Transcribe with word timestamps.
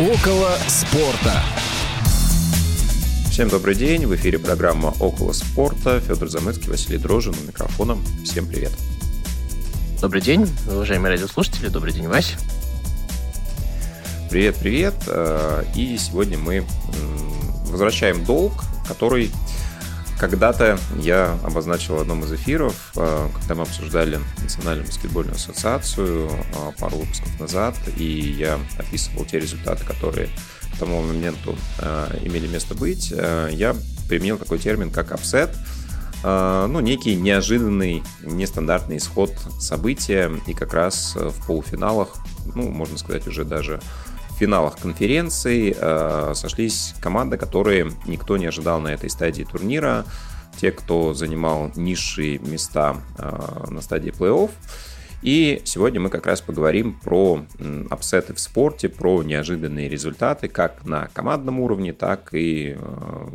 Около 0.00 0.56
спорта. 0.66 1.42
Всем 3.30 3.50
добрый 3.50 3.74
день. 3.74 4.06
В 4.06 4.14
эфире 4.14 4.38
программа 4.38 4.94
«Около 4.98 5.32
спорта». 5.32 6.00
Федор 6.00 6.30
Замыцкий, 6.30 6.70
Василий 6.70 6.96
Дрожин 6.96 7.34
у 7.34 7.46
микрофона. 7.46 7.98
Всем 8.24 8.46
привет. 8.46 8.72
Добрый 10.00 10.22
день, 10.22 10.48
уважаемые 10.66 11.12
радиослушатели. 11.12 11.68
Добрый 11.68 11.92
день, 11.92 12.06
Вась. 12.06 12.36
Привет, 14.30 14.56
привет. 14.56 14.94
Э, 15.06 15.64
и 15.76 15.98
сегодня 15.98 16.38
мы 16.38 16.64
возвращаем 17.66 18.24
долг, 18.24 18.64
который 18.88 19.30
когда-то 20.20 20.78
я 20.98 21.38
обозначил 21.42 21.96
в 21.96 22.00
одном 22.00 22.22
из 22.24 22.32
эфиров, 22.32 22.92
э, 22.94 23.28
когда 23.40 23.54
мы 23.54 23.62
обсуждали 23.62 24.20
Национальную 24.42 24.86
баскетбольную 24.86 25.34
ассоциацию 25.34 26.28
э, 26.28 26.72
пару 26.78 26.98
выпусков 26.98 27.40
назад, 27.40 27.74
и 27.96 28.04
я 28.04 28.60
описывал 28.78 29.24
те 29.24 29.40
результаты, 29.40 29.84
которые 29.86 30.28
к 30.74 30.78
тому 30.78 31.02
моменту 31.02 31.56
э, 31.78 32.18
имели 32.22 32.46
место 32.46 32.74
быть, 32.74 33.10
я 33.10 33.74
применил 34.08 34.36
такой 34.36 34.58
термин, 34.58 34.90
как 34.90 35.12
апсет, 35.12 35.56
ну, 36.22 36.80
некий 36.80 37.14
неожиданный, 37.16 38.02
нестандартный 38.22 38.98
исход 38.98 39.30
события, 39.58 40.30
и 40.46 40.52
как 40.52 40.74
раз 40.74 41.16
в 41.16 41.46
полуфиналах, 41.46 42.16
ну, 42.54 42.68
можно 42.70 42.98
сказать, 42.98 43.26
уже 43.26 43.44
даже 43.44 43.80
финалах 44.40 44.78
конференций 44.78 45.76
э, 45.76 46.32
сошлись 46.34 46.94
команды, 47.02 47.36
которые 47.36 47.92
никто 48.06 48.38
не 48.38 48.46
ожидал 48.46 48.80
на 48.80 48.88
этой 48.88 49.10
стадии 49.10 49.44
турнира. 49.44 50.06
Те, 50.56 50.72
кто 50.72 51.12
занимал 51.12 51.70
низшие 51.76 52.38
места 52.38 52.96
э, 53.18 53.66
на 53.70 53.82
стадии 53.82 54.10
плей-офф. 54.10 54.50
И 55.20 55.60
сегодня 55.66 56.00
мы 56.00 56.08
как 56.08 56.26
раз 56.26 56.40
поговорим 56.40 56.98
про 56.98 57.44
апсеты 57.90 58.32
в 58.32 58.40
спорте, 58.40 58.88
про 58.88 59.22
неожиданные 59.22 59.90
результаты 59.90 60.48
как 60.48 60.86
на 60.86 61.08
командном 61.08 61.60
уровне, 61.60 61.92
так 61.92 62.32
и 62.32 62.78
э, 62.78 63.26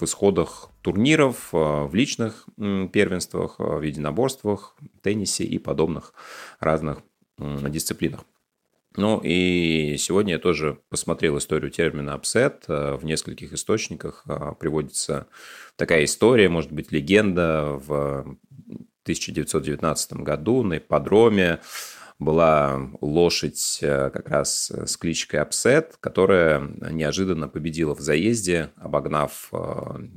в 0.00 0.02
исходах 0.02 0.70
турниров, 0.82 1.50
э, 1.52 1.84
в 1.84 1.94
личных 1.94 2.46
первенствах, 2.56 3.54
э, 3.60 3.62
в 3.62 3.82
единоборствах, 3.82 4.74
теннисе 5.00 5.44
и 5.44 5.60
подобных 5.60 6.12
разных 6.58 6.98
дисциплинах. 7.38 8.24
Ну 8.96 9.20
и 9.24 9.96
сегодня 9.98 10.34
я 10.34 10.38
тоже 10.38 10.78
посмотрел 10.88 11.36
историю 11.38 11.70
термина 11.70 12.14
апсет. 12.14 12.64
Э, 12.68 12.94
в 12.94 13.04
нескольких 13.04 13.52
источниках 13.52 14.22
э, 14.28 14.52
приводится 14.58 15.26
такая 15.76 16.04
история, 16.04 16.48
может 16.48 16.70
быть, 16.70 16.92
легенда. 16.92 17.80
В 17.84 18.38
1919 19.02 20.12
году 20.14 20.62
на 20.62 20.78
ипподроме 20.78 21.58
была 22.20 22.88
лошадь 23.00 23.80
э, 23.82 24.10
как 24.10 24.28
раз 24.28 24.70
с 24.70 24.96
кличкой 24.96 25.40
Апсет, 25.40 25.96
которая 25.98 26.60
неожиданно 26.60 27.48
победила 27.48 27.96
в 27.96 28.00
заезде, 28.00 28.70
обогнав 28.76 29.50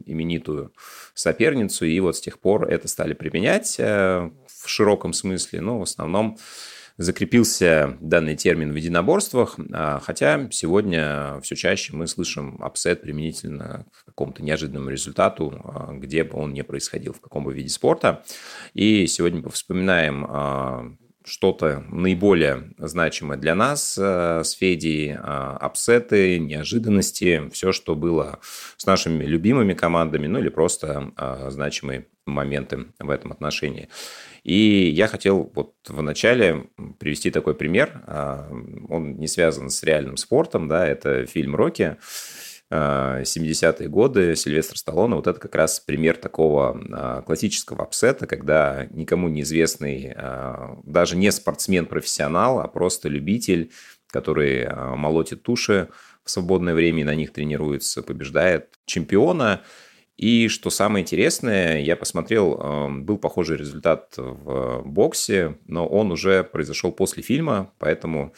именитую 0.06 0.72
соперницу. 1.16 1.86
И 1.86 2.00
вот 2.00 2.16
с 2.16 2.22
тех 2.22 2.38
пор 2.38 2.70
это 2.70 2.88
стали 2.88 3.14
применять 3.14 3.80
в 3.80 4.68
широком 4.68 5.14
смысле, 5.14 5.62
но 5.62 5.80
в 5.80 5.84
основном 5.84 6.38
закрепился 6.98 7.98
данный 8.02 8.36
термин 8.36 8.72
в 8.72 8.76
единоборствах, 8.76 9.58
а, 9.72 10.00
хотя 10.00 10.50
сегодня 10.52 11.40
все 11.42 11.56
чаще 11.56 11.96
мы 11.96 12.08
слышим 12.08 12.58
апсет 12.62 13.02
применительно 13.02 13.86
к 13.92 14.06
какому-то 14.06 14.44
неожиданному 14.44 14.90
результату, 14.90 15.62
а, 15.64 15.94
где 15.94 16.24
бы 16.24 16.40
он 16.40 16.54
ни 16.54 16.62
происходил, 16.64 17.14
в 17.14 17.22
каком 17.22 17.44
бы 17.44 17.54
виде 17.54 17.70
спорта. 17.70 18.24
И 18.74 19.06
сегодня 19.08 19.48
вспоминаем 19.50 20.26
а, 20.28 20.92
что-то 21.24 21.84
наиболее 21.90 22.74
значимое 22.78 23.38
для 23.38 23.54
нас 23.54 23.98
с 23.98 24.52
Федей, 24.52 25.14
апсеты, 25.14 26.40
неожиданности, 26.40 27.50
все, 27.52 27.74
что 27.74 27.96
было 27.96 28.40
с 28.78 28.86
нашими 28.86 29.26
любимыми 29.26 29.74
командами, 29.74 30.28
ну 30.28 30.40
или 30.40 30.48
просто 30.48 31.12
значимые 31.50 32.08
моменты 32.26 32.86
в 33.00 33.10
этом 33.10 33.34
отношении. 33.34 33.90
И 34.48 34.90
я 34.96 35.08
хотел 35.08 35.52
вот 35.54 35.74
в 35.90 36.02
начале 36.02 36.70
привести 37.00 37.32
такой 37.32 37.54
пример. 37.54 38.02
А, 38.08 38.50
он 38.88 39.18
не 39.18 39.28
связан 39.28 39.70
с 39.70 39.84
реальным 39.84 40.16
спортом, 40.16 40.70
да, 40.70 40.88
это 40.88 41.26
фильм 41.26 41.56
«Рокки». 41.56 41.98
70-е 42.70 43.88
а, 43.88 43.90
годы, 43.90 44.36
Сильвестр 44.36 44.78
Сталлоне, 44.78 45.16
вот 45.16 45.28
это 45.28 45.40
как 45.40 45.56
раз 45.56 45.82
пример 45.82 46.18
такого 46.18 46.82
а, 46.94 47.22
классического 47.24 47.84
апсета, 47.84 48.26
когда 48.26 48.88
никому 48.92 49.28
неизвестный, 49.28 50.16
даже 50.84 51.18
не 51.18 51.30
спортсмен-профессионал, 51.30 52.62
а 52.62 52.70
просто 52.70 53.10
любитель, 53.10 53.72
который 54.08 54.68
молотит 54.96 55.44
туши 55.44 55.90
в 56.24 56.32
свободное 56.32 56.74
время 56.74 57.02
и 57.02 57.06
на 57.06 57.16
них 57.16 57.34
тренируется, 57.34 58.02
побеждает 58.02 58.80
чемпиона– 58.86 59.62
и 60.18 60.48
что 60.48 60.72
самое 60.72 61.04
интересное, 61.04 61.80
я 61.80 61.96
посмотрел, 61.96 62.60
эм, 62.60 63.06
был 63.06 63.18
похожий 63.20 63.56
результат 63.56 64.16
в 64.18 64.82
боксе, 64.84 65.58
но 65.68 65.88
он 65.88 66.12
уже 66.12 66.44
произошел 66.44 66.92
после 66.92 67.22
фильма, 67.22 67.72
поэтому 67.78 68.34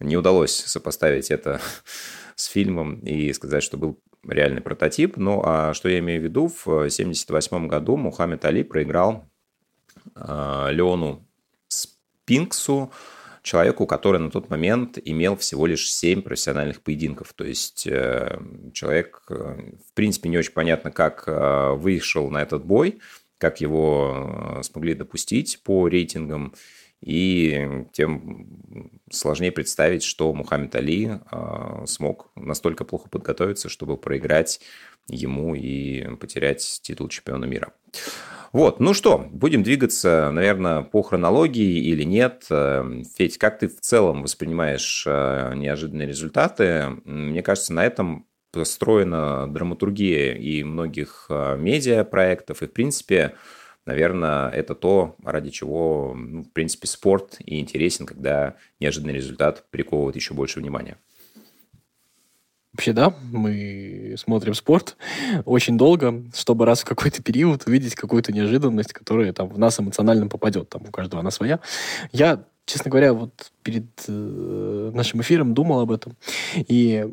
не 0.00 0.16
удалось 0.16 0.54
сопоставить 0.54 1.30
это 1.30 1.60
с 2.34 2.46
фильмом 2.46 3.00
и 3.00 3.32
сказать, 3.34 3.62
что 3.62 3.76
был 3.76 4.00
реальный 4.26 4.62
прототип. 4.62 5.16
Ну, 5.16 5.42
а 5.44 5.74
что 5.74 5.88
я 5.88 5.98
имею 5.98 6.20
в 6.20 6.24
виду? 6.24 6.48
В 6.48 6.66
1978 6.66 7.68
году 7.68 7.96
Мухаммед 7.96 8.44
Али 8.44 8.62
проиграл 8.62 9.28
э, 10.14 10.68
Леону 10.70 11.26
Спинксу 11.68 12.90
человеку, 13.48 13.86
который 13.86 14.20
на 14.20 14.30
тот 14.30 14.50
момент 14.50 14.98
имел 15.02 15.34
всего 15.36 15.66
лишь 15.66 15.90
7 15.90 16.20
профессиональных 16.20 16.82
поединков. 16.82 17.32
То 17.32 17.44
есть 17.44 17.86
э, 17.86 18.38
человек, 18.74 19.22
э, 19.30 19.34
в 19.88 19.92
принципе, 19.94 20.28
не 20.28 20.36
очень 20.36 20.52
понятно, 20.52 20.90
как 20.90 21.24
э, 21.26 21.72
вышел 21.72 22.30
на 22.30 22.42
этот 22.42 22.66
бой, 22.66 22.98
как 23.38 23.62
его 23.62 24.60
смогли 24.62 24.92
допустить 24.92 25.62
по 25.64 25.88
рейтингам. 25.88 26.52
И 27.00 27.86
тем 27.92 28.90
сложнее 29.10 29.52
представить, 29.52 30.02
что 30.02 30.34
Мухаммед 30.34 30.74
Али 30.74 31.20
смог 31.86 32.32
настолько 32.34 32.84
плохо 32.84 33.08
подготовиться, 33.08 33.68
чтобы 33.68 33.96
проиграть 33.96 34.60
ему 35.08 35.54
и 35.54 36.16
потерять 36.16 36.80
титул 36.82 37.08
чемпиона 37.08 37.44
мира. 37.44 37.72
Вот, 38.52 38.80
ну 38.80 38.94
что, 38.94 39.26
будем 39.30 39.62
двигаться, 39.62 40.30
наверное, 40.32 40.82
по 40.82 41.02
хронологии 41.02 41.84
или 41.84 42.02
нет. 42.02 42.46
Эм, 42.50 43.04
Федь, 43.04 43.36
как 43.36 43.58
ты 43.58 43.68
в 43.68 43.80
целом 43.80 44.22
воспринимаешь 44.22 45.04
э, 45.06 45.52
неожиданные 45.54 46.08
результаты? 46.08 46.88
Мне 47.04 47.42
кажется, 47.42 47.74
на 47.74 47.84
этом 47.84 48.26
построена 48.50 49.46
драматургия 49.52 50.34
и 50.34 50.64
многих 50.64 51.26
э, 51.28 51.56
медиапроектов, 51.58 52.62
и, 52.62 52.66
в 52.66 52.72
принципе, 52.72 53.34
наверное, 53.84 54.48
это 54.48 54.74
то, 54.74 55.16
ради 55.22 55.50
чего, 55.50 56.14
ну, 56.16 56.42
в 56.42 56.52
принципе, 56.52 56.86
спорт 56.86 57.36
и 57.44 57.60
интересен, 57.60 58.06
когда 58.06 58.56
неожиданный 58.80 59.14
результат 59.14 59.66
приковывает 59.70 60.16
еще 60.16 60.32
больше 60.32 60.60
внимания. 60.60 60.96
Вообще, 62.78 62.92
да, 62.92 63.12
мы 63.32 64.14
смотрим 64.16 64.54
спорт 64.54 64.96
очень 65.46 65.76
долго, 65.76 66.22
чтобы 66.32 66.64
раз 66.64 66.82
в 66.82 66.84
какой-то 66.84 67.20
период 67.24 67.66
увидеть 67.66 67.96
какую-то 67.96 68.30
неожиданность, 68.30 68.92
которая 68.92 69.32
там 69.32 69.48
в 69.48 69.58
нас 69.58 69.80
эмоционально 69.80 70.28
попадет. 70.28 70.68
Там 70.68 70.82
у 70.86 70.92
каждого 70.92 71.20
она 71.20 71.32
своя. 71.32 71.58
Я, 72.12 72.44
честно 72.66 72.88
говоря, 72.88 73.14
вот 73.14 73.32
перед 73.64 73.86
э, 74.06 74.92
нашим 74.94 75.22
эфиром 75.22 75.54
думал 75.54 75.80
об 75.80 75.90
этом. 75.90 76.16
И 76.54 77.04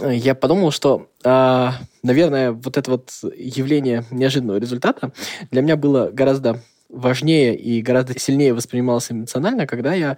э, 0.00 0.14
я 0.14 0.34
подумал, 0.34 0.70
что, 0.70 1.10
э, 1.24 1.68
наверное, 2.02 2.52
вот 2.52 2.78
это 2.78 2.90
вот 2.90 3.10
явление 3.36 4.06
неожиданного 4.10 4.56
результата 4.56 5.12
для 5.50 5.60
меня 5.60 5.76
было 5.76 6.08
гораздо 6.10 6.58
важнее 6.88 7.54
и 7.54 7.82
гораздо 7.82 8.18
сильнее 8.18 8.54
воспринималось 8.54 9.12
эмоционально, 9.12 9.66
когда 9.66 9.92
я, 9.92 10.16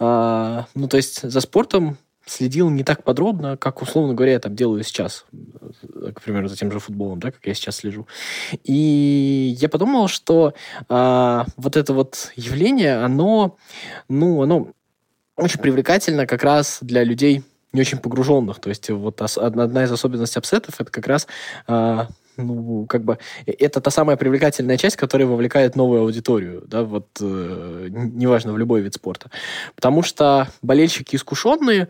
э, 0.00 0.62
ну, 0.74 0.88
то 0.88 0.96
есть 0.96 1.30
за 1.30 1.40
спортом 1.42 1.98
следил 2.30 2.70
не 2.70 2.84
так 2.84 3.04
подробно, 3.04 3.56
как, 3.56 3.82
условно 3.82 4.14
говоря, 4.14 4.32
я 4.32 4.40
там 4.40 4.54
делаю 4.54 4.82
сейчас. 4.82 5.24
К 6.14 6.20
примеру, 6.20 6.48
за 6.48 6.56
тем 6.56 6.70
же 6.72 6.78
футболом, 6.78 7.20
да, 7.20 7.30
как 7.30 7.46
я 7.46 7.54
сейчас 7.54 7.76
слежу. 7.76 8.06
И 8.64 9.56
я 9.58 9.68
подумал, 9.68 10.08
что 10.08 10.54
а, 10.88 11.46
вот 11.56 11.76
это 11.76 11.92
вот 11.92 12.32
явление, 12.36 12.96
оно, 12.96 13.56
ну, 14.08 14.42
оно 14.42 14.72
очень 15.36 15.60
привлекательно 15.60 16.26
как 16.26 16.42
раз 16.42 16.78
для 16.80 17.04
людей 17.04 17.42
не 17.72 17.80
очень 17.80 17.98
погруженных. 17.98 18.60
То 18.60 18.70
есть 18.70 18.88
вот 18.90 19.20
одна 19.20 19.84
из 19.84 19.92
особенностей 19.92 20.38
апсетов 20.38 20.80
это 20.80 20.90
как 20.90 21.06
раз 21.06 21.26
а, 21.66 22.08
ну, 22.38 22.86
как 22.86 23.04
бы, 23.04 23.18
э, 23.46 23.52
это 23.58 23.80
та 23.80 23.90
самая 23.90 24.16
привлекательная 24.16 24.78
часть, 24.78 24.96
которая 24.96 25.26
вовлекает 25.28 25.76
новую 25.76 26.02
аудиторию, 26.02 26.62
да, 26.66 26.82
вот, 26.82 27.08
э, 27.20 27.88
неважно, 27.90 28.52
в 28.52 28.58
любой 28.58 28.80
вид 28.80 28.94
спорта. 28.94 29.30
Потому 29.74 30.02
что 30.02 30.48
болельщики 30.62 31.16
искушенные, 31.16 31.88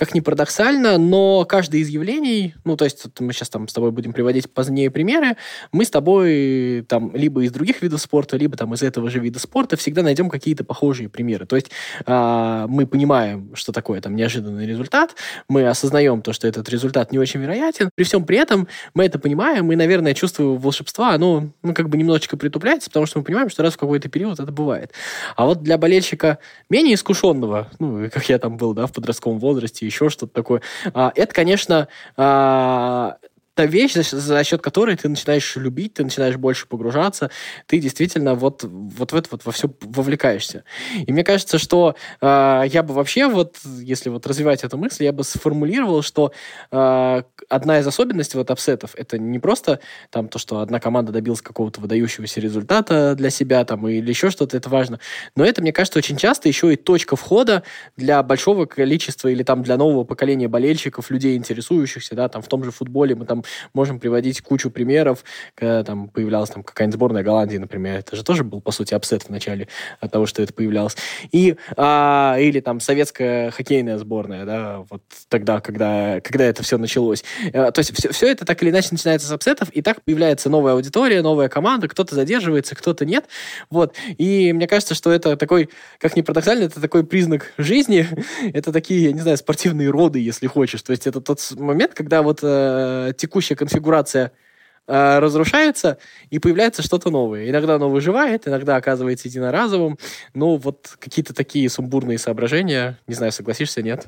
как 0.00 0.14
ни 0.14 0.20
парадоксально, 0.20 0.96
но 0.96 1.44
каждое 1.44 1.82
из 1.82 1.88
явлений, 1.88 2.54
ну, 2.64 2.74
то 2.78 2.86
есть 2.86 3.04
мы 3.20 3.34
сейчас 3.34 3.50
там 3.50 3.68
с 3.68 3.74
тобой 3.74 3.90
будем 3.90 4.14
приводить 4.14 4.50
позднее 4.50 4.90
примеры, 4.90 5.36
мы 5.72 5.84
с 5.84 5.90
тобой 5.90 6.86
там 6.88 7.14
либо 7.14 7.42
из 7.42 7.52
других 7.52 7.82
видов 7.82 8.00
спорта, 8.00 8.38
либо 8.38 8.56
там 8.56 8.72
из 8.72 8.82
этого 8.82 9.10
же 9.10 9.18
вида 9.18 9.38
спорта 9.38 9.76
всегда 9.76 10.02
найдем 10.02 10.30
какие-то 10.30 10.64
похожие 10.64 11.10
примеры. 11.10 11.44
То 11.44 11.54
есть 11.56 11.70
э, 12.06 12.66
мы 12.66 12.86
понимаем, 12.86 13.50
что 13.54 13.72
такое 13.72 14.00
там 14.00 14.16
неожиданный 14.16 14.66
результат, 14.66 15.16
мы 15.50 15.68
осознаем 15.68 16.22
то, 16.22 16.32
что 16.32 16.48
этот 16.48 16.70
результат 16.70 17.12
не 17.12 17.18
очень 17.18 17.40
вероятен. 17.40 17.90
При 17.94 18.04
всем 18.04 18.24
при 18.24 18.38
этом 18.38 18.68
мы 18.94 19.04
это 19.04 19.18
понимаем, 19.18 19.70
и, 19.70 19.76
наверное, 19.76 20.14
чувство 20.14 20.44
волшебства, 20.44 21.10
оно 21.12 21.50
ну, 21.62 21.74
как 21.74 21.90
бы 21.90 21.98
немножечко 21.98 22.38
притупляется, 22.38 22.88
потому 22.88 23.04
что 23.04 23.18
мы 23.18 23.24
понимаем, 23.26 23.50
что 23.50 23.62
раз 23.62 23.74
в 23.74 23.76
какой-то 23.76 24.08
период 24.08 24.40
это 24.40 24.50
бывает. 24.50 24.92
А 25.36 25.44
вот 25.44 25.62
для 25.62 25.76
болельщика 25.76 26.38
менее 26.70 26.94
искушенного, 26.94 27.68
ну, 27.78 28.08
как 28.10 28.30
я 28.30 28.38
там 28.38 28.56
был, 28.56 28.72
да, 28.72 28.86
в 28.86 28.94
подростковом 28.94 29.38
возрасте, 29.38 29.89
еще 29.90 30.08
что-то 30.08 30.32
такое, 30.32 30.62
а, 30.94 31.12
это, 31.14 31.34
конечно, 31.34 31.88
а, 32.16 33.18
та 33.54 33.66
вещь, 33.66 33.94
за, 33.94 34.02
за 34.02 34.44
счет 34.44 34.62
которой 34.62 34.96
ты 34.96 35.08
начинаешь 35.08 35.56
любить, 35.56 35.94
ты 35.94 36.04
начинаешь 36.04 36.36
больше 36.36 36.66
погружаться, 36.66 37.30
ты 37.66 37.78
действительно 37.78 38.34
вот, 38.34 38.62
вот 38.64 39.12
в 39.12 39.16
это 39.16 39.28
вот 39.32 39.44
во 39.44 39.52
все 39.52 39.70
вовлекаешься. 39.80 40.64
И 41.06 41.12
мне 41.12 41.24
кажется, 41.24 41.58
что 41.58 41.96
э, 42.20 42.62
я 42.66 42.82
бы 42.82 42.94
вообще 42.94 43.26
вот, 43.26 43.58
если 43.80 44.08
вот 44.08 44.26
развивать 44.26 44.64
эту 44.64 44.78
мысль, 44.78 45.04
я 45.04 45.12
бы 45.12 45.24
сформулировал, 45.24 46.02
что 46.02 46.32
э, 46.70 47.22
одна 47.48 47.78
из 47.80 47.86
особенностей 47.86 48.38
вот 48.38 48.50
апсетов 48.50 48.92
это 48.94 49.18
не 49.18 49.38
просто 49.38 49.80
там 50.10 50.28
то, 50.28 50.38
что 50.38 50.60
одна 50.60 50.80
команда 50.80 51.12
добилась 51.12 51.42
какого-то 51.42 51.80
выдающегося 51.80 52.40
результата 52.40 53.14
для 53.16 53.30
себя 53.30 53.64
там 53.64 53.86
или 53.88 54.08
еще 54.08 54.30
что-то, 54.30 54.56
это 54.56 54.68
важно, 54.68 55.00
но 55.34 55.44
это, 55.44 55.60
мне 55.60 55.72
кажется, 55.72 55.98
очень 55.98 56.16
часто 56.16 56.48
еще 56.48 56.72
и 56.72 56.76
точка 56.76 57.16
входа 57.16 57.62
для 57.96 58.22
большого 58.22 58.66
количества 58.66 59.28
или 59.28 59.42
там 59.42 59.62
для 59.62 59.76
нового 59.76 60.04
поколения 60.04 60.48
болельщиков, 60.48 61.10
людей, 61.10 61.36
интересующихся, 61.36 62.14
да, 62.14 62.28
там 62.28 62.42
в 62.42 62.48
том 62.48 62.64
же 62.64 62.70
футболе 62.70 63.14
мы 63.14 63.26
там 63.26 63.44
можем 63.74 63.98
приводить 63.98 64.40
кучу 64.40 64.70
примеров, 64.70 65.24
когда 65.54 65.84
там 65.84 66.08
появлялась 66.08 66.50
там 66.50 66.62
какая-нибудь 66.62 66.94
сборная 66.94 67.22
Голландии, 67.22 67.56
например, 67.56 67.98
это 67.98 68.16
же 68.16 68.24
тоже 68.24 68.44
был, 68.44 68.60
по 68.60 68.70
сути, 68.70 68.94
апсет 68.94 69.24
в 69.24 69.28
начале 69.30 69.68
от 70.00 70.12
того, 70.12 70.26
что 70.26 70.42
это 70.42 70.52
появлялось. 70.52 70.96
И, 71.32 71.56
а, 71.76 72.36
или 72.38 72.60
там 72.60 72.80
советская 72.80 73.50
хоккейная 73.50 73.98
сборная, 73.98 74.44
да, 74.44 74.84
вот 74.88 75.02
тогда, 75.28 75.60
когда, 75.60 76.20
когда 76.20 76.44
это 76.44 76.62
все 76.62 76.78
началось. 76.78 77.24
А, 77.52 77.70
то 77.70 77.78
есть 77.78 77.94
все, 77.94 78.12
все 78.12 78.30
это 78.30 78.44
так 78.44 78.62
или 78.62 78.70
иначе 78.70 78.88
начинается 78.92 79.28
с 79.28 79.32
апсетов, 79.32 79.70
и 79.70 79.82
так 79.82 80.02
появляется 80.02 80.50
новая 80.50 80.74
аудитория, 80.74 81.22
новая 81.22 81.48
команда, 81.48 81.88
кто-то 81.88 82.14
задерживается, 82.14 82.74
кто-то 82.74 83.04
нет. 83.04 83.26
Вот. 83.70 83.94
И 84.18 84.52
мне 84.52 84.66
кажется, 84.66 84.94
что 84.94 85.10
это 85.12 85.36
такой, 85.36 85.70
как 85.98 86.16
ни 86.16 86.22
парадоксально, 86.22 86.64
это 86.64 86.80
такой 86.80 87.04
признак 87.04 87.52
жизни. 87.58 88.06
это 88.52 88.72
такие, 88.72 89.04
я 89.04 89.12
не 89.12 89.20
знаю, 89.20 89.36
спортивные 89.36 89.90
роды, 89.90 90.18
если 90.18 90.46
хочешь. 90.46 90.82
То 90.82 90.92
есть 90.92 91.06
это 91.06 91.20
тот 91.20 91.40
момент, 91.58 91.94
когда 91.94 92.22
вот 92.22 92.40
э, 92.42 93.12
текущая 93.30 93.54
конфигурация 93.54 94.32
э, 94.88 95.18
разрушается, 95.20 95.98
и 96.30 96.40
появляется 96.40 96.82
что-то 96.82 97.10
новое. 97.10 97.48
Иногда 97.48 97.76
оно 97.76 97.88
выживает, 97.88 98.48
иногда 98.48 98.74
оказывается 98.74 99.28
единоразовым. 99.28 99.98
Но 100.34 100.56
вот 100.56 100.96
какие-то 100.98 101.32
такие 101.32 101.70
сумбурные 101.70 102.18
соображения, 102.18 102.98
не 103.06 103.14
знаю, 103.14 103.30
согласишься, 103.30 103.82
нет? 103.82 104.06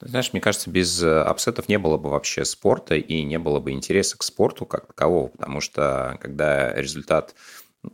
Знаешь, 0.00 0.32
мне 0.32 0.42
кажется, 0.42 0.68
без 0.68 1.02
э, 1.02 1.22
апсетов 1.22 1.68
не 1.68 1.78
было 1.78 1.96
бы 1.96 2.10
вообще 2.10 2.44
спорта 2.44 2.96
и 2.96 3.22
не 3.22 3.38
было 3.38 3.58
бы 3.58 3.70
интереса 3.70 4.18
к 4.18 4.22
спорту 4.22 4.66
как 4.66 4.88
такового, 4.88 5.28
потому 5.28 5.60
что 5.62 6.18
когда 6.20 6.74
результат 6.74 7.34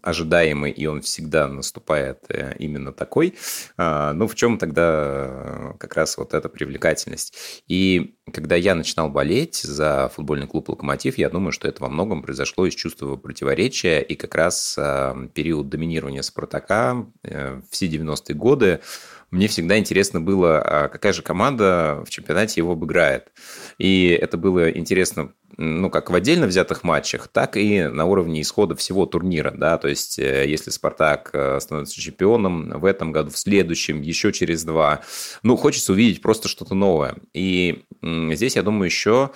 ожидаемый, 0.02 0.70
и 0.70 0.86
он 0.86 1.00
всегда 1.00 1.48
наступает 1.48 2.24
э, 2.28 2.54
именно 2.58 2.92
такой, 2.92 3.34
а, 3.76 4.12
ну, 4.12 4.28
в 4.28 4.34
чем 4.34 4.58
тогда 4.58 5.74
как 5.78 5.94
раз 5.94 6.18
вот 6.18 6.34
эта 6.34 6.48
привлекательность? 6.48 7.62
И 7.68 8.16
когда 8.32 8.54
я 8.54 8.74
начинал 8.74 9.08
болеть 9.08 9.56
за 9.56 10.10
футбольный 10.14 10.46
клуб 10.46 10.68
«Локомотив», 10.68 11.16
я 11.16 11.30
думаю, 11.30 11.52
что 11.52 11.68
это 11.68 11.82
во 11.82 11.88
многом 11.88 12.22
произошло 12.22 12.66
из 12.66 12.74
чувства 12.74 13.16
противоречия, 13.16 14.00
и 14.00 14.14
как 14.14 14.34
раз 14.34 14.76
а, 14.78 15.16
период 15.34 15.68
доминирования 15.68 16.22
«Спартака», 16.22 17.06
э, 17.22 17.62
все 17.70 17.86
90-е 17.86 18.34
годы, 18.34 18.80
мне 19.30 19.46
всегда 19.46 19.78
интересно 19.78 20.20
было, 20.20 20.60
а 20.60 20.88
какая 20.88 21.12
же 21.12 21.22
команда 21.22 22.02
в 22.06 22.10
чемпионате 22.10 22.60
его 22.60 22.72
обыграет. 22.72 23.28
И 23.78 24.08
это 24.08 24.36
было 24.36 24.70
интересно 24.70 25.32
ну, 25.60 25.90
как 25.90 26.08
в 26.08 26.14
отдельно 26.14 26.46
взятых 26.46 26.84
матчах, 26.84 27.26
так 27.26 27.56
и 27.56 27.82
на 27.82 28.04
уровне 28.04 28.42
исхода 28.42 28.76
всего 28.76 29.06
турнира, 29.06 29.50
да, 29.50 29.76
то 29.76 29.88
есть 29.88 30.16
э, 30.20 30.46
если 30.46 30.70
«Спартак» 30.70 31.30
э, 31.32 31.58
становится 31.60 32.00
чемпионом 32.00 32.78
в 32.78 32.84
этом 32.84 33.10
году, 33.10 33.30
в 33.30 33.38
следующем, 33.38 34.00
еще 34.00 34.32
через 34.32 34.62
два, 34.62 35.00
ну, 35.42 35.56
хочется 35.56 35.92
увидеть 35.92 36.22
просто 36.22 36.46
что-то 36.46 36.76
новое. 36.76 37.16
И 37.34 37.82
здесь, 38.02 38.54
я 38.54 38.62
думаю, 38.62 38.84
еще 38.84 39.30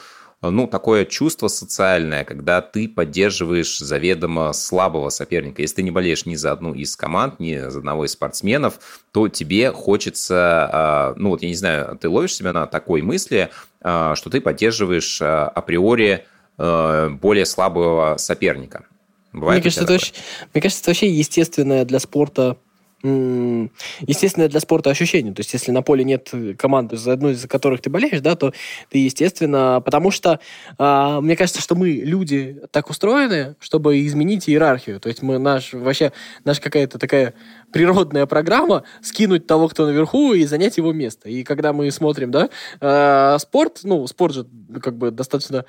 ну, 0.51 0.67
такое 0.67 1.05
чувство 1.05 1.49
социальное, 1.49 2.25
когда 2.25 2.61
ты 2.61 2.89
поддерживаешь 2.89 3.79
заведомо 3.79 4.53
слабого 4.53 5.09
соперника. 5.09 5.63
Если 5.63 5.77
ты 5.77 5.83
не 5.83 5.91
болеешь 5.91 6.27
ни 6.27 6.35
за 6.35 6.53
одну 6.53 6.75
из 6.75 6.97
команд, 6.97 7.39
ни 7.39 7.57
за 7.57 7.79
одного 7.79 8.05
из 8.05 8.13
спортсменов, 8.13 8.79
то 9.13 9.29
тебе 9.29 9.71
хочется, 9.73 10.69
а, 10.73 11.15
ну, 11.17 11.31
вот 11.31 11.43
я 11.43 11.49
не 11.49 11.55
знаю, 11.55 11.97
ты 11.99 12.09
ловишь 12.09 12.35
себя 12.35 12.53
на 12.53 12.67
такой 12.67 13.03
мысли, 13.03 13.51
а, 13.81 14.15
что 14.17 14.31
ты 14.31 14.41
поддерживаешь 14.41 15.21
априори 15.23 16.27
более 16.59 17.47
слабого 17.47 18.19
соперника. 18.19 18.85
Бывает 19.33 19.57
мне, 19.57 19.63
кажется, 19.65 19.85
это 19.85 19.95
очень, 19.95 20.15
мне 20.53 20.61
кажется, 20.61 20.83
это 20.83 20.91
вообще 20.91 21.09
естественное 21.09 21.85
для 21.85 21.99
спорта 21.99 22.59
естественно, 23.03 24.49
для 24.49 24.61
спорта 24.61 24.91
ощущение. 24.91 25.35
То 25.35 25.41
есть, 25.41 25.53
если 25.53 25.73
на 25.73 25.83
поле 25.83 26.05
нет 26.05 26.31
команды, 26.57 26.97
за 26.97 27.13
одной 27.13 27.33
из 27.33 27.47
которых 27.47 27.81
ты 27.81 27.91
болеешь, 27.91 28.21
да, 28.21 28.37
то 28.37 28.53
ты, 28.91 28.99
естественно, 28.99 29.83
потому 29.85 30.11
что 30.11 30.39
э, 30.79 31.19
мне 31.21 31.37
кажется, 31.37 31.61
что 31.61 31.75
мы, 31.75 31.91
люди, 31.91 32.61
так 32.71 32.91
устроены, 32.91 33.57
чтобы 33.59 34.07
изменить 34.07 34.49
иерархию. 34.49 35.01
То 35.01 35.09
есть, 35.09 35.23
мы 35.23 35.39
наш, 35.39 35.73
вообще, 35.73 36.13
наша 36.45 36.61
какая-то 36.61 36.99
такая 36.99 37.35
природная 37.73 38.27
программа 38.27 38.85
скинуть 39.01 39.47
того, 39.47 39.69
кто 39.69 39.87
наверху, 39.87 40.35
и 40.35 40.45
занять 40.45 40.77
его 40.77 40.93
место. 40.93 41.29
И 41.29 41.43
когда 41.43 41.73
мы 41.73 41.91
смотрим, 41.91 42.31
да, 42.31 42.51
э, 42.81 43.39
спорт, 43.39 43.81
ну, 43.83 44.07
спорт 44.07 44.35
же 44.35 44.47
как 44.81 44.97
бы 44.97 45.11
достаточно 45.11 45.65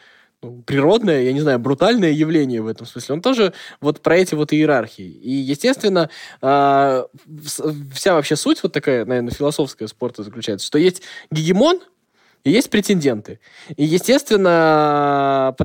природное, 0.65 1.23
я 1.23 1.33
не 1.33 1.41
знаю, 1.41 1.59
брутальное 1.59 2.11
явление 2.11 2.61
в 2.61 2.67
этом 2.67 2.85
смысле. 2.85 3.15
Он 3.15 3.21
тоже 3.21 3.53
вот 3.81 4.01
про 4.01 4.17
эти 4.17 4.35
вот 4.35 4.53
иерархии. 4.53 5.09
И, 5.09 5.31
естественно, 5.31 6.09
э, 6.41 7.03
вся 7.93 8.13
вообще 8.13 8.35
суть 8.35 8.61
вот 8.63 8.73
такая, 8.73 9.05
наверное, 9.05 9.31
философская 9.31 9.87
спорта 9.87 10.23
заключается, 10.23 10.67
что 10.67 10.77
есть 10.77 11.01
гегемон, 11.31 11.81
и 12.43 12.51
есть 12.51 12.69
претенденты. 12.69 13.39
И, 13.77 13.85
естественно, 13.85 15.55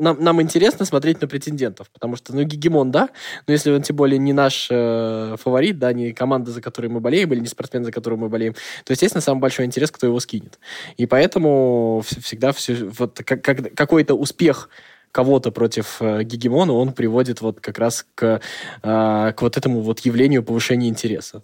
нам, 0.00 0.22
нам 0.22 0.42
интересно 0.42 0.84
смотреть 0.84 1.20
на 1.20 1.28
претендентов, 1.28 1.90
потому 1.90 2.16
что, 2.16 2.34
ну, 2.34 2.42
гегемон, 2.42 2.90
да, 2.90 3.10
но 3.46 3.52
если 3.52 3.70
он 3.70 3.82
тем 3.82 3.96
более 3.96 4.18
не 4.18 4.32
наш 4.32 4.68
э, 4.70 5.36
фаворит, 5.38 5.78
да, 5.78 5.92
не 5.92 6.12
команда, 6.12 6.50
за 6.50 6.60
которой 6.60 6.86
мы 6.86 7.00
болеем, 7.00 7.32
или 7.32 7.40
не 7.40 7.46
спортсмен, 7.46 7.84
за 7.84 7.92
которым 7.92 8.20
мы 8.20 8.28
болеем, 8.28 8.54
то, 8.84 8.92
естественно, 8.92 9.20
самый 9.20 9.40
большой 9.40 9.66
интерес, 9.66 9.90
кто 9.90 10.06
его 10.06 10.20
скинет. 10.20 10.58
И 10.96 11.06
поэтому 11.06 12.02
всегда 12.04 12.52
все, 12.52 12.74
вот 12.74 13.20
как, 13.24 13.42
как, 13.42 13.74
какой-то 13.74 14.14
успех 14.14 14.68
кого-то 15.12 15.52
против 15.52 15.98
э, 16.00 16.24
гегемона, 16.24 16.72
он 16.72 16.92
приводит 16.92 17.40
вот 17.40 17.60
как 17.60 17.78
раз 17.78 18.04
к, 18.14 18.40
э, 18.82 19.32
к 19.32 19.36
вот 19.40 19.56
этому 19.56 19.80
вот 19.80 20.00
явлению 20.00 20.42
повышения 20.42 20.88
интереса. 20.88 21.42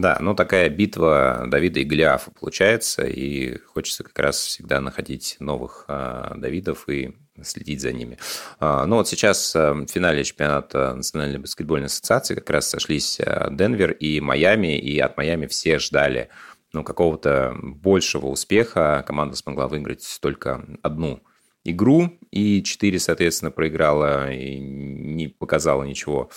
Да, 0.00 0.18
ну 0.20 0.34
такая 0.34 0.68
битва 0.68 1.44
Давида 1.46 1.80
и 1.80 1.84
Голиафа 1.84 2.30
получается, 2.30 3.06
и 3.06 3.58
хочется 3.64 4.04
как 4.04 4.18
раз 4.18 4.38
всегда 4.38 4.80
находить 4.82 5.36
новых 5.40 5.86
а, 5.88 6.34
Давидов 6.36 6.86
и 6.88 7.14
следить 7.42 7.80
за 7.80 7.92
ними. 7.92 8.18
А, 8.60 8.84
ну 8.84 8.96
вот 8.96 9.08
сейчас 9.08 9.56
а, 9.56 9.72
в 9.72 9.86
финале 9.86 10.22
чемпионата 10.22 10.94
Национальной 10.94 11.38
баскетбольной 11.38 11.86
ассоциации 11.86 12.34
как 12.34 12.50
раз 12.50 12.68
сошлись 12.68 13.18
Денвер 13.50 13.92
и 13.92 14.20
Майами, 14.20 14.78
и 14.78 14.98
от 14.98 15.16
Майами 15.16 15.46
все 15.46 15.78
ждали 15.78 16.28
ну, 16.74 16.84
какого-то 16.84 17.56
большего 17.62 18.26
успеха. 18.26 19.02
Команда 19.06 19.34
смогла 19.36 19.66
выиграть 19.66 20.18
только 20.20 20.62
одну 20.82 21.22
игру, 21.70 22.10
и 22.30 22.62
четыре, 22.62 22.98
соответственно, 22.98 23.50
проиграла 23.50 24.32
и 24.32 24.58
не 24.58 25.28
показала 25.28 25.84
ничего 25.84 26.30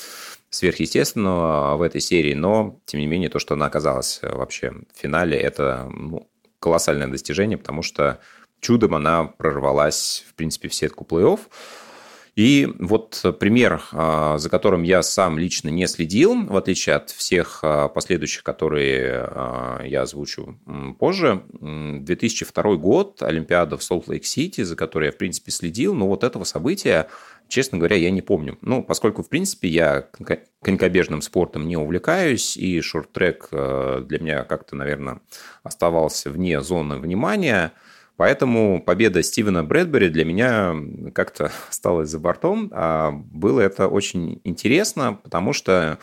сверхъестественного 0.50 1.78
в 1.78 1.82
этой 1.82 2.02
серии, 2.02 2.34
но, 2.34 2.80
тем 2.86 3.00
не 3.00 3.08
менее, 3.08 3.30
то, 3.30 3.40
что 3.40 3.54
она 3.54 3.68
оказалась 3.68 4.20
э, 4.22 4.36
вообще 4.36 4.72
в 4.72 5.00
финале, 5.00 5.38
это 5.38 5.90
ну, 5.94 6.28
колоссальное 6.60 7.08
достижение, 7.08 7.58
потому 7.58 7.82
что 7.84 8.20
чудом 8.60 8.96
она 8.96 9.26
прорвалась, 9.26 10.26
в 10.28 10.34
принципе, 10.34 10.68
в 10.68 10.74
сетку 10.74 11.06
плей-офф. 11.06 11.40
И 12.36 12.68
вот 12.80 13.24
пример, 13.40 13.82
а, 13.92 14.38
за 14.38 14.50
которым 14.50 14.84
я 14.84 15.02
сам 15.04 15.38
лично 15.38 15.70
не 15.70 15.88
следил, 15.88 16.46
в 16.46 16.56
отличие 16.56 16.96
от 16.96 17.10
всех 17.10 17.60
а, 17.64 17.88
последующих, 17.90 18.44
которые 18.44 19.28
а, 19.30 19.82
я 19.84 20.04
озвучу 20.04 20.58
позже, 21.00 21.44
2002 21.52 22.76
год, 22.76 23.22
Олимпиада 23.24 23.78
в 23.78 23.84
Солт-Лейк-Сити, 23.84 24.62
за 24.62 24.76
которой 24.76 25.06
я, 25.06 25.12
в 25.12 25.18
принципе, 25.18 25.52
следил, 25.52 25.94
но 25.94 26.08
вот 26.08 26.24
этого 26.24 26.44
события, 26.44 27.10
честно 27.48 27.78
говоря, 27.78 27.96
я 27.96 28.12
не 28.12 28.22
помню. 28.22 28.58
Ну, 28.62 28.84
поскольку, 28.84 29.24
в 29.24 29.30
принципе, 29.30 29.68
я 29.68 30.08
конькобежным 30.62 31.22
спортом 31.22 31.68
не 31.68 31.78
увлекаюсь, 31.78 32.58
и 32.58 32.80
шорт-трек 32.82 33.50
для 33.52 34.20
меня 34.20 34.44
как-то, 34.44 34.76
наверное, 34.76 35.20
оставался 35.64 36.30
вне 36.30 36.62
зоны 36.62 36.98
внимания– 36.98 37.74
Поэтому 38.20 38.82
победа 38.82 39.24
Стивена 39.24 39.64
Брэдбери 39.64 40.10
для 40.10 40.26
меня 40.26 40.76
как-то 41.16 41.54
осталась 41.70 42.10
за 42.10 42.20
бортом. 42.20 42.70
А 42.74 43.12
было 43.12 43.62
это 43.62 43.88
очень 43.88 44.42
интересно, 44.44 45.18
потому 45.24 45.54
что 45.54 46.00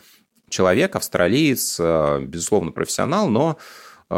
человек, 0.49 0.95
австралиец, 0.95 1.77
э, 1.79 2.21
безусловно, 2.23 2.71
профессионал, 2.71 3.29
но 3.29 3.59
э, 4.09 4.15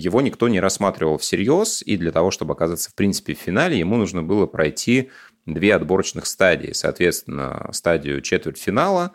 его 0.00 0.20
никто 0.22 0.48
не 0.48 0.58
рассматривал 0.58 1.18
всерьез, 1.18 1.84
и 1.86 1.96
для 1.96 2.10
того, 2.10 2.32
чтобы 2.32 2.54
оказаться, 2.54 2.90
в 2.90 2.96
принципе, 2.96 3.36
в 3.36 3.38
финале, 3.38 3.78
ему 3.78 3.94
нужно 3.94 4.24
было 4.24 4.46
пройти 4.46 5.10
две 5.46 5.76
отборочных 5.76 6.26
стадии. 6.26 6.72
Соответственно, 6.72 7.70
стадию 7.70 8.22
четвертьфинала, 8.22 9.12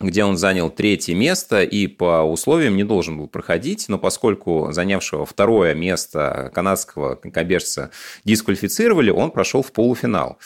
где 0.00 0.24
он 0.24 0.38
занял 0.38 0.70
третье 0.70 1.14
место 1.14 1.62
и 1.62 1.86
по 1.86 2.22
условиям 2.22 2.76
не 2.76 2.84
должен 2.84 3.18
был 3.18 3.28
проходить, 3.28 3.86
но 3.88 3.98
поскольку 3.98 4.72
занявшего 4.72 5.26
второе 5.26 5.74
место 5.74 6.50
канадского 6.54 7.16
конькобежца 7.16 7.90
дисквалифицировали, 8.24 9.10
он 9.10 9.30
прошел 9.30 9.62
в 9.62 9.72
полуфинал. 9.72 10.38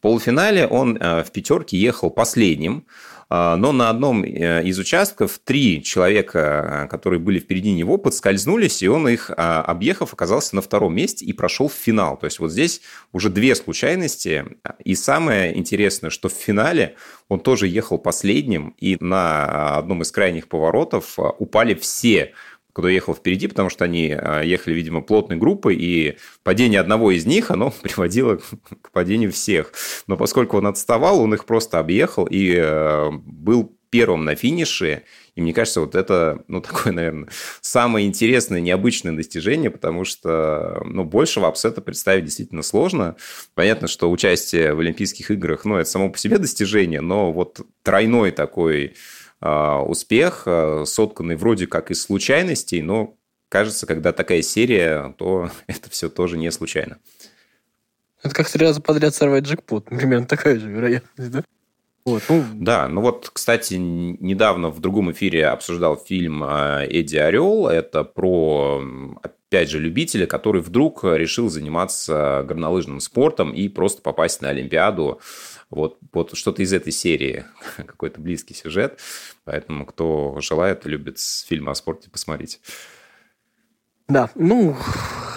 В 0.00 0.02
полуфинале 0.02 0.66
он 0.66 0.96
э, 0.96 1.22
в 1.22 1.30
пятерке 1.30 1.76
ехал 1.76 2.08
последним, 2.08 2.86
а, 3.28 3.54
но 3.56 3.70
на 3.70 3.90
одном 3.90 4.24
э, 4.24 4.64
из 4.64 4.78
участков 4.78 5.38
три 5.44 5.82
человека, 5.84 6.88
которые 6.90 7.20
были 7.20 7.38
впереди 7.38 7.70
него, 7.72 7.98
подскользнулись, 7.98 8.82
и 8.82 8.88
он 8.88 9.06
их, 9.08 9.30
а, 9.36 9.60
объехав, 9.60 10.14
оказался 10.14 10.56
на 10.56 10.62
втором 10.62 10.94
месте 10.94 11.26
и 11.26 11.34
прошел 11.34 11.68
в 11.68 11.74
финал. 11.74 12.16
То 12.16 12.24
есть 12.24 12.38
вот 12.38 12.50
здесь 12.50 12.80
уже 13.12 13.28
две 13.28 13.54
случайности. 13.54 14.46
И 14.82 14.94
самое 14.94 15.54
интересное, 15.54 16.08
что 16.08 16.30
в 16.30 16.32
финале 16.32 16.96
он 17.28 17.38
тоже 17.38 17.68
ехал 17.68 17.98
последним, 17.98 18.74
и 18.78 18.96
на 19.00 19.76
одном 19.76 20.00
из 20.00 20.10
крайних 20.10 20.48
поворотов 20.48 21.18
упали 21.38 21.74
все 21.74 22.32
кто 22.80 22.88
ехал 22.88 23.14
впереди, 23.14 23.46
потому 23.46 23.70
что 23.70 23.84
они 23.84 24.12
а, 24.12 24.42
ехали, 24.42 24.74
видимо, 24.74 25.00
плотной 25.00 25.36
группой, 25.36 25.76
и 25.76 26.16
падение 26.42 26.80
одного 26.80 27.10
из 27.12 27.26
них, 27.26 27.50
оно 27.50 27.72
приводило 27.82 28.40
к 28.82 28.90
падению 28.90 29.32
всех. 29.32 29.72
Но 30.06 30.16
поскольку 30.16 30.56
он 30.56 30.66
отставал, 30.66 31.20
он 31.20 31.34
их 31.34 31.44
просто 31.44 31.78
объехал 31.78 32.26
и 32.26 32.54
э, 32.56 33.10
был 33.10 33.76
первым 33.90 34.24
на 34.24 34.34
финише. 34.34 35.02
И 35.34 35.42
мне 35.42 35.52
кажется, 35.52 35.80
вот 35.80 35.94
это, 35.94 36.44
ну, 36.48 36.60
такое, 36.60 36.92
наверное, 36.94 37.28
самое 37.60 38.06
интересное, 38.06 38.60
необычное 38.60 39.12
достижение, 39.12 39.70
потому 39.70 40.04
что, 40.04 40.80
ну, 40.84 41.04
большего 41.04 41.48
апсета 41.48 41.80
представить 41.80 42.24
действительно 42.24 42.62
сложно. 42.62 43.16
Понятно, 43.54 43.88
что 43.88 44.10
участие 44.10 44.74
в 44.74 44.80
Олимпийских 44.80 45.30
играх, 45.30 45.64
ну, 45.64 45.76
это 45.76 45.88
само 45.88 46.10
по 46.10 46.18
себе 46.18 46.38
достижение, 46.38 47.00
но 47.00 47.32
вот 47.32 47.60
тройной 47.82 48.30
такой 48.30 48.94
успех, 49.40 50.42
а, 50.46 50.84
сотканный 50.84 51.36
вроде 51.36 51.66
как 51.66 51.90
из 51.90 52.02
случайностей, 52.02 52.82
но 52.82 53.16
кажется, 53.48 53.86
когда 53.86 54.12
такая 54.12 54.42
серия, 54.42 55.14
то 55.18 55.50
это 55.66 55.90
все 55.90 56.08
тоже 56.08 56.36
не 56.36 56.50
случайно. 56.50 56.98
Это 58.22 58.34
как 58.34 58.50
три 58.50 58.66
раза 58.66 58.82
подряд 58.82 59.14
сорвать 59.14 59.44
джекпот. 59.44 59.86
Примерно 59.86 60.26
такая 60.26 60.58
же 60.58 60.68
вероятность, 60.68 61.30
да? 61.30 61.42
Вот, 62.04 62.22
ну... 62.28 62.44
Да, 62.54 62.88
ну 62.88 63.02
вот, 63.02 63.30
кстати, 63.32 63.74
недавно 63.74 64.70
в 64.70 64.80
другом 64.80 65.12
эфире 65.12 65.46
обсуждал 65.46 65.96
фильм 65.96 66.42
а, 66.44 66.84
Эдди 66.84 67.16
Орел. 67.16 67.66
Это 67.66 68.04
про, 68.04 68.82
опять 69.22 69.70
же, 69.70 69.78
любителя, 69.78 70.26
который 70.26 70.60
вдруг 70.60 71.04
решил 71.04 71.48
заниматься 71.48 72.44
горнолыжным 72.46 73.00
спортом 73.00 73.52
и 73.52 73.68
просто 73.68 74.02
попасть 74.02 74.42
на 74.42 74.50
Олимпиаду 74.50 75.20
вот, 75.70 75.98
вот 76.12 76.36
что-то 76.36 76.62
из 76.62 76.72
этой 76.72 76.92
серии, 76.92 77.44
какой-то 77.76 78.20
близкий 78.20 78.54
сюжет. 78.54 78.98
Поэтому, 79.44 79.86
кто 79.86 80.38
желает, 80.40 80.84
любит 80.84 81.18
фильмы 81.18 81.70
о 81.70 81.74
спорте, 81.74 82.10
посмотрите. 82.10 82.58
Да, 84.08 84.28
ну, 84.34 84.76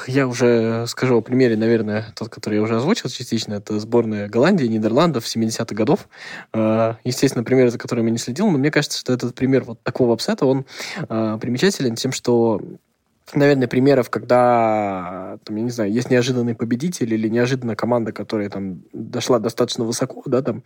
я 0.07 0.27
уже 0.27 0.85
скажу 0.87 1.17
о 1.17 1.21
примере, 1.21 1.55
наверное, 1.55 2.11
тот, 2.15 2.29
который 2.29 2.55
я 2.55 2.61
уже 2.63 2.75
озвучил 2.75 3.07
частично. 3.09 3.53
Это 3.53 3.79
сборная 3.79 4.27
Голландии, 4.27 4.65
Нидерландов 4.65 5.25
70-х 5.25 5.75
годов. 5.75 6.09
А, 6.53 6.97
естественно, 7.03 7.43
пример, 7.43 7.69
за 7.69 7.77
которым 7.77 8.07
я 8.07 8.11
не 8.11 8.17
следил, 8.17 8.49
но 8.49 8.57
мне 8.57 8.71
кажется, 8.71 8.97
что 8.97 9.13
этот 9.13 9.35
пример 9.35 9.63
вот 9.63 9.83
такого 9.83 10.15
апсета, 10.15 10.47
он 10.47 10.65
а, 11.07 11.37
примечателен 11.37 11.95
тем, 11.95 12.11
что 12.11 12.61
наверное, 13.35 13.67
примеров, 13.67 14.09
когда, 14.09 15.37
там, 15.43 15.55
я 15.55 15.63
не 15.63 15.69
знаю, 15.69 15.91
есть 15.91 16.09
неожиданный 16.09 16.55
победитель 16.55 17.13
или 17.13 17.27
неожиданная 17.27 17.75
команда, 17.75 18.11
которая 18.11 18.49
там 18.49 18.83
дошла 18.93 19.39
достаточно 19.39 19.83
высоко, 19.83 20.23
да, 20.25 20.41
там 20.41 20.63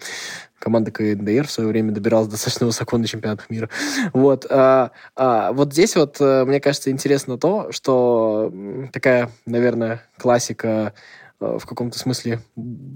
команда 0.60 0.92
КНДР 0.92 1.48
в 1.48 1.52
свое 1.52 1.70
время 1.70 1.92
добиралась 1.92 2.28
достаточно 2.28 2.66
высоко 2.66 2.98
на 2.98 3.08
чемпионатах 3.08 3.50
мира. 3.50 3.70
Вот, 4.14 4.46
а, 4.50 4.92
а, 5.16 5.52
вот 5.54 5.74
здесь 5.74 5.96
вот, 5.96 6.18
э, 6.20 6.46
мне 6.46 6.60
кажется, 6.60 6.92
интересно 6.92 7.38
то, 7.38 7.72
что 7.72 8.52
такая, 8.92 9.30
наверное, 9.46 10.02
классика 10.18 10.94
в 11.40 11.66
каком-то 11.66 12.00
смысле 12.00 12.40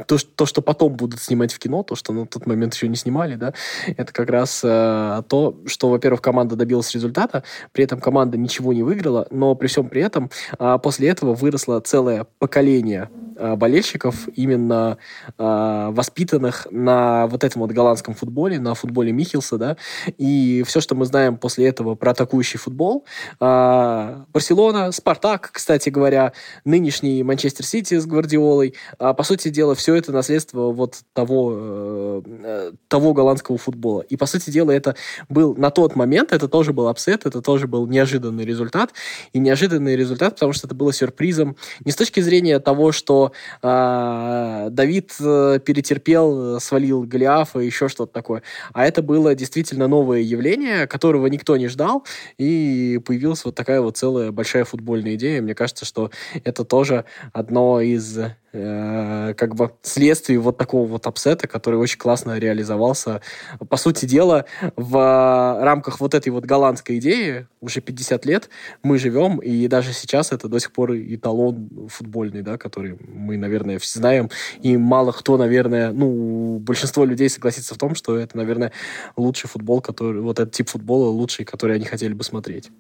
то, 0.07 0.17
то, 0.35 0.45
что 0.45 0.61
потом 0.61 0.93
будут 0.93 1.21
снимать 1.21 1.53
в 1.53 1.59
кино, 1.59 1.83
то, 1.83 1.95
что 1.95 2.11
на 2.11 2.25
тот 2.25 2.47
момент 2.47 2.73
еще 2.73 2.87
не 2.87 2.95
снимали, 2.95 3.35
да, 3.35 3.53
это 3.85 4.11
как 4.11 4.29
раз 4.29 4.61
э, 4.63 5.21
то, 5.27 5.57
что, 5.67 5.89
во-первых, 5.89 6.21
команда 6.21 6.55
добилась 6.55 6.93
результата, 6.93 7.43
при 7.71 7.83
этом 7.83 7.99
команда 7.99 8.37
ничего 8.37 8.73
не 8.73 8.81
выиграла, 8.81 9.27
но 9.29 9.53
при 9.53 9.67
всем 9.67 9.89
при 9.89 10.01
этом 10.01 10.31
э, 10.57 10.79
после 10.81 11.09
этого 11.09 11.35
выросло 11.35 11.79
целое 11.81 12.25
поколение 12.39 13.09
э, 13.37 13.55
болельщиков, 13.55 14.27
именно 14.35 14.97
э, 15.37 15.89
воспитанных 15.91 16.67
на 16.71 17.27
вот 17.27 17.43
этом 17.43 17.61
вот 17.61 17.71
голландском 17.71 18.15
футболе, 18.15 18.59
на 18.59 18.73
футболе 18.73 19.11
Михилса, 19.11 19.57
да, 19.57 19.77
и 20.17 20.63
все, 20.65 20.81
что 20.81 20.95
мы 20.95 21.05
знаем 21.05 21.37
после 21.37 21.67
этого 21.67 21.93
про 21.93 22.11
атакующий 22.11 22.57
футбол, 22.57 23.05
э, 23.39 24.23
Барселона, 24.33 24.91
Спартак, 24.91 25.51
кстати 25.53 25.89
говоря, 25.89 26.33
нынешний 26.65 27.21
Манчестер 27.21 27.65
Сити 27.65 27.99
с 27.99 28.05
Гвардиолой, 28.07 28.30
Гвардиолой. 28.31 28.75
А, 28.97 29.13
по 29.13 29.23
сути 29.23 29.49
дела, 29.49 29.75
все 29.75 29.95
это 29.95 30.11
наследство 30.11 30.71
вот 30.71 31.01
того, 31.13 31.53
э, 31.55 32.71
того 32.87 33.13
голландского 33.13 33.57
футбола. 33.57 34.01
И, 34.01 34.15
по 34.15 34.25
сути 34.25 34.49
дела, 34.49 34.71
это 34.71 34.95
был 35.29 35.55
на 35.55 35.69
тот 35.69 35.95
момент, 35.95 36.31
это 36.31 36.47
тоже 36.47 36.73
был 36.73 36.87
апсет, 36.87 37.25
это 37.25 37.41
тоже 37.41 37.67
был 37.67 37.87
неожиданный 37.87 38.45
результат. 38.45 38.93
И 39.33 39.39
неожиданный 39.39 39.95
результат, 39.95 40.35
потому 40.35 40.53
что 40.53 40.67
это 40.67 40.75
было 40.75 40.93
сюрпризом 40.93 41.57
не 41.83 41.91
с 41.91 41.95
точки 41.95 42.21
зрения 42.21 42.59
того, 42.59 42.91
что 42.91 43.33
э, 43.61 44.67
Давид 44.71 45.13
э, 45.19 45.59
перетерпел, 45.63 46.59
свалил 46.59 47.03
Голиафа 47.03 47.59
и 47.59 47.65
еще 47.65 47.89
что-то 47.89 48.13
такое, 48.13 48.43
а 48.73 48.85
это 48.85 49.01
было 49.01 49.35
действительно 49.35 49.87
новое 49.87 50.19
явление, 50.19 50.87
которого 50.87 51.27
никто 51.27 51.57
не 51.57 51.67
ждал, 51.67 52.05
и 52.37 52.99
появилась 53.05 53.43
вот 53.43 53.55
такая 53.55 53.81
вот 53.81 53.97
целая 53.97 54.31
большая 54.31 54.63
футбольная 54.63 55.15
идея. 55.15 55.41
Мне 55.41 55.55
кажется, 55.55 55.85
что 55.85 56.11
это 56.43 56.63
тоже 56.63 57.05
одно 57.33 57.81
из 57.81 58.20
э, 58.53 59.33
как 59.35 59.55
бы 59.55 59.71
следствий 59.81 60.37
вот 60.37 60.57
такого 60.57 60.87
вот 60.87 61.07
апсета, 61.07 61.47
который 61.47 61.75
очень 61.75 61.97
классно 61.97 62.37
реализовался. 62.37 63.21
По 63.69 63.77
сути 63.77 64.05
дела, 64.05 64.45
в 64.75 65.59
рамках 65.61 65.99
вот 65.99 66.13
этой 66.13 66.29
вот 66.29 66.45
голландской 66.45 66.97
идеи 66.99 67.47
уже 67.59 67.81
50 67.81 68.25
лет 68.25 68.49
мы 68.83 68.97
живем, 68.97 69.39
и 69.39 69.67
даже 69.67 69.93
сейчас 69.93 70.31
это 70.31 70.47
до 70.47 70.59
сих 70.59 70.71
пор 70.71 70.95
эталон 70.95 71.87
футбольный, 71.89 72.41
да, 72.41 72.57
который 72.57 72.97
мы, 73.07 73.37
наверное, 73.37 73.79
все 73.79 73.99
знаем, 73.99 74.29
и 74.61 74.77
мало 74.77 75.11
кто, 75.11 75.37
наверное, 75.37 75.91
ну, 75.91 76.59
большинство 76.59 77.05
людей 77.05 77.29
согласится 77.29 77.75
в 77.75 77.77
том, 77.77 77.95
что 77.95 78.17
это, 78.17 78.37
наверное, 78.37 78.71
лучший 79.15 79.49
футбол, 79.49 79.81
который, 79.81 80.21
вот 80.21 80.39
этот 80.39 80.53
тип 80.53 80.69
футбола 80.69 81.09
лучший, 81.09 81.45
который 81.45 81.75
они 81.75 81.85
хотели 81.85 82.13
бы 82.13 82.23
смотреть. 82.23 82.71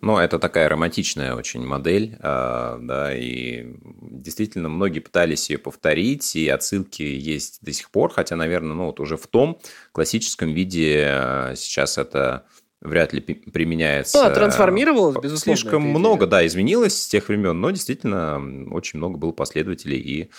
Но 0.00 0.20
это 0.20 0.38
такая 0.38 0.68
романтичная 0.68 1.34
очень 1.34 1.64
модель, 1.64 2.16
а, 2.20 2.78
да, 2.80 3.16
и 3.16 3.74
действительно 3.82 4.68
многие 4.68 5.00
пытались 5.00 5.48
ее 5.50 5.58
повторить, 5.58 6.36
и 6.36 6.48
отсылки 6.48 7.02
есть 7.02 7.58
до 7.62 7.72
сих 7.72 7.90
пор, 7.90 8.12
хотя, 8.12 8.36
наверное, 8.36 8.74
ну 8.74 8.86
вот 8.86 9.00
уже 9.00 9.16
в 9.16 9.26
том 9.26 9.58
классическом 9.92 10.52
виде 10.52 11.06
а, 11.08 11.54
сейчас 11.56 11.98
это 11.98 12.46
вряд 12.80 13.12
ли 13.12 13.20
применяется. 13.20 14.22
Ну, 14.22 14.34
трансформировалось, 14.34 15.16
безусловно. 15.16 15.56
Слишком 15.58 15.82
много, 15.82 16.26
да, 16.26 16.46
изменилось 16.46 17.02
с 17.02 17.08
тех 17.08 17.28
времен, 17.28 17.60
но 17.60 17.70
действительно 17.70 18.36
очень 18.70 18.98
много 18.98 19.18
было 19.18 19.32
последователей, 19.32 19.98
и 19.98 20.30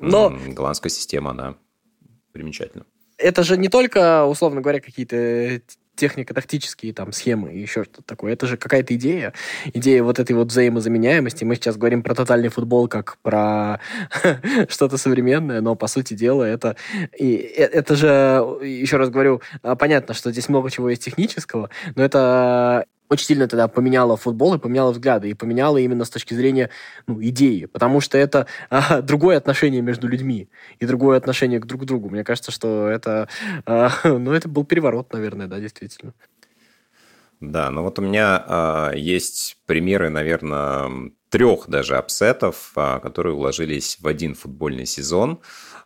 но... 0.00 0.36
голландская 0.48 0.90
система, 0.90 1.30
она 1.32 1.56
примечательна. 2.32 2.86
Это 3.18 3.42
же 3.42 3.58
не 3.58 3.68
только, 3.68 4.24
условно 4.24 4.60
говоря, 4.62 4.80
какие-то 4.80 5.60
технико-тактические 6.00 6.92
там 6.92 7.12
схемы 7.12 7.52
и 7.52 7.60
еще 7.60 7.84
что-то 7.84 8.02
такое. 8.02 8.32
Это 8.32 8.46
же 8.46 8.56
какая-то 8.56 8.94
идея. 8.94 9.32
Идея 9.74 10.02
вот 10.02 10.18
этой 10.18 10.32
вот 10.32 10.48
взаимозаменяемости. 10.48 11.44
Мы 11.44 11.56
сейчас 11.56 11.76
говорим 11.76 12.02
про 12.02 12.14
тотальный 12.14 12.48
футбол 12.48 12.88
как 12.88 13.18
про 13.22 13.80
что-то 14.68 14.96
современное, 14.96 15.60
но 15.60 15.74
по 15.74 15.86
сути 15.86 16.14
дела 16.14 16.44
это... 16.44 16.76
И 17.18 17.34
э, 17.34 17.64
это 17.64 17.94
же, 17.94 18.08
еще 18.62 18.96
раз 18.96 19.10
говорю, 19.10 19.42
а, 19.62 19.76
понятно, 19.76 20.14
что 20.14 20.32
здесь 20.32 20.48
много 20.48 20.70
чего 20.70 20.90
есть 20.90 21.04
технического, 21.04 21.70
но 21.94 22.02
это 22.02 22.86
очень 23.10 23.26
сильно 23.26 23.48
тогда 23.48 23.66
поменяло 23.68 24.16
футбол 24.16 24.54
и 24.54 24.58
поменяло 24.58 24.92
взгляды, 24.92 25.28
и 25.28 25.34
поменяло 25.34 25.76
именно 25.78 26.04
с 26.04 26.10
точки 26.10 26.32
зрения 26.32 26.70
ну, 27.08 27.20
идеи, 27.20 27.66
потому 27.66 28.00
что 28.00 28.16
это 28.16 28.46
а, 28.70 29.02
другое 29.02 29.36
отношение 29.36 29.82
между 29.82 30.08
людьми 30.08 30.48
и 30.78 30.86
другое 30.86 31.18
отношение 31.18 31.60
к 31.60 31.66
друг 31.66 31.84
другу. 31.84 32.08
Мне 32.08 32.24
кажется, 32.24 32.52
что 32.52 32.88
это, 32.88 33.28
а, 33.66 33.90
ну, 34.04 34.32
это 34.32 34.48
был 34.48 34.64
переворот, 34.64 35.12
наверное, 35.12 35.48
да, 35.48 35.58
действительно. 35.58 36.14
Да, 37.40 37.70
ну 37.70 37.82
вот 37.82 37.98
у 37.98 38.02
меня 38.02 38.44
а, 38.46 38.92
есть 38.92 39.58
примеры, 39.66 40.08
наверное, 40.08 41.10
трех 41.30 41.68
даже 41.68 41.96
апсетов, 41.96 42.72
а, 42.76 43.00
которые 43.00 43.34
уложились 43.34 43.98
в 44.00 44.06
один 44.06 44.34
футбольный 44.34 44.86
сезон. 44.86 45.40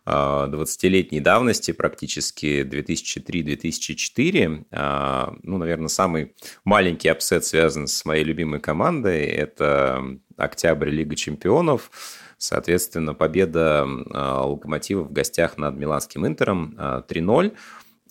20-летней 0.05 1.19
давности, 1.19 1.71
практически 1.71 2.61
2003-2004. 2.61 4.65
А, 4.71 5.33
ну, 5.41 5.57
наверное, 5.57 5.87
самый 5.87 6.35
маленький 6.63 7.09
апсет 7.09 7.43
связан 7.43 7.87
с 7.87 8.05
моей 8.05 8.23
любимой 8.23 8.59
командой. 8.59 9.25
Это 9.25 10.03
октябрь 10.37 10.89
Лига 10.89 11.15
чемпионов. 11.15 11.89
Соответственно, 12.37 13.15
победа 13.15 13.87
а, 14.11 14.45
Локомотива 14.45 15.03
в 15.03 15.11
гостях 15.11 15.57
над 15.57 15.75
Миланским 15.75 16.27
Интером 16.27 16.75
3-0. 16.77 17.55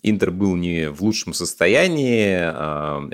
А, 0.05 0.09
Интер 0.09 0.31
был 0.31 0.55
не 0.55 0.89
в 0.89 1.01
лучшем 1.01 1.33
состоянии, 1.33 2.35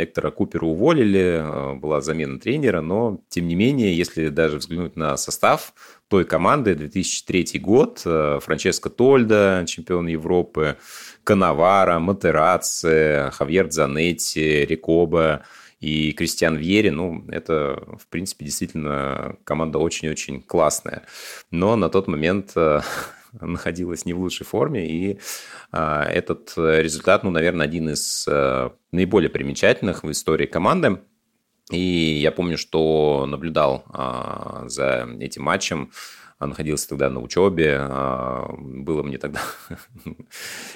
Эктора 0.02 0.32
Купера 0.32 0.66
уволили, 0.66 1.78
была 1.80 2.02
замена 2.02 2.40
тренера, 2.40 2.82
но, 2.82 3.20
тем 3.30 3.48
не 3.48 3.56
менее, 3.56 3.96
если 3.96 4.28
даже 4.30 4.58
взглянуть 4.58 4.96
на 4.96 5.18
состав, 5.18 5.74
той 6.12 6.26
команды 6.26 6.76
2003 6.76 7.60
год. 7.60 8.02
Э, 8.06 8.40
Франческо 8.42 8.90
Тольда, 8.90 9.64
чемпион 9.66 10.08
Европы, 10.08 10.78
Канавара, 11.24 12.00
Матераци, 12.00 13.30
Хавьер 13.32 13.72
Занетти, 13.72 14.66
Рикоба 14.66 15.46
и 15.80 16.12
Кристиан 16.12 16.58
Вьери. 16.58 16.90
Ну, 16.90 17.24
это, 17.30 17.82
в 17.98 18.08
принципе, 18.08 18.44
действительно 18.44 19.38
команда 19.46 19.80
очень-очень 19.80 20.42
классная. 20.42 21.04
Но 21.50 21.78
на 21.78 21.88
тот 21.88 22.10
момент 22.10 22.56
находилась 23.40 24.06
не 24.06 24.14
в 24.14 24.20
лучшей 24.20 24.46
форме, 24.46 24.88
и 24.88 25.20
э, 25.72 26.04
этот 26.04 26.54
результат, 26.58 27.24
ну, 27.24 27.32
наверное, 27.32 27.66
один 27.66 27.90
из 27.90 28.28
наиболее 28.92 29.30
примечательных 29.30 30.04
в 30.04 30.12
истории 30.12 30.46
команды. 30.46 31.00
И 31.72 32.20
я 32.22 32.32
помню, 32.32 32.58
что 32.58 33.26
наблюдал 33.28 33.86
а, 33.94 34.64
за 34.68 35.08
этим 35.20 35.44
матчем, 35.44 35.92
а, 35.92 35.92
находился 36.48 36.90
тогда 36.90 37.10
на 37.10 37.22
учебе, 37.22 37.78
а, 37.80 38.54
было 38.58 39.04
мне 39.04 39.18
тогда 39.18 39.42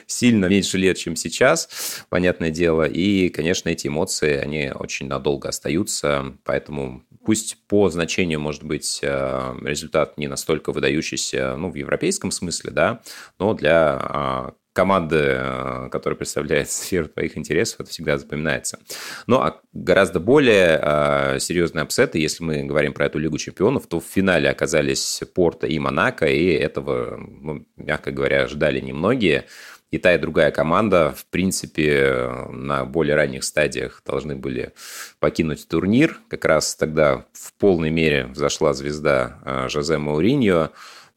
сильно 0.05 0.45
меньше 0.45 0.77
лет, 0.77 0.97
чем 0.97 1.15
сейчас, 1.15 2.05
понятное 2.09 2.51
дело, 2.51 2.83
и, 2.83 3.29
конечно, 3.29 3.69
эти 3.69 3.87
эмоции, 3.87 4.35
они 4.35 4.71
очень 4.73 5.07
надолго 5.07 5.49
остаются, 5.49 6.33
поэтому 6.43 7.03
пусть 7.25 7.57
по 7.67 7.89
значению, 7.89 8.39
может 8.39 8.63
быть, 8.63 9.01
а, 9.03 9.57
результат 9.63 10.17
не 10.17 10.27
настолько 10.27 10.71
выдающийся, 10.71 11.55
ну, 11.57 11.69
в 11.69 11.75
европейском 11.75 12.31
смысле, 12.31 12.71
да, 12.71 13.01
но 13.39 13.53
для 13.53 13.97
а, 13.99 14.53
команды, 14.75 15.37
э, 15.39 15.89
которая 15.89 16.17
представляет 16.17 16.69
сферу 16.69 17.07
твоих 17.07 17.37
интересов, 17.37 17.79
это 17.79 17.89
всегда 17.89 18.17
запоминается. 18.17 18.77
Ну, 19.25 19.37
а 19.37 19.61
гораздо 19.73 20.19
более 20.19 20.79
э, 20.81 21.39
серьезные 21.39 21.83
апсеты, 21.83 22.19
если 22.19 22.43
мы 22.43 22.63
говорим 22.63 22.93
про 22.93 23.05
эту 23.05 23.17
Лигу 23.17 23.37
чемпионов, 23.37 23.87
то 23.87 23.99
в 23.99 24.05
финале 24.05 24.49
оказались 24.49 25.23
Порто 25.33 25.65
и 25.65 25.79
Монако, 25.79 26.27
и 26.27 26.47
этого, 26.49 27.17
ну, 27.17 27.65
мягко 27.77 28.11
говоря, 28.11 28.47
ждали 28.47 28.81
немногие. 28.81 29.45
И 29.91 29.97
та, 29.97 30.13
и 30.13 30.17
другая 30.17 30.51
команда, 30.51 31.13
в 31.15 31.25
принципе, 31.27 32.29
на 32.51 32.83
более 32.83 33.15
ранних 33.15 33.45
стадиях 33.45 34.01
должны 34.05 34.35
были 34.35 34.73
покинуть 35.19 35.69
турнир. 35.69 36.19
Как 36.27 36.43
раз 36.43 36.75
тогда 36.75 37.23
в 37.31 37.53
полной 37.53 37.91
мере 37.91 38.25
взошла 38.25 38.73
звезда 38.73 39.39
э, 39.45 39.69
Жозе 39.69 39.97
Мауриньо, 39.99 40.71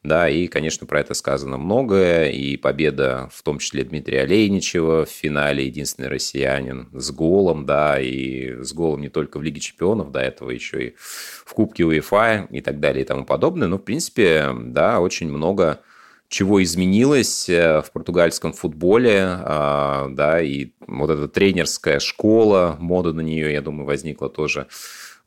да, 0.04 0.28
и, 0.28 0.46
конечно, 0.46 0.86
про 0.86 1.00
это 1.00 1.14
сказано 1.14 1.58
многое, 1.58 2.30
и 2.30 2.56
победа, 2.56 3.28
в 3.32 3.42
том 3.42 3.58
числе 3.58 3.84
Дмитрия 3.84 4.22
Олейничева 4.22 5.04
в 5.04 5.10
финале, 5.10 5.66
единственный 5.66 6.08
россиянин 6.08 6.88
с 6.92 7.10
голом, 7.10 7.66
да, 7.66 8.00
и 8.00 8.62
с 8.62 8.72
голом 8.72 9.00
не 9.00 9.08
только 9.08 9.38
в 9.38 9.42
Лиге 9.42 9.60
Чемпионов, 9.60 10.12
до 10.12 10.20
этого 10.20 10.50
еще 10.50 10.88
и 10.88 10.94
в 10.98 11.52
Кубке 11.52 11.84
УЕФА 11.84 12.48
и 12.50 12.60
так 12.60 12.78
далее 12.78 13.04
и 13.04 13.06
тому 13.06 13.24
подобное, 13.24 13.66
но, 13.66 13.78
в 13.78 13.82
принципе, 13.82 14.50
да, 14.56 15.00
очень 15.00 15.28
много 15.28 15.80
чего 16.28 16.62
изменилось 16.62 17.48
э, 17.48 17.80
в 17.80 17.90
португальском 17.90 18.52
футболе, 18.52 19.24
а, 19.24 20.08
да, 20.10 20.40
и 20.40 20.72
вот 20.86 21.10
эта 21.10 21.26
тренерская 21.26 22.00
школа, 22.00 22.76
мода 22.78 23.12
на 23.12 23.22
нее, 23.22 23.52
я 23.52 23.62
думаю, 23.62 23.86
возникла 23.86 24.28
тоже 24.28 24.68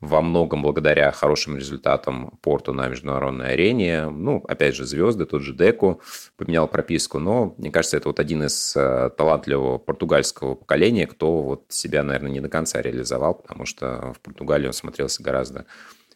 во 0.02 0.22
многом 0.22 0.64
благодаря 0.64 1.12
хорошим 1.12 1.56
результатам 1.58 2.38
Порту 2.42 2.74
на 2.74 2.88
международной 2.88 3.54
арене. 3.54 4.10
Ну, 4.10 4.44
опять 4.48 4.76
же, 4.76 4.86
звезды, 4.86 5.28
тот 5.28 5.44
же 5.44 5.54
Деку 5.54 6.02
поменял 6.38 6.68
прописку, 6.68 7.20
но 7.20 7.54
мне 7.58 7.72
кажется, 7.72 7.98
это 7.98 8.10
вот 8.10 8.20
один 8.20 8.44
из 8.44 8.76
э, 8.76 9.12
талантливого 9.16 9.78
португальского 9.78 10.56
поколения, 10.56 11.06
кто 11.06 11.44
вот 11.44 11.66
себя, 11.70 12.02
наверное, 12.02 12.32
не 12.32 12.42
до 12.42 12.50
конца 12.50 12.82
реализовал, 12.82 13.36
потому 13.36 13.66
что 13.66 14.14
в 14.14 14.20
Португалии 14.22 14.68
он 14.68 14.74
смотрелся 14.74 15.22
гораздо 15.22 15.68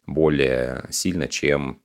более 0.08 0.86
сильно, 0.90 1.28
чем 1.28 1.80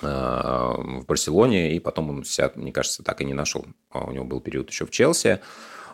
э, 0.00 0.06
в 0.06 1.04
Барселоне, 1.06 1.76
и 1.76 1.80
потом 1.80 2.08
он 2.08 2.24
себя, 2.24 2.50
мне 2.54 2.72
кажется, 2.72 3.02
так 3.02 3.20
и 3.20 3.26
не 3.26 3.34
нашел. 3.34 3.66
А 3.90 4.06
у 4.06 4.12
него 4.12 4.24
был 4.24 4.40
период 4.40 4.70
еще 4.70 4.86
в 4.86 4.90
Челси. 4.90 5.40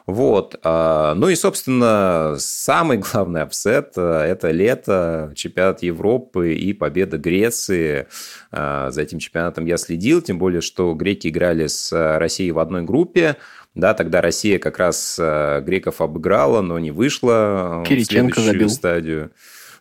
Вот. 0.07 0.59
А, 0.63 1.15
ну 1.15 1.29
и, 1.29 1.35
собственно, 1.35 2.35
самый 2.39 2.99
главный 2.99 3.43
апсет 3.43 3.93
э,– 3.97 4.01
это 4.29 4.51
лето, 4.51 5.33
чемпионат 5.37 5.83
Европы 5.83 6.55
и 6.55 6.73
победа 6.73 7.19
Греции. 7.19 8.07
А, 8.51 8.91
за 8.91 9.03
этим 9.03 9.19
чемпионатом 9.19 9.67
я 9.67 9.77
следил, 9.77 10.21
тем 10.21 10.39
более, 10.39 10.61
что 10.61 10.95
греки 10.95 11.29
играли 11.29 11.67
с 11.67 11.93
Россией 12.19 12.53
в 12.53 12.59
одной 12.59 12.83
группе. 12.83 13.37
Да, 13.75 13.95
тогда 13.95 14.21
Россия 14.21 14.59
как 14.59 14.79
раз 14.79 15.17
э, 15.19 15.63
греков 15.63 16.01
обыграла, 16.01 16.61
но 16.61 16.79
не 16.79 16.91
вышла 16.91 17.83
Кириченко 17.87 18.41
в 18.41 18.43
следующую 18.43 18.53
забил. 18.53 18.69
стадию. 18.69 19.31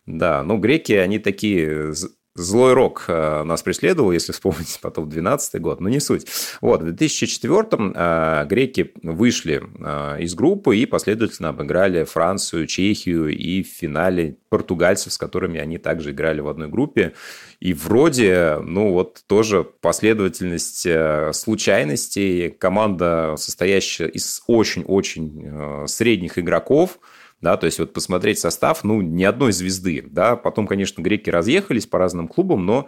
Да, 0.05 0.43
ну 0.43 0.57
греки, 0.57 0.93
они 0.93 1.19
такие 1.19 1.93
Злой 2.33 2.73
рок 2.73 3.05
э, 3.09 3.43
нас 3.43 3.61
преследовал, 3.61 4.13
если 4.13 4.31
вспомнить 4.31 4.79
потом 4.81 5.09
12 5.09 5.61
год, 5.61 5.81
но 5.81 5.89
не 5.89 5.99
суть. 5.99 6.27
Вот, 6.61 6.81
в 6.81 6.87
2004-м 6.87 7.93
э, 7.93 8.45
греки 8.47 8.93
вышли 9.03 9.61
э, 9.61 10.21
из 10.21 10.33
группы 10.33 10.77
и 10.77 10.85
последовательно 10.85 11.49
обыграли 11.49 12.05
Францию, 12.05 12.67
Чехию 12.67 13.27
и 13.27 13.63
в 13.63 13.67
финале 13.67 14.37
португальцев, 14.47 15.11
с 15.11 15.17
которыми 15.17 15.59
они 15.59 15.77
также 15.77 16.11
играли 16.11 16.39
в 16.39 16.47
одной 16.47 16.69
группе. 16.69 17.13
И 17.59 17.73
вроде, 17.73 18.59
ну 18.63 18.93
вот 18.93 19.23
тоже 19.27 19.63
последовательность 19.63 20.87
случайностей, 21.33 22.49
команда, 22.49 23.35
состоящая 23.37 24.07
из 24.07 24.41
очень-очень 24.47 25.87
средних 25.87 26.39
игроков, 26.39 26.97
да, 27.41 27.57
то 27.57 27.65
есть 27.65 27.79
вот 27.79 27.93
посмотреть 27.93 28.39
состав, 28.39 28.83
ну, 28.83 29.01
ни 29.01 29.23
одной 29.23 29.51
звезды, 29.51 30.03
да, 30.05 30.35
потом, 30.35 30.67
конечно, 30.67 31.01
греки 31.01 31.29
разъехались 31.29 31.87
по 31.87 31.97
разным 31.97 32.27
клубам, 32.27 32.65
но 32.65 32.87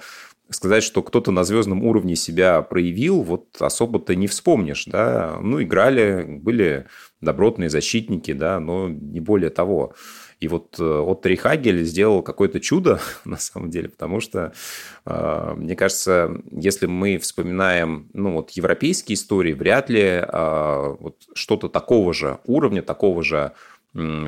сказать, 0.49 0.83
что 0.83 1.01
кто-то 1.01 1.31
на 1.31 1.43
звездном 1.43 1.83
уровне 1.83 2.15
себя 2.15 2.61
проявил, 2.61 3.21
вот 3.21 3.47
особо-то 3.59 4.15
не 4.15 4.27
вспомнишь, 4.27 4.85
да, 4.85 5.37
ну, 5.41 5.61
играли, 5.61 6.23
были 6.23 6.85
добротные 7.21 7.69
защитники, 7.69 8.33
да, 8.33 8.59
но 8.59 8.89
не 8.89 9.19
более 9.19 9.49
того. 9.49 9.93
И 10.39 10.47
вот 10.49 10.75
э, 10.77 10.83
Отто 10.83 11.33
Хагель 11.37 11.85
сделал 11.85 12.21
какое-то 12.21 12.59
чудо, 12.59 12.99
на 13.25 13.37
самом 13.37 13.69
деле, 13.69 13.87
потому 13.87 14.19
что, 14.19 14.51
э, 15.05 15.53
мне 15.55 15.75
кажется, 15.75 16.41
если 16.51 16.85
мы 16.85 17.17
вспоминаем, 17.17 18.09
ну, 18.13 18.33
вот 18.33 18.51
европейские 18.51 19.15
истории, 19.15 19.53
вряд 19.53 19.89
ли 19.89 20.01
э, 20.01 20.95
вот 20.99 21.23
что-то 21.33 21.69
такого 21.69 22.13
же 22.13 22.39
уровня, 22.43 22.81
такого 22.81 23.23
же 23.23 23.53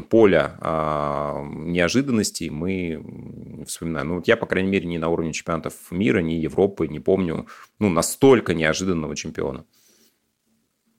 поля 0.10 0.58
а, 0.60 1.43
неожиданностей 1.43 2.49
мы 2.49 3.65
вспоминаем. 3.67 4.10
Ну, 4.10 4.15
вот 4.15 4.28
я, 4.28 4.38
по 4.38 4.45
крайней 4.45 4.69
мере, 4.69 4.86
не 4.86 4.99
на 4.99 5.10
уровне 5.10 5.34
чемпионатов 5.34 5.73
мира, 5.89 6.19
ни 6.19 6.34
Европы 6.34 6.88
не 6.88 6.99
помню 6.99 7.47
ну, 7.80 7.89
настолько 7.89 8.54
неожиданного 8.54 9.15
чемпиона. 9.15 9.65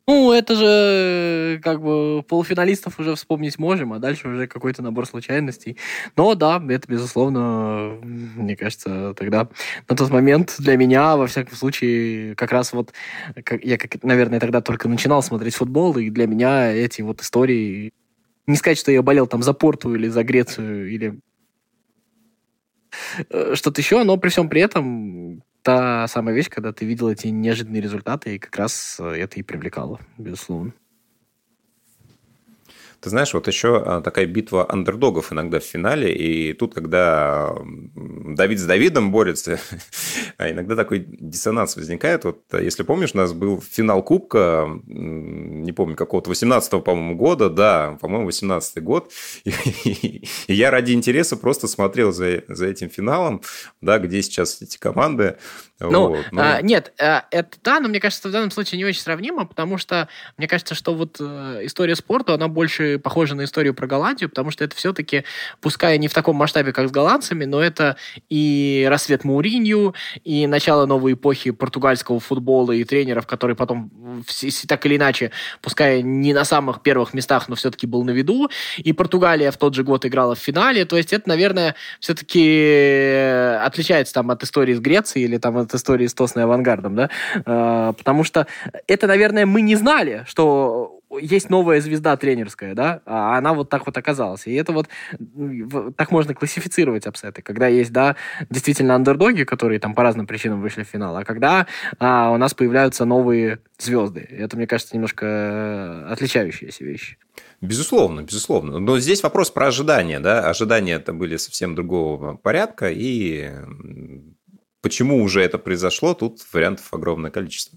Ну, 0.09 0.31
это 0.31 0.55
же 0.55 1.61
как 1.64 1.83
бы 1.83 2.22
полуфиналистов 2.22 3.00
уже 3.00 3.16
вспомнить 3.16 3.59
можем, 3.59 3.92
а 3.92 3.98
дальше 3.98 4.29
уже 4.29 4.46
какой-то 4.46 4.81
набор 4.81 5.05
случайностей. 5.05 5.76
Но 6.16 6.37
да, 6.37 6.62
это, 6.68 6.87
безусловно, 6.87 7.98
мне 8.02 8.57
кажется, 8.57 9.14
тогда 9.14 9.48
на 9.88 9.96
тот 9.96 10.11
момент 10.11 10.55
для 10.61 10.76
меня, 10.76 11.16
во 11.16 11.26
всяком 11.26 11.57
случае, 11.57 12.37
как 12.37 12.52
раз 12.52 12.72
вот, 12.72 12.92
как, 13.42 13.64
я, 13.64 13.79
как, 13.79 14.00
наверное, 14.05 14.38
тогда 14.38 14.61
только 14.61 14.88
начинал 14.88 15.24
смотреть 15.24 15.57
футбол, 15.57 15.96
и 15.96 16.11
для 16.11 16.29
меня 16.29 16.72
эти 16.72 17.02
вот 17.02 17.20
истории 17.20 17.92
Не 18.46 18.56
сказать, 18.56 18.78
что 18.78 18.92
я 18.92 19.02
болел 19.02 19.26
там 19.26 19.42
за 19.42 19.52
Порту 19.52 19.94
или 19.94 20.09
за 20.09 20.22
Грецию 20.22 20.90
или 20.90 21.20
э, 23.30 23.54
что-то 23.54 23.80
еще, 23.80 24.04
но 24.04 24.16
при 24.16 24.28
всем 24.28 24.48
при 24.48 24.61
этом 24.61 25.42
та 25.62 26.06
самая 26.06 26.35
вещь, 26.35 26.48
когда 26.48 26.72
ты 26.72 26.85
видел 26.85 27.09
эти 27.09 27.26
неожиданные 27.26 27.82
результаты, 27.82 28.37
и 28.37 28.38
как 28.38 28.54
раз 28.56 28.98
э, 29.00 29.16
это 29.16 29.40
и 29.40 29.42
привлекало, 29.42 30.00
безусловно. 30.16 30.72
Ты 33.00 33.11
знаешь, 33.11 33.32
вот 33.35 33.46
еще 33.46 33.82
а, 33.85 34.00
такая 34.00 34.26
битва 34.26 34.66
андердогов 34.70 35.32
иногда 35.32 35.61
в 35.61 35.64
финале, 35.64 36.14
и 36.14 36.52
тут, 36.52 36.74
когда 36.74 37.54
Давид 37.94 38.59
с 38.59 38.64
Давидом 38.64 39.12
борется, 39.12 39.59
а 40.38 40.50
иногда 40.50 40.76
такой 40.76 41.04
диссонанс 41.06 41.76
возникает. 41.76 42.24
Вот 42.24 42.42
а, 42.52 42.61
если 42.61 42.82
помнишь, 42.82 43.11
у 43.14 43.18
нас 43.18 43.32
был 43.32 43.61
финал 43.61 44.02
Кубка, 44.02 44.68
не 44.87 45.72
помню, 45.72 45.96
какого-то 45.96 46.30
18-го, 46.30 46.80
по-моему, 46.80 47.16
года, 47.16 47.50
да, 47.50 47.98
по-моему, 48.00 48.28
18-й 48.28 48.80
год, 48.80 49.12
и, 49.44 49.50
и, 49.85 50.28
и 50.46 50.54
я 50.54 50.70
ради 50.70 50.92
интереса 50.92 51.37
просто 51.37 51.68
смотрел 51.68 52.12
за, 52.12 52.44
за 52.48 52.66
этим 52.66 52.90
финалом, 52.90 53.42
да, 53.80 53.98
где 53.98 54.22
сейчас 54.22 54.62
эти 54.62 54.78
команды, 54.78 55.37
ну, 55.78 56.09
вот, 56.09 56.26
ну... 56.32 56.40
А, 56.40 56.62
нет, 56.62 56.94
а, 56.98 57.26
это 57.30 57.59
да, 57.62 57.80
но 57.80 57.88
мне 57.88 58.00
кажется, 58.00 58.28
в 58.28 58.32
данном 58.32 58.50
случае 58.50 58.78
не 58.78 58.87
очень 58.87 59.00
сравнимо, 59.00 59.44
потому 59.44 59.76
что 59.76 60.09
мне 60.38 60.48
кажется, 60.48 60.74
что 60.74 60.94
вот 60.94 61.18
э, 61.20 61.61
история 61.64 61.94
спорта, 61.94 62.32
она 62.32 62.48
больше 62.48 62.95
похожа 62.98 63.35
на 63.35 63.44
историю 63.44 63.74
про 63.74 63.87
Голландию, 63.87 64.28
потому 64.28 64.50
что 64.50 64.64
это 64.64 64.76
все-таки, 64.76 65.24
пускай 65.61 65.98
не 65.98 66.09
в 66.09 66.14
таком 66.14 66.37
масштабе, 66.37 66.72
как 66.72 66.88
с 66.88 66.90
голландцами, 66.90 67.44
но 67.44 67.61
это 67.61 67.96
и 68.28 68.87
рассвет 68.88 69.24
Мауринью, 69.24 69.94
и 70.24 70.46
начало 70.46 70.87
новой 70.87 71.14
эпохи 71.14 71.50
португальского 71.50 72.20
футбола 72.20 72.72
и 72.72 72.85
тренеров, 72.85 73.26
который 73.26 73.56
потом 73.56 73.90
так 74.68 74.87
или 74.87 74.96
иначе, 74.96 75.30
пускай 75.62 76.02
не 76.02 76.32
на 76.35 76.44
самых 76.44 76.82
первых 76.82 77.14
местах, 77.14 77.48
но 77.48 77.54
все-таки 77.54 77.87
был 77.87 78.04
на 78.04 78.11
виду, 78.11 78.50
и 78.78 78.92
Португалия 78.92 79.50
в 79.50 79.56
тот 79.56 79.74
же 79.74 79.85
год 79.85 80.04
играла 80.06 80.35
в 80.35 80.38
финале, 80.38 80.85
то 80.85 80.96
есть 80.96 81.12
это, 81.12 81.28
наверное, 81.28 81.74
все-таки 82.00 83.16
отличается 83.62 84.14
там 84.14 84.30
от 84.30 84.42
истории 84.42 84.74
с 84.74 84.80
Грецией 84.80 85.26
или 85.26 85.38
там 85.38 85.56
от 85.56 85.74
истории 85.74 86.06
с 86.06 86.14
Тосной 86.14 86.44
авангардом, 86.44 86.96
да, 86.96 87.11
а, 87.44 87.92
потому 87.92 88.24
что 88.24 88.46
это, 88.87 89.06
наверное, 89.06 89.46
мы 89.46 89.62
не 89.62 89.76
знали, 89.76 90.24
что 90.26 90.95
есть 91.18 91.50
новая 91.50 91.81
звезда 91.81 92.16
тренерская, 92.16 92.74
да, 92.74 93.00
а 93.07 93.38
она 93.38 93.55
вот 93.55 93.68
так 93.68 93.87
вот 93.87 93.96
оказалась. 93.96 94.46
И 94.46 94.55
это 94.55 94.72
вот 94.72 94.88
так 95.96 96.11
можно 96.11 96.35
классифицировать 96.35 97.07
апсеты, 97.07 97.42
когда 97.42 97.66
есть, 97.66 97.92
да, 97.92 98.16
действительно 98.50 98.94
андердоги, 98.94 99.44
которые 99.44 99.81
там 99.81 99.94
по 99.94 100.02
разным 100.02 100.26
причинам 100.26 100.61
вышли 100.61 100.83
в 100.83 100.88
финал, 100.88 101.16
а 101.16 101.24
когда 101.24 101.66
а, 101.98 102.31
у 102.31 102.37
нас 102.37 102.55
появляются 102.55 103.05
новые 103.05 103.61
звезды. 103.79 104.20
Это, 104.20 104.57
мне 104.57 104.66
кажется, 104.66 104.94
немножко 104.94 105.26
э, 105.26 106.12
отличающиеся 106.12 106.85
вещи. 106.85 107.18
Безусловно, 107.61 108.22
безусловно. 108.22 108.79
Но 108.79 108.98
здесь 108.98 109.22
вопрос 109.22 109.50
про 109.50 109.68
ожидания, 109.68 110.20
да, 110.20 110.48
ожидания 110.48 110.94
это 110.94 111.12
были 111.12 111.37
совсем 111.37 111.74
другого 111.74 112.37
порядка, 112.37 112.90
и 112.90 113.50
Почему 114.87 115.20
уже 115.20 115.42
это 115.42 115.59
произошло, 115.59 116.14
тут 116.14 116.40
вариантов 116.52 116.94
огромное 116.94 117.33
количество. 117.33 117.76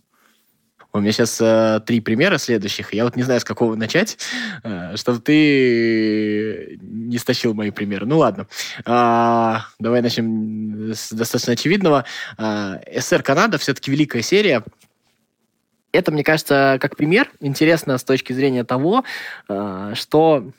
У 0.91 0.99
меня 0.99 1.11
сейчас 1.11 1.39
э, 1.39 1.81
три 1.85 1.99
примера 2.01 2.39
следующих. 2.39 2.93
Я 2.93 3.03
вот 3.03 3.15
не 3.15 3.21
знаю, 3.21 3.39
с 3.39 3.43
какого 3.43 3.75
начать, 3.75 4.17
э, 4.63 4.95
чтобы 4.97 5.19
ты 5.19 6.79
не 6.81 7.17
стащил 7.19 7.53
мои 7.53 7.69
примеры. 7.69 8.07
Ну 8.07 8.17
ладно. 8.17 8.47
Э, 8.85 9.57
давай 9.77 10.01
начнем 10.01 10.91
с 10.93 11.11
достаточно 11.11 11.53
очевидного. 11.53 12.05
Э, 12.39 12.79
СССР 12.97 13.21
Канада 13.21 13.59
все-таки 13.59 13.91
великая 13.91 14.23
серия. 14.23 14.63
Это, 15.91 16.11
мне 16.11 16.23
кажется, 16.23 16.77
как 16.81 16.95
пример 16.95 17.31
интересно 17.39 17.97
с 17.97 18.03
точки 18.03 18.33
зрения 18.33 18.63
того, 18.63 19.03
э, 19.47 19.93
что 19.95 20.51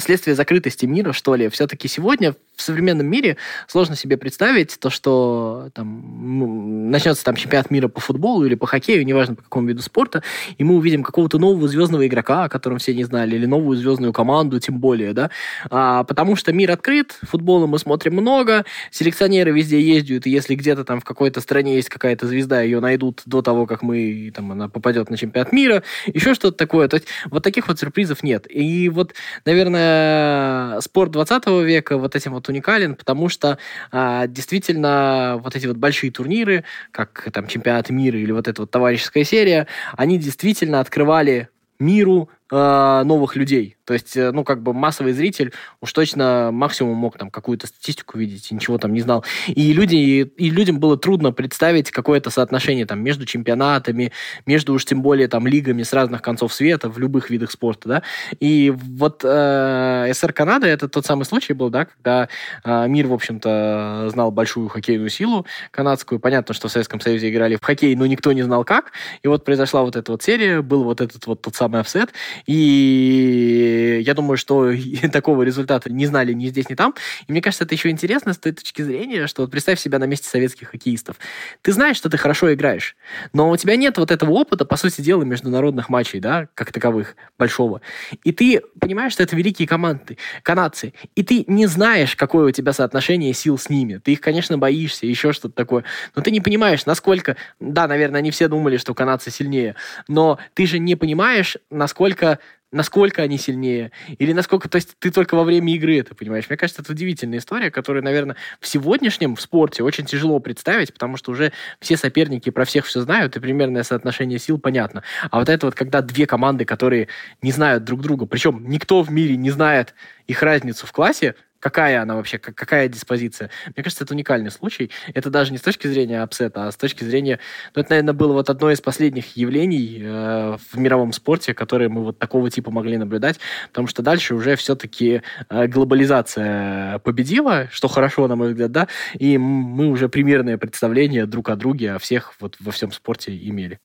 следствие 0.00 0.34
закрытости 0.34 0.86
мира, 0.86 1.12
что 1.12 1.34
ли. 1.34 1.48
Все-таки 1.48 1.88
сегодня 1.88 2.34
в 2.56 2.62
современном 2.62 3.06
мире 3.06 3.36
сложно 3.68 3.96
себе 3.96 4.16
представить 4.16 4.78
то, 4.78 4.90
что 4.90 5.68
там 5.74 6.90
начнется 6.90 7.24
там 7.24 7.36
чемпионат 7.36 7.70
мира 7.70 7.88
по 7.88 8.00
футболу 8.00 8.44
или 8.44 8.54
по 8.54 8.66
хоккею, 8.66 9.04
неважно 9.04 9.34
по 9.34 9.42
какому 9.42 9.68
виду 9.68 9.82
спорта, 9.82 10.22
и 10.56 10.64
мы 10.64 10.76
увидим 10.76 11.02
какого-то 11.02 11.38
нового 11.38 11.66
звездного 11.68 12.06
игрока, 12.06 12.44
о 12.44 12.48
котором 12.48 12.78
все 12.78 12.94
не 12.94 13.04
знали, 13.04 13.34
или 13.36 13.46
новую 13.46 13.76
звездную 13.76 14.12
команду, 14.12 14.60
тем 14.60 14.78
более, 14.78 15.12
да, 15.12 15.30
а, 15.70 16.04
потому 16.04 16.36
что 16.36 16.52
мир 16.52 16.70
открыт, 16.70 17.18
футбола 17.22 17.66
мы 17.66 17.78
смотрим 17.78 18.14
много, 18.14 18.64
селекционеры 18.90 19.50
везде 19.50 19.80
ездят, 19.80 20.26
и 20.26 20.30
если 20.30 20.54
где-то 20.54 20.84
там 20.84 21.00
в 21.00 21.04
какой-то 21.04 21.40
стране 21.40 21.76
есть 21.76 21.88
какая-то 21.88 22.26
звезда, 22.26 22.62
ее 22.62 22.80
найдут 22.80 23.22
до 23.26 23.42
того, 23.42 23.66
как 23.66 23.82
мы, 23.82 24.32
там, 24.34 24.52
она 24.52 24.68
попадет 24.68 25.10
на 25.10 25.16
чемпионат 25.16 25.52
мира, 25.52 25.82
еще 26.06 26.34
что-то 26.34 26.56
такое. 26.56 26.88
То 26.88 26.96
есть 26.96 27.08
вот 27.30 27.42
таких 27.42 27.68
вот 27.68 27.78
сюрпризов 27.78 28.13
нет. 28.22 28.46
И 28.48 28.88
вот, 28.88 29.14
наверное, 29.44 30.80
спорт 30.80 31.10
20 31.10 31.46
века 31.64 31.98
вот 31.98 32.16
этим 32.16 32.32
вот 32.32 32.48
уникален, 32.48 32.94
потому 32.94 33.28
что 33.28 33.58
а, 33.90 34.26
действительно 34.26 35.40
вот 35.42 35.56
эти 35.56 35.66
вот 35.66 35.76
большие 35.76 36.10
турниры, 36.10 36.64
как 36.90 37.28
там 37.32 37.46
чемпионат 37.46 37.90
мира 37.90 38.18
или 38.18 38.32
вот 38.32 38.48
эта 38.48 38.62
вот 38.62 38.70
товарищеская 38.70 39.24
серия, 39.24 39.66
они 39.96 40.18
действительно 40.18 40.80
открывали 40.80 41.48
миру 41.78 42.30
э, 42.50 43.02
новых 43.04 43.36
людей. 43.36 43.76
То 43.84 43.92
есть, 43.94 44.16
э, 44.16 44.32
ну, 44.32 44.44
как 44.44 44.62
бы 44.62 44.72
массовый 44.72 45.12
зритель 45.12 45.52
уж 45.80 45.92
точно 45.92 46.50
максимум 46.52 46.96
мог 46.96 47.18
там 47.18 47.30
какую-то 47.30 47.66
статистику 47.66 48.18
видеть 48.18 48.50
ничего 48.50 48.78
там 48.78 48.92
не 48.92 49.00
знал. 49.00 49.24
И, 49.46 49.72
люди, 49.72 49.94
и 49.94 50.50
людям 50.50 50.78
было 50.78 50.96
трудно 50.96 51.32
представить 51.32 51.90
какое-то 51.90 52.30
соотношение 52.30 52.86
там 52.86 53.00
между 53.00 53.26
чемпионатами, 53.26 54.12
между 54.46 54.74
уж 54.74 54.84
тем 54.84 55.02
более 55.02 55.28
там 55.28 55.46
лигами 55.46 55.82
с 55.82 55.92
разных 55.92 56.22
концов 56.22 56.52
света 56.54 56.88
в 56.88 56.98
любых 56.98 57.30
видах 57.30 57.50
спорта, 57.50 57.88
да. 57.88 58.02
И 58.40 58.72
вот 58.74 59.22
э, 59.24 60.10
СССР 60.12 60.32
Канада 60.32 60.66
это 60.66 60.88
тот 60.88 61.04
самый 61.04 61.24
случай 61.24 61.52
был, 61.52 61.70
да, 61.70 61.86
когда 61.86 62.28
э, 62.64 62.88
мир, 62.88 63.06
в 63.06 63.12
общем-то, 63.12 64.08
знал 64.10 64.30
большую 64.30 64.68
хоккейную 64.68 65.10
силу 65.10 65.46
канадскую. 65.70 66.18
Понятно, 66.18 66.54
что 66.54 66.68
в 66.68 66.72
Советском 66.72 67.00
Союзе 67.00 67.30
играли 67.30 67.56
в 67.56 67.64
хоккей, 67.64 67.94
но 67.94 68.06
никто 68.06 68.32
не 68.32 68.42
знал 68.42 68.64
как. 68.64 68.92
И 69.22 69.28
вот 69.28 69.44
произошла 69.44 69.82
вот 69.82 69.96
эта 69.96 70.12
вот 70.12 70.22
серия, 70.22 70.62
был 70.62 70.84
вот 70.84 71.00
этот 71.00 71.26
вот 71.26 71.42
тот 71.42 71.54
самый 71.54 71.80
офсет, 71.80 72.12
и 72.46 73.73
я 74.00 74.14
думаю, 74.14 74.36
что 74.36 74.72
такого 75.12 75.42
результата 75.42 75.90
не 75.90 76.06
знали 76.06 76.32
ни 76.32 76.46
здесь, 76.46 76.68
ни 76.68 76.74
там. 76.74 76.94
И 77.26 77.32
мне 77.32 77.40
кажется, 77.40 77.64
это 77.64 77.74
еще 77.74 77.90
интересно 77.90 78.32
с 78.32 78.38
той 78.38 78.52
точки 78.52 78.82
зрения, 78.82 79.26
что 79.26 79.42
вот 79.42 79.50
представь 79.50 79.80
себя 79.80 79.98
на 79.98 80.04
месте 80.04 80.28
советских 80.28 80.70
хоккеистов. 80.70 81.16
Ты 81.62 81.72
знаешь, 81.72 81.96
что 81.96 82.08
ты 82.08 82.16
хорошо 82.16 82.52
играешь, 82.52 82.96
но 83.32 83.50
у 83.50 83.56
тебя 83.56 83.76
нет 83.76 83.98
вот 83.98 84.10
этого 84.10 84.30
опыта, 84.32 84.64
по 84.64 84.76
сути 84.76 85.00
дела, 85.00 85.22
международных 85.22 85.88
матчей, 85.88 86.20
да, 86.20 86.48
как 86.54 86.72
таковых, 86.72 87.16
большого. 87.38 87.80
И 88.22 88.32
ты 88.32 88.62
понимаешь, 88.80 89.12
что 89.12 89.22
это 89.22 89.36
великие 89.36 89.68
команды, 89.68 90.18
канадцы, 90.42 90.92
и 91.14 91.22
ты 91.22 91.44
не 91.46 91.66
знаешь, 91.66 92.16
какое 92.16 92.48
у 92.48 92.50
тебя 92.50 92.72
соотношение 92.72 93.32
сил 93.34 93.58
с 93.58 93.68
ними. 93.68 94.00
Ты 94.02 94.12
их, 94.12 94.20
конечно, 94.20 94.58
боишься, 94.58 95.06
еще 95.06 95.32
что-то 95.32 95.54
такое, 95.54 95.84
но 96.14 96.22
ты 96.22 96.30
не 96.30 96.40
понимаешь, 96.40 96.86
насколько... 96.86 97.36
Да, 97.60 97.86
наверное, 97.86 98.18
они 98.18 98.30
все 98.30 98.48
думали, 98.48 98.76
что 98.76 98.94
канадцы 98.94 99.30
сильнее, 99.30 99.76
но 100.08 100.38
ты 100.54 100.66
же 100.66 100.78
не 100.78 100.96
понимаешь, 100.96 101.56
насколько 101.70 102.38
насколько 102.74 103.22
они 103.22 103.38
сильнее, 103.38 103.92
или 104.18 104.32
насколько, 104.32 104.68
то 104.68 104.76
есть 104.76 104.96
ты 104.98 105.10
только 105.10 105.36
во 105.36 105.44
время 105.44 105.72
игры 105.74 105.98
это 105.98 106.14
понимаешь. 106.14 106.46
Мне 106.48 106.56
кажется, 106.56 106.82
это 106.82 106.92
удивительная 106.92 107.38
история, 107.38 107.70
которую, 107.70 108.02
наверное, 108.02 108.36
в 108.60 108.66
сегодняшнем 108.66 109.36
в 109.36 109.40
спорте 109.40 109.84
очень 109.84 110.04
тяжело 110.04 110.40
представить, 110.40 110.92
потому 110.92 111.16
что 111.16 111.30
уже 111.30 111.52
все 111.80 111.96
соперники 111.96 112.50
про 112.50 112.64
всех 112.64 112.86
все 112.86 113.00
знают, 113.00 113.36
и 113.36 113.40
примерное 113.40 113.84
соотношение 113.84 114.40
сил 114.40 114.58
понятно. 114.58 115.04
А 115.30 115.38
вот 115.38 115.48
это 115.48 115.66
вот, 115.66 115.76
когда 115.76 116.02
две 116.02 116.26
команды, 116.26 116.64
которые 116.64 117.08
не 117.42 117.52
знают 117.52 117.84
друг 117.84 118.02
друга, 118.02 118.26
причем 118.26 118.64
никто 118.68 119.02
в 119.02 119.10
мире 119.10 119.36
не 119.36 119.50
знает 119.50 119.94
их 120.26 120.42
разницу 120.42 120.86
в 120.86 120.92
классе, 120.92 121.36
какая 121.64 122.02
она 122.02 122.14
вообще, 122.14 122.36
какая 122.36 122.88
диспозиция. 122.88 123.48
Мне 123.74 123.82
кажется, 123.82 124.04
это 124.04 124.12
уникальный 124.12 124.50
случай. 124.50 124.90
Это 125.14 125.30
даже 125.30 125.50
не 125.50 125.56
с 125.56 125.62
точки 125.62 125.86
зрения 125.86 126.22
апсета, 126.22 126.66
а 126.66 126.70
с 126.72 126.76
точки 126.76 127.04
зрения... 127.04 127.40
Ну, 127.74 127.80
это, 127.80 127.92
наверное, 127.92 128.12
было 128.12 128.34
вот 128.34 128.50
одно 128.50 128.70
из 128.70 128.82
последних 128.82 129.34
явлений 129.34 129.98
э, 130.02 130.58
в 130.72 130.78
мировом 130.78 131.14
спорте, 131.14 131.54
которые 131.54 131.88
мы 131.88 132.04
вот 132.04 132.18
такого 132.18 132.50
типа 132.50 132.70
могли 132.70 132.98
наблюдать, 132.98 133.40
потому 133.68 133.86
что 133.86 134.02
дальше 134.02 134.34
уже 134.34 134.56
все-таки 134.56 135.22
э, 135.48 135.66
глобализация 135.66 136.98
победила, 136.98 137.68
что 137.70 137.88
хорошо, 137.88 138.28
на 138.28 138.36
мой 138.36 138.48
взгляд, 138.48 138.70
да, 138.70 138.88
и 139.14 139.38
мы 139.38 139.88
уже 139.88 140.10
примерное 140.10 140.58
представление 140.58 141.24
друг 141.24 141.48
о 141.48 141.56
друге, 141.56 141.92
о 141.92 141.98
всех 141.98 142.34
вот 142.40 142.56
во 142.60 142.72
всем 142.72 142.92
спорте 142.92 143.34
имели. 143.34 143.78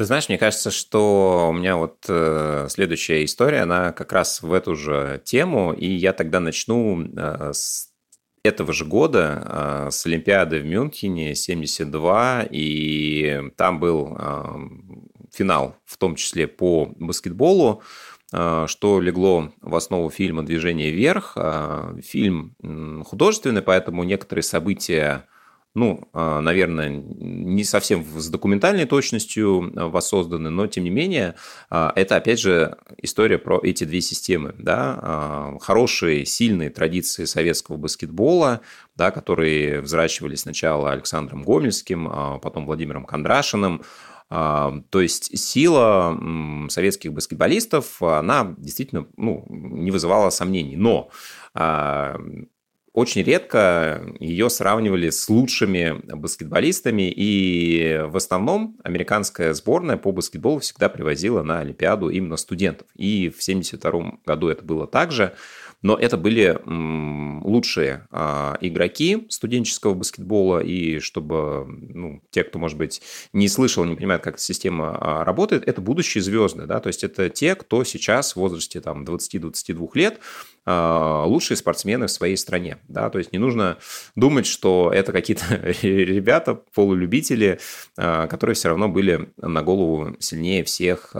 Ты 0.00 0.06
знаешь, 0.06 0.30
мне 0.30 0.38
кажется, 0.38 0.70
что 0.70 1.48
у 1.50 1.52
меня 1.52 1.76
вот 1.76 2.06
э, 2.08 2.68
следующая 2.70 3.22
история, 3.22 3.64
она 3.64 3.92
как 3.92 4.14
раз 4.14 4.40
в 4.40 4.50
эту 4.54 4.74
же 4.74 5.20
тему, 5.26 5.74
и 5.74 5.86
я 5.86 6.14
тогда 6.14 6.40
начну 6.40 7.04
э, 7.04 7.52
с 7.52 7.90
этого 8.42 8.72
же 8.72 8.86
года, 8.86 9.42
э, 9.44 9.90
с 9.90 10.06
Олимпиады 10.06 10.60
в 10.60 10.64
Мюнхене, 10.64 11.34
72, 11.34 12.46
и 12.50 13.42
там 13.58 13.78
был 13.78 14.16
э, 14.18 14.44
финал, 15.34 15.76
в 15.84 15.98
том 15.98 16.14
числе 16.14 16.48
по 16.48 16.86
баскетболу, 16.96 17.82
э, 18.32 18.64
что 18.68 19.02
легло 19.02 19.52
в 19.60 19.74
основу 19.74 20.08
фильма 20.08 20.42
«Движение 20.46 20.92
вверх». 20.92 21.34
Э, 21.36 21.94
фильм 22.02 23.04
художественный, 23.04 23.60
поэтому 23.60 24.04
некоторые 24.04 24.44
события 24.44 25.26
ну, 25.74 26.08
а, 26.12 26.40
наверное, 26.40 26.88
не 26.88 27.62
совсем 27.62 28.04
с 28.04 28.28
документальной 28.28 28.86
точностью 28.86 29.72
а, 29.76 29.88
воссозданы, 29.88 30.50
но 30.50 30.66
тем 30.66 30.82
не 30.82 30.90
менее, 30.90 31.36
а, 31.68 31.92
это, 31.94 32.16
опять 32.16 32.40
же, 32.40 32.76
история 32.98 33.38
про 33.38 33.60
эти 33.62 33.84
две 33.84 34.00
системы. 34.00 34.54
Да? 34.58 35.56
Хорошие, 35.60 36.26
сильные 36.26 36.70
традиции 36.70 37.24
советского 37.24 37.76
баскетбола, 37.76 38.62
да, 38.96 39.10
которые 39.12 39.80
взращивались 39.80 40.40
сначала 40.40 40.90
Александром 40.90 41.42
Гомельским, 41.42 42.40
потом 42.42 42.66
Владимиром 42.66 43.04
Кондрашиным, 43.04 43.82
то 44.28 44.82
есть 44.92 45.36
сила 45.38 46.16
советских 46.68 47.12
баскетболистов, 47.12 48.00
она 48.02 48.54
действительно 48.58 49.06
ну, 49.16 49.44
не 49.48 49.90
вызывала 49.90 50.30
сомнений. 50.30 50.76
Но 50.76 51.10
очень 52.92 53.22
редко 53.22 54.02
ее 54.18 54.50
сравнивали 54.50 55.10
с 55.10 55.28
лучшими 55.28 56.00
баскетболистами, 56.12 57.12
и 57.14 58.02
в 58.06 58.16
основном 58.16 58.76
американская 58.82 59.54
сборная 59.54 59.96
по 59.96 60.10
баскетболу 60.10 60.58
всегда 60.58 60.88
привозила 60.88 61.42
на 61.42 61.60
Олимпиаду 61.60 62.08
именно 62.08 62.36
студентов. 62.36 62.88
И 62.96 63.28
в 63.28 63.40
1972 63.40 64.18
году 64.26 64.48
это 64.48 64.64
было 64.64 64.86
также. 64.86 65.34
Но 65.82 65.96
это 65.96 66.16
были 66.16 66.60
лучшие 67.42 68.06
а, 68.10 68.58
игроки 68.60 69.26
студенческого 69.28 69.94
баскетбола, 69.94 70.60
и 70.60 70.98
чтобы 70.98 71.66
ну, 71.66 72.22
те, 72.30 72.44
кто, 72.44 72.58
может 72.58 72.76
быть, 72.76 73.00
не 73.32 73.48
слышал, 73.48 73.84
не 73.84 73.96
понимает, 73.96 74.22
как 74.22 74.34
эта 74.34 74.42
система 74.42 74.96
а, 75.00 75.24
работает, 75.24 75.66
это 75.66 75.80
будущие 75.80 76.22
звезды, 76.22 76.66
да, 76.66 76.80
то 76.80 76.88
есть 76.88 77.02
это 77.02 77.30
те, 77.30 77.54
кто 77.54 77.84
сейчас 77.84 78.32
в 78.32 78.36
возрасте 78.36 78.80
там 78.80 79.04
20-22 79.04 79.90
лет 79.94 80.20
а, 80.66 81.24
лучшие 81.24 81.56
спортсмены 81.56 82.06
в 82.06 82.10
своей 82.10 82.36
стране. 82.36 82.78
Да? 82.88 83.08
То 83.10 83.18
есть 83.18 83.32
не 83.32 83.38
нужно 83.38 83.78
думать, 84.16 84.46
что 84.46 84.90
это 84.94 85.12
какие-то 85.12 85.44
ребята, 85.82 86.54
полулюбители, 86.74 87.58
которые 87.96 88.54
все 88.54 88.68
равно 88.68 88.88
были 88.88 89.30
на 89.38 89.62
голову 89.62 90.16
сильнее 90.18 90.64
всех 90.64 91.14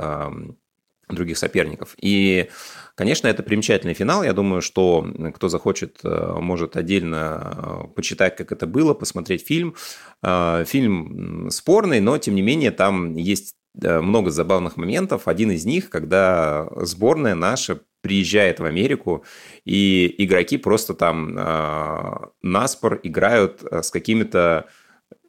других 1.15 1.39
соперников. 1.39 1.95
И, 2.01 2.49
конечно, 3.01 3.29
это 3.29 3.43
примечательный 3.43 3.95
финал. 3.95 4.23
Я 4.23 4.35
думаю, 4.35 4.61
что 4.61 5.07
кто 5.35 5.49
захочет, 5.49 6.01
э, 6.05 6.35
может 6.39 6.77
отдельно 6.77 7.87
э, 7.87 7.95
почитать, 7.95 8.37
как 8.37 8.53
это 8.53 8.67
было, 8.67 8.93
посмотреть 8.93 9.47
фильм. 9.47 9.75
Э, 10.23 10.65
фильм 10.67 11.49
спорный, 11.51 12.01
но, 12.01 12.19
тем 12.19 12.35
не 12.35 12.43
менее, 12.43 12.73
там 12.73 13.17
есть 13.17 13.55
много 13.73 14.31
забавных 14.31 14.77
моментов. 14.77 15.29
Один 15.29 15.51
из 15.51 15.65
них, 15.65 15.89
когда 15.89 16.69
сборная 16.83 17.35
наша 17.35 17.81
приезжает 18.03 18.61
в 18.61 18.65
Америку, 18.67 19.25
и 19.65 20.15
игроки 20.19 20.59
просто 20.59 20.93
там 20.93 21.35
наспор 22.43 23.01
играют 23.05 23.63
с 23.63 23.91
какими-то 23.91 24.67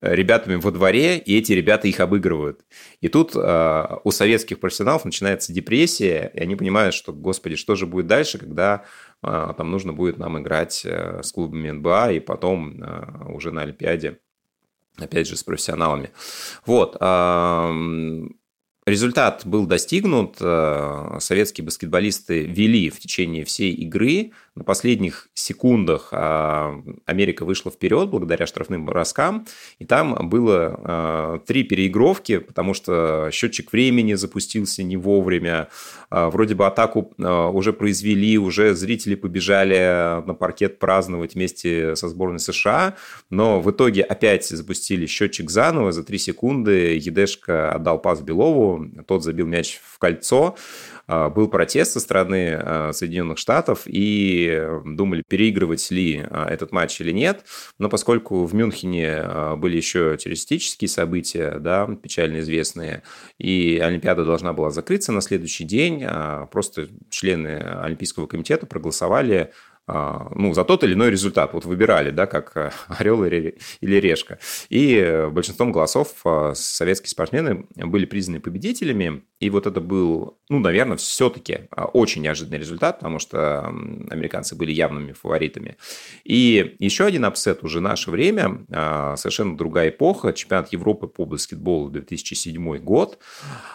ребятами 0.02 0.56
во 0.56 0.72
дворе, 0.72 1.18
и 1.20 1.38
эти 1.38 1.54
ребята 1.54 1.88
их 1.88 2.00
обыгрывают. 2.00 2.66
И 3.02 3.08
тут 3.08 3.36
э, 3.36 3.88
у 4.04 4.12
советских 4.12 4.60
профессионалов 4.60 5.06
начинается 5.06 5.54
депрессия, 5.54 6.32
и 6.34 6.40
они 6.40 6.56
понимают, 6.56 6.96
что, 6.96 7.14
господи, 7.14 7.56
что 7.56 7.76
же 7.76 7.86
будет 7.86 8.08
дальше, 8.08 8.40
когда 8.40 8.84
э, 9.24 9.54
там 9.56 9.70
нужно 9.70 9.94
будет 9.94 10.18
нам 10.18 10.40
играть 10.40 10.82
э, 10.86 11.22
с 11.24 11.32
клубами 11.32 11.70
НБА 11.70 12.14
и 12.14 12.20
потом 12.20 12.82
э, 12.82 13.32
уже 13.32 13.52
на 13.52 13.62
Олимпиаде, 13.62 14.20
опять 14.98 15.28
же, 15.28 15.38
с 15.38 15.44
профессионалами. 15.44 16.10
Вот. 16.66 16.98
Э, 17.00 17.72
результат 18.88 19.44
был 19.46 19.68
достигнут. 19.68 20.38
Э, 20.40 21.18
советские 21.20 21.66
баскетболисты 21.66 22.44
вели 22.46 22.90
в 22.90 23.00
течение 23.00 23.46
всей 23.46 23.74
игры 23.74 24.32
на 24.56 24.66
последних 24.66 25.30
секундах 25.34 26.10
а, 26.12 26.76
Америка 27.06 27.46
вышла 27.46 27.72
вперед 27.72 28.10
благодаря 28.10 28.46
штрафным 28.46 28.86
броскам, 28.86 29.46
и 29.80 29.86
там 29.86 30.30
было 30.30 30.80
а, 30.84 31.40
три 31.40 31.64
переигровки, 31.64 32.40
потому 32.40 32.74
что 32.74 33.30
счетчик 33.32 33.72
времени 33.72 34.14
запустился 34.16 34.84
не 34.84 34.98
вовремя, 34.98 35.70
а, 36.10 36.30
вроде 36.30 36.56
бы 36.56 36.68
атаку 36.68 37.14
уже 37.18 37.72
произвели, 37.72 38.38
уже 38.38 38.76
зрители 38.76 39.16
побежали 39.16 40.22
на 40.26 40.34
паркет 40.34 40.80
праздновать 40.80 41.36
вместе 41.36 41.96
со 41.96 42.10
сборной 42.10 42.40
США, 42.40 42.96
но 43.30 43.62
в 43.62 43.72
итоге 43.72 44.02
опять 44.04 44.46
запустили 44.46 45.06
счетчик 45.06 45.50
заново, 45.50 45.94
за 45.94 46.04
три 46.04 46.18
секунды 46.18 46.98
Едешка 46.98 47.72
отдал 47.72 48.00
пас 48.00 48.20
Белову, 48.20 48.86
тот 49.08 49.24
забил 49.24 49.48
мяч 49.48 49.80
в 49.82 49.98
кольцо, 49.98 50.58
был 51.30 51.48
протест 51.48 51.94
со 51.94 52.00
стороны 52.00 52.54
а, 52.54 52.92
Соединенных 52.94 53.38
Штатов, 53.38 53.84
и 53.86 54.68
думали, 54.86 55.24
переигрывать 55.28 55.90
ли 55.92 56.26
а, 56.30 56.48
этот 56.48 56.72
матч 56.72 57.02
или 57.02 57.12
нет. 57.12 57.46
Но 57.80 57.90
поскольку 57.90 58.46
в 58.46 58.54
Мюнхене 58.54 59.56
были 59.58 59.78
еще 59.78 60.18
террористические 60.18 60.88
события, 60.88 61.58
да, 61.60 61.88
печально 61.88 62.40
известные, 62.40 63.04
и 63.38 63.80
Олимпиада 63.84 64.26
должна 64.26 64.54
была 64.54 64.72
закрыться 64.72 65.12
на 65.12 65.22
следующий 65.22 65.64
день, 65.64 66.06
просто 66.52 66.90
члены 67.10 67.58
Олимпийского 67.58 68.28
комитета 68.28 68.66
проголосовали 68.66 69.52
а, 69.52 69.71
ну, 69.88 70.54
за 70.54 70.64
тот 70.64 70.84
или 70.84 70.94
иной 70.94 71.12
результат. 71.12 71.54
Вот 71.54 71.66
выбирали, 71.66 72.12
да, 72.12 72.26
как 72.26 72.56
э, 72.56 72.72
орел 72.88 73.24
или 73.24 73.56
решка. 73.82 74.40
И 74.70 75.28
большинством 75.32 75.72
голосов 75.72 76.14
э, 76.24 76.54
советские 76.56 77.10
спортсмены 77.10 77.66
были 77.76 78.06
признаны 78.06 78.40
победителями. 78.40 79.24
И 79.40 79.50
вот 79.50 79.66
это 79.66 79.82
был, 79.82 80.40
ну, 80.50 80.60
наверное, 80.60 80.98
все-таки 80.98 81.54
э, 81.76 81.84
очень 81.94 82.22
неожиданный 82.22 82.60
результат, 82.60 83.00
потому 83.00 83.20
что 83.20 83.66
американцы 83.66 84.56
были 84.56 84.72
явными 84.72 85.14
фаворитами. 85.14 85.78
И 86.24 86.76
еще 86.80 87.06
один 87.06 87.26
апсет 87.26 87.64
уже 87.64 87.82
наше 87.82 88.12
время, 88.12 88.66
совершенно 89.18 89.58
другая 89.58 89.90
эпоха, 89.90 90.34
чемпионат 90.34 90.72
Европы 90.72 91.08
по 91.08 91.26
баскетболу 91.26 91.90
2007 91.90 92.78
год. 92.78 93.20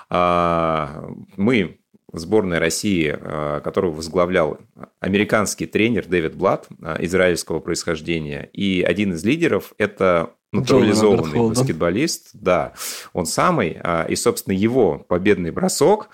Мы 0.09 1.79
сборной 2.13 2.59
России, 2.59 3.15
э, 3.19 3.61
которую 3.63 3.93
возглавлял 3.93 4.59
американский 5.01 5.67
тренер 5.67 6.07
Дэвид 6.07 6.35
Блад, 6.35 6.67
э, 6.81 6.97
израильского 7.01 7.59
происхождения. 7.61 8.49
И 8.53 8.83
один 8.87 9.13
из 9.13 9.25
лидеров– 9.25 9.73
это 9.79 10.31
натурализованный 10.53 11.49
баскетболист. 11.49 12.31
Да, 12.33 12.75
он 13.13 13.27
самый. 13.27 13.79
А, 13.83 14.07
и, 14.09 14.17
собственно, 14.17 14.55
его 14.55 15.05
победный 15.09 15.51
бросок 15.51 16.09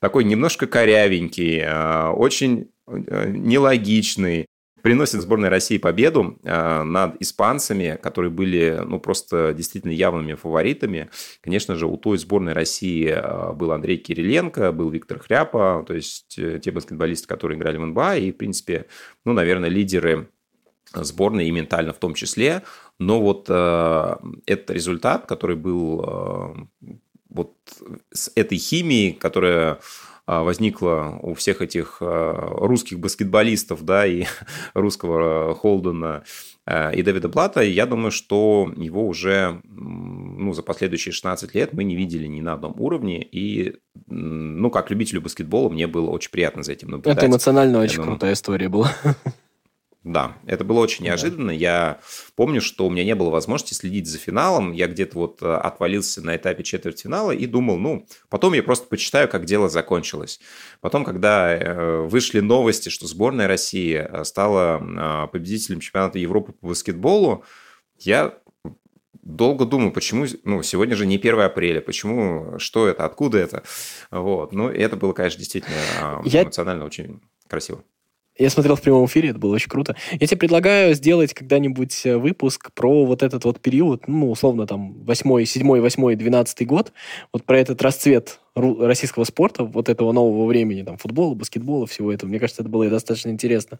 такой 0.00 0.24
немножко 0.24 0.66
корявенький, 0.66 1.60
э, 1.60 2.08
очень 2.10 2.68
нелогичный, 2.86 4.46
приносит 4.86 5.20
сборной 5.20 5.48
России 5.48 5.78
победу 5.78 6.38
э, 6.44 6.82
над 6.84 7.20
испанцами, 7.20 7.98
которые 8.00 8.30
были 8.30 8.80
ну, 8.86 9.00
просто 9.00 9.52
действительно 9.52 9.90
явными 9.90 10.34
фаворитами. 10.34 11.10
Конечно 11.40 11.74
же, 11.74 11.88
у 11.88 11.96
той 11.96 12.18
сборной 12.18 12.52
России 12.52 13.08
э, 13.08 13.52
был 13.52 13.72
Андрей 13.72 13.96
Кириленко, 13.96 14.70
был 14.70 14.90
Виктор 14.90 15.18
Хряпа, 15.18 15.84
то 15.84 15.92
есть 15.92 16.38
э, 16.38 16.60
те 16.62 16.70
баскетболисты, 16.70 17.26
которые 17.26 17.58
играли 17.58 17.78
в 17.78 17.84
НБА, 17.84 18.18
и, 18.18 18.30
в 18.30 18.36
принципе, 18.36 18.86
ну, 19.24 19.32
наверное, 19.32 19.70
лидеры 19.70 20.28
сборной 20.94 21.48
и 21.48 21.50
ментально 21.50 21.92
в 21.92 21.98
том 21.98 22.14
числе. 22.14 22.62
Но 23.00 23.20
вот 23.20 23.46
э, 23.48 24.16
этот 24.46 24.70
результат, 24.70 25.26
который 25.26 25.56
был 25.56 26.04
э, 26.06 26.54
вот 27.28 27.56
с 28.12 28.30
этой 28.36 28.58
химией, 28.58 29.14
которая 29.14 29.80
возникла 30.26 31.18
у 31.22 31.34
всех 31.34 31.62
этих 31.62 31.98
а, 32.00 32.48
русских 32.66 32.98
баскетболистов, 32.98 33.84
да, 33.84 34.06
и 34.06 34.24
русского 34.74 35.54
Холдена 35.54 36.24
а, 36.66 36.90
и 36.90 37.02
Дэвида 37.02 37.28
Блата, 37.28 37.62
я 37.62 37.86
думаю, 37.86 38.10
что 38.10 38.72
его 38.76 39.06
уже 39.06 39.60
ну, 39.64 40.52
за 40.52 40.62
последующие 40.62 41.12
16 41.12 41.54
лет 41.54 41.72
мы 41.72 41.84
не 41.84 41.94
видели 41.94 42.26
ни 42.26 42.40
на 42.40 42.54
одном 42.54 42.74
уровне, 42.80 43.22
и 43.22 43.76
ну, 44.08 44.70
как 44.70 44.90
любителю 44.90 45.20
баскетбола 45.20 45.68
мне 45.68 45.86
было 45.86 46.10
очень 46.10 46.30
приятно 46.30 46.64
за 46.64 46.72
этим 46.72 46.88
наблюдать. 46.88 47.18
Это 47.18 47.26
эмоционально 47.26 47.78
очень 47.78 47.98
думаю, 47.98 48.12
крутая 48.12 48.32
история 48.32 48.68
была. 48.68 48.92
Да, 50.06 50.38
это 50.46 50.62
было 50.62 50.78
очень 50.78 51.04
неожиданно. 51.04 51.48
Да. 51.48 51.52
Я 51.52 52.00
помню, 52.36 52.60
что 52.60 52.86
у 52.86 52.90
меня 52.90 53.02
не 53.02 53.16
было 53.16 53.28
возможности 53.28 53.74
следить 53.74 54.06
за 54.06 54.18
финалом. 54.18 54.70
Я 54.70 54.86
где-то 54.86 55.18
вот 55.18 55.42
э, 55.42 55.52
отвалился 55.52 56.24
на 56.24 56.36
этапе 56.36 56.62
четвертьфинала 56.62 57.32
и 57.32 57.44
думал, 57.46 57.76
ну, 57.76 58.06
потом 58.28 58.52
я 58.52 58.62
просто 58.62 58.86
почитаю, 58.86 59.26
как 59.28 59.46
дело 59.46 59.68
закончилось. 59.68 60.38
Потом, 60.80 61.04
когда 61.04 61.52
э, 61.52 62.02
вышли 62.02 62.38
новости, 62.38 62.88
что 62.88 63.08
сборная 63.08 63.48
России 63.48 63.96
э, 63.96 64.22
стала 64.22 65.28
победителем 65.32 65.80
чемпионата 65.80 66.20
Европы 66.20 66.52
по 66.52 66.68
баскетболу, 66.68 67.42
я 67.98 68.38
долго 69.12 69.64
думаю, 69.64 69.90
почему, 69.90 70.26
ну, 70.44 70.62
сегодня 70.62 70.94
же 70.94 71.04
не 71.04 71.16
1 71.16 71.40
апреля, 71.40 71.80
почему, 71.80 72.60
что 72.60 72.86
это, 72.86 73.04
откуда 73.06 73.38
это, 73.38 73.64
вот, 74.12 74.52
ну, 74.52 74.68
это 74.68 74.94
было, 74.94 75.12
конечно, 75.14 75.40
действительно 75.40 76.22
эмоционально 76.24 76.82
я... 76.82 76.86
очень 76.86 77.20
красиво. 77.48 77.82
Я 78.38 78.50
смотрел 78.50 78.76
в 78.76 78.82
прямом 78.82 79.06
эфире, 79.06 79.30
это 79.30 79.38
было 79.38 79.54
очень 79.54 79.70
круто. 79.70 79.96
Я 80.12 80.26
тебе 80.26 80.36
предлагаю 80.36 80.94
сделать 80.94 81.32
когда-нибудь 81.32 82.04
э, 82.04 82.16
выпуск 82.16 82.70
про 82.72 83.04
вот 83.06 83.22
этот 83.22 83.44
вот 83.44 83.60
период, 83.60 84.08
ну, 84.08 84.30
условно, 84.30 84.66
там, 84.66 84.92
8, 85.04 85.44
7, 85.44 85.80
8, 85.80 86.16
12 86.16 86.66
год, 86.66 86.92
вот 87.32 87.44
про 87.44 87.58
этот 87.58 87.80
расцвет 87.80 88.40
российского 88.56 89.24
спорта, 89.24 89.64
вот 89.64 89.88
этого 89.88 90.12
нового 90.12 90.46
времени, 90.46 90.82
там, 90.82 90.96
футбола, 90.96 91.34
баскетбола, 91.34 91.86
всего 91.86 92.12
этого. 92.12 92.28
Мне 92.28 92.38
кажется, 92.38 92.62
это 92.62 92.70
было 92.70 92.88
достаточно 92.88 93.28
интересно. 93.28 93.78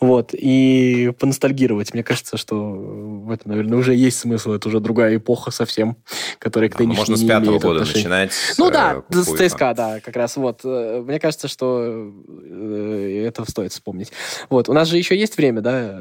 Вот. 0.00 0.30
И 0.34 1.12
поностальгировать. 1.18 1.94
Мне 1.94 2.02
кажется, 2.02 2.36
что 2.36 2.56
в 2.56 3.30
этом, 3.30 3.50
наверное, 3.52 3.78
уже 3.78 3.94
есть 3.94 4.18
смысл. 4.18 4.52
Это 4.52 4.68
уже 4.68 4.80
другая 4.80 5.16
эпоха 5.16 5.50
совсем, 5.50 5.96
которая 6.38 6.68
к 6.68 6.76
а, 6.76 6.82
нынешней 6.82 6.98
Можно 6.98 7.16
с 7.16 7.24
пятого 7.24 7.58
года 7.58 7.80
отношения. 7.80 8.08
начинать. 8.08 8.32
Ну 8.58 8.70
да, 8.70 9.02
э, 9.08 9.14
с 9.14 9.26
ЦСКА, 9.26 9.74
да, 9.74 10.00
как 10.00 10.16
раз. 10.16 10.36
Вот. 10.36 10.60
Э, 10.64 11.02
мне 11.04 11.18
кажется, 11.18 11.48
что 11.48 12.12
э, 12.44 13.24
это 13.26 13.50
стоит 13.50 13.72
вспомнить. 13.72 14.12
Вот. 14.50 14.68
У 14.68 14.72
нас 14.72 14.88
же 14.88 14.98
еще 14.98 15.16
есть 15.16 15.36
время, 15.36 15.62
да? 15.62 15.98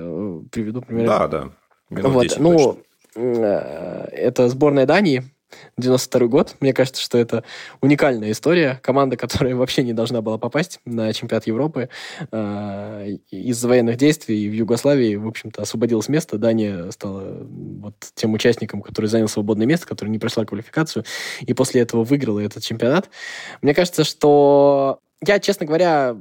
Приведу 0.51 0.81
пример. 0.81 1.07
Да, 1.07 1.27
да. 1.27 1.49
Минут 1.89 2.11
вот. 2.11 2.23
10 2.23 2.39
ну, 2.39 2.77
точно. 3.15 4.09
это 4.11 4.49
сборная 4.49 4.85
Дании 4.85 5.23
92 5.77 6.27
год. 6.27 6.55
Мне 6.59 6.73
кажется, 6.73 7.01
что 7.01 7.17
это 7.17 7.43
уникальная 7.81 8.31
история. 8.31 8.79
Команда, 8.83 9.17
которая 9.17 9.55
вообще 9.55 9.83
не 9.83 9.93
должна 9.93 10.21
была 10.21 10.37
попасть 10.37 10.79
на 10.85 11.11
чемпионат 11.13 11.47
Европы 11.47 11.89
э, 12.31 13.17
из-за 13.31 13.67
военных 13.67 13.97
действий 13.97 14.49
в 14.49 14.53
Югославии, 14.53 15.15
в 15.15 15.27
общем-то, 15.27 15.61
освободилось 15.61 16.09
место. 16.09 16.37
Дания 16.37 16.91
стала 16.91 17.47
вот 17.81 17.95
тем 18.15 18.33
участником, 18.33 18.81
который 18.81 19.07
занял 19.07 19.27
свободное 19.27 19.67
место, 19.67 19.87
который 19.87 20.09
не 20.09 20.19
прошла 20.19 20.45
квалификацию, 20.45 21.05
и 21.41 21.53
после 21.53 21.81
этого 21.81 22.03
выиграла 22.03 22.39
этот 22.39 22.63
чемпионат. 22.63 23.09
Мне 23.61 23.73
кажется, 23.73 24.03
что 24.03 24.99
я, 25.25 25.39
честно 25.39 25.65
говоря, 25.65 26.15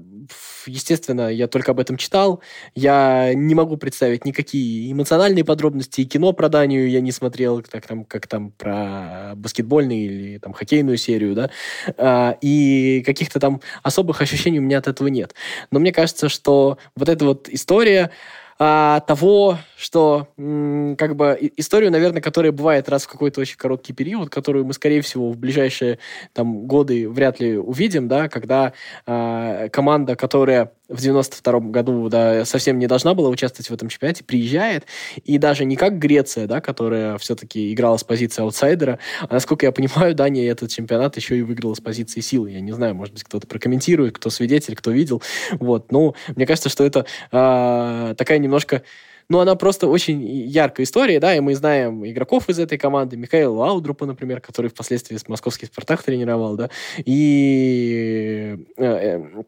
естественно, 0.66 1.28
я 1.28 1.48
только 1.48 1.72
об 1.72 1.80
этом 1.80 1.98
читал. 1.98 2.40
Я 2.74 3.32
не 3.34 3.54
могу 3.54 3.76
представить 3.76 4.24
никакие 4.24 4.90
эмоциональные 4.90 5.44
подробности. 5.44 6.00
И 6.00 6.06
кино 6.06 6.32
про 6.32 6.48
Данию 6.48 6.88
я 6.88 7.02
не 7.02 7.12
смотрел, 7.12 7.62
как 7.62 7.86
там, 7.86 8.04
как 8.04 8.26
там 8.26 8.52
про 8.52 9.34
баскетбольную 9.36 10.00
или 10.00 10.38
там 10.38 10.54
хоккейную 10.54 10.96
серию, 10.96 11.34
да. 11.34 11.50
А, 11.98 12.38
и 12.40 13.02
каких-то 13.04 13.38
там 13.38 13.60
особых 13.82 14.22
ощущений 14.22 14.60
у 14.60 14.62
меня 14.62 14.78
от 14.78 14.88
этого 14.88 15.08
нет. 15.08 15.34
Но 15.70 15.78
мне 15.78 15.92
кажется, 15.92 16.30
что 16.30 16.78
вот 16.96 17.10
эта 17.10 17.24
вот 17.26 17.50
история 17.50 18.10
а, 18.58 19.00
того, 19.00 19.58
что 19.76 20.28
как 20.36 21.16
бы 21.16 21.38
историю, 21.56 21.90
наверное, 21.90 22.22
которая 22.22 22.52
бывает 22.52 22.88
раз 22.88 23.04
в 23.04 23.08
какой-то 23.08 23.40
очень 23.40 23.56
короткий 23.56 23.92
период, 23.92 24.30
которую 24.30 24.64
мы, 24.64 24.72
скорее 24.72 25.02
всего, 25.02 25.30
в 25.30 25.36
ближайшие 25.36 25.98
там 26.32 26.66
годы 26.66 27.08
вряд 27.08 27.40
ли 27.40 27.58
увидим, 27.58 28.08
да, 28.08 28.28
когда 28.28 28.72
а, 29.06 29.68
команда, 29.68 30.16
которая 30.16 30.72
в 30.88 31.00
92 31.00 31.60
году 31.60 32.08
да, 32.08 32.44
совсем 32.44 32.78
не 32.78 32.86
должна 32.86 33.14
была 33.14 33.28
участвовать 33.28 33.68
в 33.70 33.74
этом 33.74 33.88
чемпионате, 33.88 34.24
приезжает, 34.24 34.86
и 35.24 35.38
даже 35.38 35.64
не 35.64 35.76
как 35.76 35.98
Греция, 35.98 36.46
да, 36.46 36.60
которая 36.60 37.18
все-таки 37.18 37.72
играла 37.72 37.96
с 37.96 38.04
позиции 38.04 38.42
аутсайдера, 38.42 38.98
а, 39.20 39.34
насколько 39.34 39.66
я 39.66 39.72
понимаю, 39.72 40.14
Дания 40.14 40.50
этот 40.50 40.70
чемпионат 40.70 41.16
еще 41.16 41.38
и 41.38 41.42
выиграла 41.42 41.74
с 41.74 41.80
позиции 41.80 42.20
силы. 42.20 42.50
Я 42.50 42.60
не 42.60 42.72
знаю, 42.72 42.94
может 42.94 43.14
быть, 43.14 43.24
кто-то 43.24 43.46
прокомментирует, 43.46 44.16
кто 44.16 44.30
свидетель, 44.30 44.76
кто 44.76 44.90
видел. 44.90 45.22
Вот. 45.52 45.90
Ну, 45.92 46.14
мне 46.34 46.46
кажется, 46.46 46.68
что 46.68 46.84
это 46.84 47.06
а, 47.32 48.14
такая 48.14 48.38
немножко 48.38 48.82
ну, 49.28 49.40
она 49.40 49.56
просто 49.56 49.88
очень 49.88 50.22
яркая 50.24 50.84
история, 50.84 51.18
да, 51.18 51.34
и 51.34 51.40
мы 51.40 51.56
знаем 51.56 52.06
игроков 52.06 52.48
из 52.48 52.60
этой 52.60 52.78
команды, 52.78 53.16
Михаила 53.16 53.56
Лаудрупа, 53.56 54.06
например, 54.06 54.40
который 54.40 54.70
впоследствии 54.70 55.16
с 55.16 55.26
московский 55.26 55.66
«Спартак» 55.66 56.02
тренировал, 56.04 56.56
да, 56.56 56.70
и 56.98 58.56
э, 58.76 58.84
э, 58.84 59.42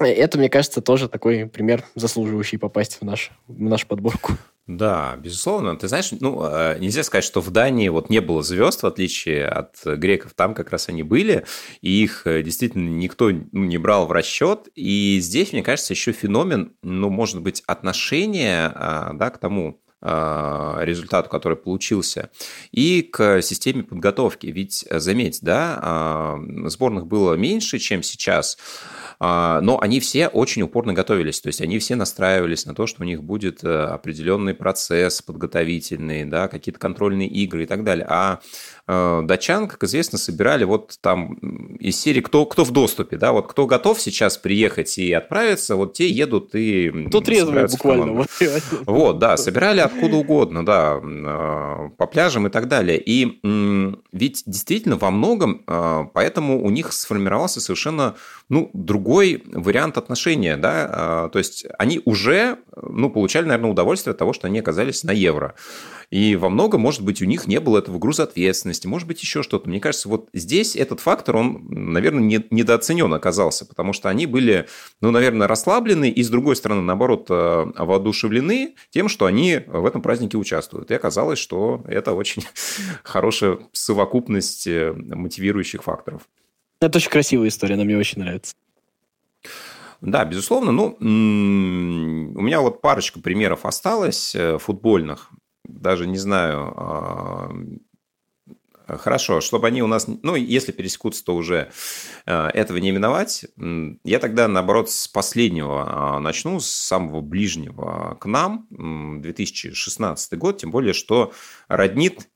это, 0.00 0.38
мне 0.38 0.48
кажется, 0.48 0.80
тоже 0.80 1.08
такой 1.08 1.46
пример, 1.46 1.84
заслуживающий 1.94 2.58
попасть 2.58 2.98
в, 3.00 3.04
наш, 3.04 3.30
в 3.46 3.60
нашу 3.60 3.86
подборку. 3.86 4.32
Да, 4.66 5.16
безусловно. 5.16 5.76
Ты 5.76 5.88
знаешь, 5.88 6.10
ну, 6.20 6.42
э, 6.42 6.78
нельзя 6.78 7.02
сказать, 7.02 7.24
что 7.24 7.42
в 7.42 7.50
Дании 7.50 7.90
вот 7.90 8.08
не 8.08 8.20
было 8.20 8.42
звезд, 8.42 8.82
в 8.82 8.86
отличие 8.86 9.46
от 9.46 9.76
греков. 9.84 10.32
Там 10.34 10.54
как 10.54 10.70
раз 10.70 10.88
они 10.88 11.02
были, 11.02 11.44
и 11.82 12.02
их 12.02 12.26
э, 12.26 12.42
действительно 12.42 12.88
никто 12.88 13.28
ну, 13.30 13.64
не 13.64 13.76
брал 13.76 14.06
в 14.06 14.12
расчет. 14.12 14.68
И 14.74 15.18
здесь, 15.20 15.52
мне 15.52 15.62
кажется, 15.62 15.92
еще 15.92 16.12
феномен, 16.12 16.72
ну, 16.82 17.10
может 17.10 17.42
быть, 17.42 17.62
отношения 17.66 18.72
а, 18.74 19.12
да, 19.12 19.28
к 19.28 19.36
тому, 19.36 19.83
результату, 20.04 21.30
который 21.30 21.56
получился, 21.56 22.30
и 22.72 23.02
к 23.02 23.40
системе 23.42 23.82
подготовки. 23.82 24.46
Ведь, 24.46 24.86
заметь, 24.90 25.38
да, 25.42 25.78
а, 25.82 26.38
сборных 26.66 27.06
было 27.06 27.34
меньше, 27.34 27.78
чем 27.78 28.02
сейчас, 28.02 28.58
а, 29.18 29.60
но 29.60 29.80
они 29.80 30.00
все 30.00 30.28
очень 30.28 30.62
упорно 30.62 30.92
готовились, 30.92 31.40
то 31.40 31.48
есть 31.48 31.60
они 31.60 31.78
все 31.78 31.96
настраивались 31.96 32.66
на 32.66 32.74
то, 32.74 32.86
что 32.86 33.02
у 33.02 33.06
них 33.06 33.22
будет 33.22 33.64
э, 33.64 33.68
определенный 33.68 34.54
процесс 34.54 35.22
подготовительный, 35.22 36.24
да, 36.24 36.48
какие-то 36.48 36.78
контрольные 36.78 37.28
игры 37.28 37.62
и 37.62 37.66
так 37.66 37.84
далее. 37.84 38.06
А 38.08 38.40
э, 38.40 38.73
датчан, 38.86 39.66
как 39.66 39.82
известно, 39.84 40.18
собирали 40.18 40.64
вот 40.64 40.98
там 41.00 41.34
из 41.78 41.98
серии 41.98 42.20
кто, 42.20 42.44
кто 42.44 42.64
в 42.64 42.70
доступе, 42.70 43.16
да, 43.16 43.32
вот 43.32 43.46
кто 43.46 43.66
готов 43.66 44.00
сейчас 44.00 44.36
приехать 44.36 44.98
и 44.98 45.12
отправиться, 45.12 45.76
вот 45.76 45.94
те 45.94 46.08
едут 46.08 46.54
и... 46.54 47.08
Тут 47.10 47.28
резвые 47.28 47.66
буквально. 47.66 48.26
Вот, 48.84 49.18
да, 49.18 49.36
собирали 49.36 49.80
откуда 49.80 50.16
угодно, 50.16 50.66
да, 50.66 51.00
э, 51.02 51.90
по 51.96 52.06
пляжам 52.06 52.46
и 52.46 52.50
так 52.50 52.68
далее. 52.68 53.02
И 53.04 53.40
ведь 54.12 54.42
действительно 54.46 54.96
во 54.96 55.10
многом 55.10 55.62
поэтому 56.12 56.62
у 56.62 56.70
них 56.70 56.92
сформировался 56.92 57.60
совершенно 57.60 58.14
ну, 58.48 58.70
другой 58.74 59.42
вариант 59.46 59.96
отношения, 59.96 60.56
да, 60.56 60.88
а, 60.90 61.28
то 61.30 61.38
есть 61.38 61.66
они 61.78 62.00
уже, 62.04 62.58
ну, 62.76 63.10
получали, 63.10 63.46
наверное, 63.46 63.70
удовольствие 63.70 64.12
от 64.12 64.18
того, 64.18 64.32
что 64.32 64.46
они 64.46 64.58
оказались 64.58 65.02
на 65.02 65.12
евро. 65.12 65.54
И 66.10 66.36
во 66.36 66.50
многом, 66.50 66.82
может 66.82 67.02
быть, 67.02 67.22
у 67.22 67.24
них 67.24 67.46
не 67.46 67.58
было 67.58 67.78
этого 67.78 67.98
груза 67.98 68.24
ответственности, 68.24 68.86
может 68.86 69.08
быть, 69.08 69.22
еще 69.22 69.42
что-то. 69.42 69.68
Мне 69.68 69.80
кажется, 69.80 70.08
вот 70.08 70.28
здесь 70.32 70.76
этот 70.76 71.00
фактор, 71.00 71.36
он, 71.36 71.66
наверное, 71.68 72.22
не, 72.22 72.44
недооценен 72.50 73.12
оказался, 73.12 73.66
потому 73.66 73.92
что 73.92 74.08
они 74.10 74.26
были, 74.26 74.68
ну, 75.00 75.10
наверное, 75.10 75.48
расслаблены 75.48 76.10
и, 76.10 76.22
с 76.22 76.28
другой 76.28 76.56
стороны, 76.56 76.82
наоборот, 76.82 77.26
э, 77.30 77.66
воодушевлены 77.76 78.74
тем, 78.90 79.08
что 79.08 79.26
они 79.26 79.60
в 79.66 79.86
этом 79.86 80.02
празднике 80.02 80.36
участвуют. 80.36 80.90
И 80.90 80.94
оказалось, 80.94 81.38
что 81.38 81.82
это 81.86 82.12
очень 82.12 82.44
хорошая 83.02 83.58
совокупность 83.72 84.66
э, 84.66 84.92
мотивирующих 84.92 85.82
факторов. 85.82 86.22
Это 86.86 86.98
очень 86.98 87.10
красивая 87.10 87.48
история, 87.48 87.74
она 87.74 87.84
мне 87.84 87.96
очень 87.96 88.20
нравится. 88.20 88.54
Да, 90.00 90.24
безусловно. 90.24 90.70
Ну, 90.70 90.96
у 91.00 92.42
меня 92.42 92.60
вот 92.60 92.82
парочка 92.82 93.20
примеров 93.20 93.64
осталось 93.64 94.34
э, 94.34 94.58
футбольных. 94.58 95.30
Даже 95.64 96.06
не 96.06 96.18
знаю, 96.18 96.74
а, 96.76 97.50
Хорошо, 98.86 99.40
чтобы 99.40 99.66
они 99.66 99.82
у 99.82 99.86
нас, 99.86 100.06
ну, 100.06 100.34
если 100.34 100.70
пересекутся, 100.70 101.24
то 101.24 101.34
уже 101.34 101.70
э, 102.26 102.48
этого 102.48 102.76
не 102.76 102.90
миновать. 102.90 103.46
Я 104.04 104.18
тогда, 104.18 104.46
наоборот, 104.46 104.90
с 104.90 105.08
последнего 105.08 105.84
а, 105.86 106.20
начну, 106.20 106.60
с 106.60 106.66
самого 106.66 107.22
ближнего 107.22 108.18
к 108.20 108.26
нам, 108.26 108.66
2016 109.22 110.38
год, 110.38 110.58
тем 110.58 110.70
более, 110.70 110.92
что 110.92 111.32
роднит 111.68 112.28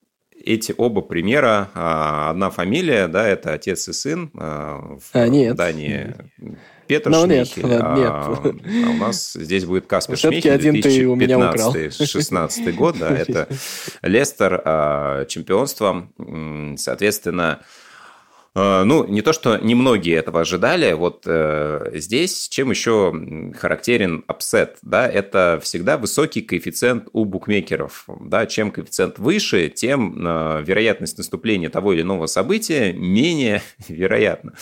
эти 0.45 0.75
оба 0.77 1.01
примера, 1.03 1.71
а, 1.75 2.31
одна 2.31 2.51
фамилия, 2.51 3.09
да, 3.09 3.27
это 3.27 3.53
отец 3.53 3.89
и 3.89 3.93
сын 3.93 4.31
а, 4.35 4.97
в 4.99 5.11
а, 5.13 5.29
нет. 5.29 5.57
Дании. 5.57 6.15
Петр 6.87 7.11
ну, 7.11 7.25
Шмейхель, 7.27 7.65
нет, 7.67 7.81
а, 7.83 7.97
нет. 7.97 8.09
а 8.87 8.91
у 8.91 8.95
нас 8.95 9.35
здесь 9.35 9.67
будет 9.67 9.87
Каспер 9.87 10.17
Шмейхель, 10.17 10.53
один 10.53 10.77
2015-16 10.77 12.73
год, 12.73 12.97
да, 12.99 13.11
это 13.11 13.47
Лестер, 14.03 15.27
чемпионство, 15.29 16.09
соответственно, 16.77 17.61
Э, 17.61 17.65
ну, 18.85 19.07
не 19.07 19.23
то, 19.23 19.33
что 19.33 19.59
немногие 19.59 20.17
этого 20.17 20.41
ожидали, 20.41 20.93
вот 20.93 21.23
э, 21.27 21.91
здесь 21.95 22.49
чем 22.49 22.71
еще 22.71 23.13
характерен 23.57 24.25
апсет, 24.27 24.79
да, 24.83 25.09
это 25.09 25.61
всегда 25.63 25.97
высокий 25.97 26.41
коэффициент 26.41 27.09
у 27.13 27.25
букмекеров, 27.25 28.07
да, 28.21 28.47
чем 28.47 28.71
коэффициент 28.71 29.19
выше, 29.19 29.69
тем 29.69 30.27
э, 30.27 30.63
вероятность 30.65 31.19
наступления 31.19 31.71
того 31.71 31.93
или 31.93 32.03
иного 32.03 32.27
события 32.27 32.93
менее 32.93 33.63
вероятна. 33.89 34.55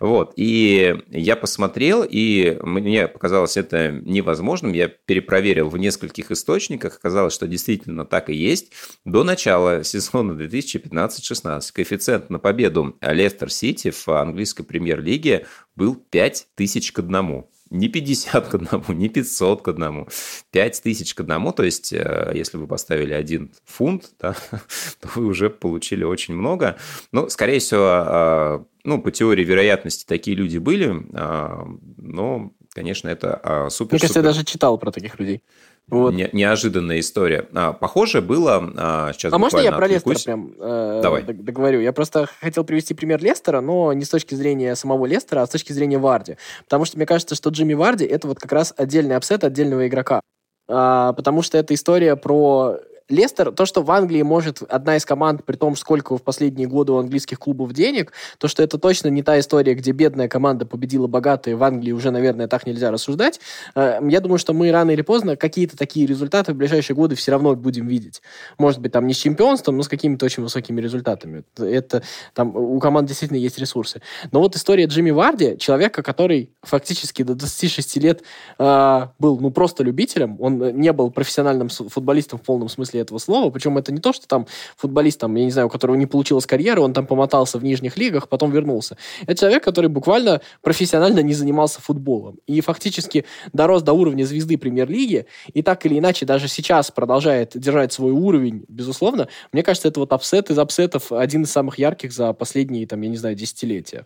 Вот, 0.00 0.32
и 0.36 1.02
я 1.08 1.36
посмотрел, 1.36 2.06
и 2.08 2.58
мне 2.62 3.08
показалось 3.08 3.56
это 3.56 3.90
невозможным, 3.90 4.72
я 4.72 4.88
перепроверил 4.88 5.68
в 5.68 5.76
нескольких 5.76 6.30
источниках, 6.30 6.96
оказалось, 6.96 7.34
что 7.34 7.46
действительно 7.46 8.04
так 8.04 8.30
и 8.30 8.34
есть. 8.34 8.72
До 9.04 9.24
начала 9.24 9.84
сезона 9.84 10.32
2015-16 10.32 11.60
коэффициент 11.72 12.30
на 12.30 12.38
победу 12.38 12.96
Лестер 13.02 13.41
Лестер 13.41 13.41
Сити 13.50 13.90
в 13.90 14.08
английской 14.08 14.62
премьер-лиге 14.62 15.46
был 15.76 15.94
5 15.94 16.48
тысяч 16.54 16.92
к 16.92 16.98
одному. 16.98 17.50
Не 17.70 17.88
50 17.88 18.48
к 18.48 18.54
одному, 18.54 18.84
не 18.88 19.08
500 19.08 19.62
к 19.62 19.68
одному, 19.68 20.06
5 20.50 20.82
тысяч 20.82 21.14
к 21.14 21.20
одному. 21.20 21.52
То 21.52 21.62
есть, 21.62 21.92
э, 21.94 22.32
если 22.34 22.58
вы 22.58 22.66
поставили 22.66 23.14
один 23.14 23.50
фунт, 23.64 24.10
да, 24.20 24.36
то 25.00 25.08
вы 25.14 25.24
уже 25.24 25.48
получили 25.48 26.04
очень 26.04 26.34
много. 26.34 26.76
Но, 27.12 27.30
скорее 27.30 27.60
всего, 27.60 27.86
а, 27.86 28.64
ну, 28.84 29.00
по 29.00 29.10
теории 29.10 29.42
вероятности 29.42 30.04
такие 30.04 30.36
люди 30.36 30.58
были, 30.58 30.94
а, 31.14 31.66
но, 31.96 32.52
конечно, 32.74 33.08
это 33.08 33.68
супер-супер. 33.70 33.94
Мне 33.94 34.00
кажется, 34.00 34.18
я 34.18 34.24
даже 34.24 34.44
читал 34.44 34.76
про 34.76 34.90
таких 34.92 35.18
людей. 35.18 35.42
Вот. 35.88 36.14
Не, 36.14 36.30
неожиданная 36.32 37.00
история. 37.00 37.46
А, 37.52 37.72
похоже 37.72 38.22
было 38.22 38.72
а, 38.76 39.12
сейчас. 39.12 39.32
А 39.32 39.38
можно 39.38 39.58
я 39.58 39.72
про 39.72 39.86
Лестера 39.86 40.18
прям 40.24 40.54
э, 40.58 41.00
Давай. 41.02 41.22
договорю? 41.22 41.80
Я 41.80 41.92
просто 41.92 42.28
хотел 42.40 42.64
привести 42.64 42.94
пример 42.94 43.22
Лестера, 43.22 43.60
но 43.60 43.92
не 43.92 44.04
с 44.04 44.08
точки 44.08 44.34
зрения 44.34 44.74
самого 44.76 45.06
Лестера, 45.06 45.42
а 45.42 45.46
с 45.46 45.50
точки 45.50 45.72
зрения 45.72 45.98
Варди. 45.98 46.36
Потому 46.64 46.84
что 46.84 46.96
мне 46.96 47.06
кажется, 47.06 47.34
что 47.34 47.50
Джимми 47.50 47.74
Варди 47.74 48.04
это 48.04 48.28
вот 48.28 48.38
как 48.38 48.52
раз 48.52 48.72
отдельный 48.76 49.16
апсет 49.16 49.44
отдельного 49.44 49.86
игрока. 49.86 50.22
А, 50.68 51.12
потому 51.12 51.42
что 51.42 51.58
это 51.58 51.74
история 51.74 52.16
про 52.16 52.78
Лестер, 53.12 53.52
то, 53.52 53.66
что 53.66 53.82
в 53.82 53.90
Англии 53.90 54.22
может 54.22 54.62
одна 54.62 54.96
из 54.96 55.04
команд, 55.04 55.44
при 55.44 55.56
том, 55.56 55.76
сколько 55.76 56.16
в 56.16 56.22
последние 56.22 56.66
годы 56.66 56.92
у 56.92 56.96
английских 56.96 57.38
клубов 57.38 57.74
денег, 57.74 58.12
то, 58.38 58.48
что 58.48 58.62
это 58.62 58.78
точно 58.78 59.08
не 59.08 59.22
та 59.22 59.38
история, 59.38 59.74
где 59.74 59.92
бедная 59.92 60.28
команда 60.28 60.64
победила 60.64 61.06
богатые, 61.06 61.56
в 61.56 61.62
Англии 61.62 61.92
уже, 61.92 62.10
наверное, 62.10 62.48
так 62.48 62.66
нельзя 62.66 62.90
рассуждать. 62.90 63.38
Э, 63.74 63.98
я 64.02 64.20
думаю, 64.20 64.38
что 64.38 64.54
мы 64.54 64.72
рано 64.72 64.92
или 64.92 65.02
поздно 65.02 65.36
какие-то 65.36 65.76
такие 65.76 66.06
результаты 66.06 66.54
в 66.54 66.56
ближайшие 66.56 66.96
годы 66.96 67.14
все 67.14 67.32
равно 67.32 67.54
будем 67.54 67.86
видеть. 67.86 68.22
Может 68.56 68.80
быть, 68.80 68.92
там 68.92 69.06
не 69.06 69.12
с 69.12 69.18
чемпионством, 69.18 69.76
но 69.76 69.82
с 69.82 69.88
какими-то 69.88 70.24
очень 70.24 70.42
высокими 70.42 70.80
результатами. 70.80 71.44
Это 71.58 72.02
там 72.32 72.56
у 72.56 72.80
команд 72.80 73.08
действительно 73.08 73.38
есть 73.38 73.58
ресурсы. 73.58 74.00
Но 74.30 74.40
вот 74.40 74.56
история 74.56 74.86
Джимми 74.86 75.10
Варди, 75.10 75.58
человека, 75.58 76.02
который 76.02 76.50
фактически 76.62 77.22
до 77.22 77.34
26 77.34 77.96
лет 77.98 78.22
э, 78.58 79.06
был 79.18 79.38
ну 79.38 79.50
просто 79.50 79.84
любителем, 79.84 80.36
он 80.40 80.58
не 80.78 80.92
был 80.94 81.10
профессиональным 81.10 81.68
футболистом 81.68 82.38
в 82.38 82.42
полном 82.42 82.70
смысле 82.70 83.01
этого 83.02 83.18
слова. 83.18 83.50
Причем 83.50 83.76
это 83.78 83.92
не 83.92 84.00
то, 84.00 84.12
что 84.12 84.26
там 84.26 84.46
футболист, 84.76 85.20
там, 85.20 85.34
я 85.34 85.44
не 85.44 85.50
знаю, 85.50 85.66
у 85.66 85.70
которого 85.70 85.96
не 85.96 86.06
получилась 86.06 86.46
карьера, 86.46 86.80
он 86.80 86.92
там 86.92 87.06
помотался 87.06 87.58
в 87.58 87.64
нижних 87.64 87.96
лигах, 87.96 88.28
потом 88.28 88.50
вернулся. 88.50 88.96
Это 89.26 89.40
человек, 89.40 89.64
который 89.64 89.90
буквально 89.90 90.40
профессионально 90.62 91.20
не 91.20 91.34
занимался 91.34 91.80
футболом. 91.80 92.38
И 92.46 92.60
фактически 92.60 93.24
дорос 93.52 93.82
до 93.82 93.92
уровня 93.92 94.24
звезды 94.24 94.56
премьер-лиги, 94.56 95.26
и 95.52 95.62
так 95.62 95.84
или 95.86 95.98
иначе 95.98 96.26
даже 96.26 96.48
сейчас 96.48 96.90
продолжает 96.90 97.52
держать 97.54 97.92
свой 97.92 98.12
уровень, 98.12 98.64
безусловно. 98.68 99.28
Мне 99.52 99.62
кажется, 99.62 99.88
это 99.88 100.00
вот 100.00 100.12
апсет 100.12 100.50
из 100.50 100.58
апсетов 100.58 101.12
один 101.12 101.42
из 101.42 101.50
самых 101.50 101.78
ярких 101.78 102.12
за 102.12 102.32
последние, 102.32 102.86
там, 102.86 103.00
я 103.02 103.08
не 103.08 103.16
знаю, 103.16 103.34
десятилетия. 103.34 104.04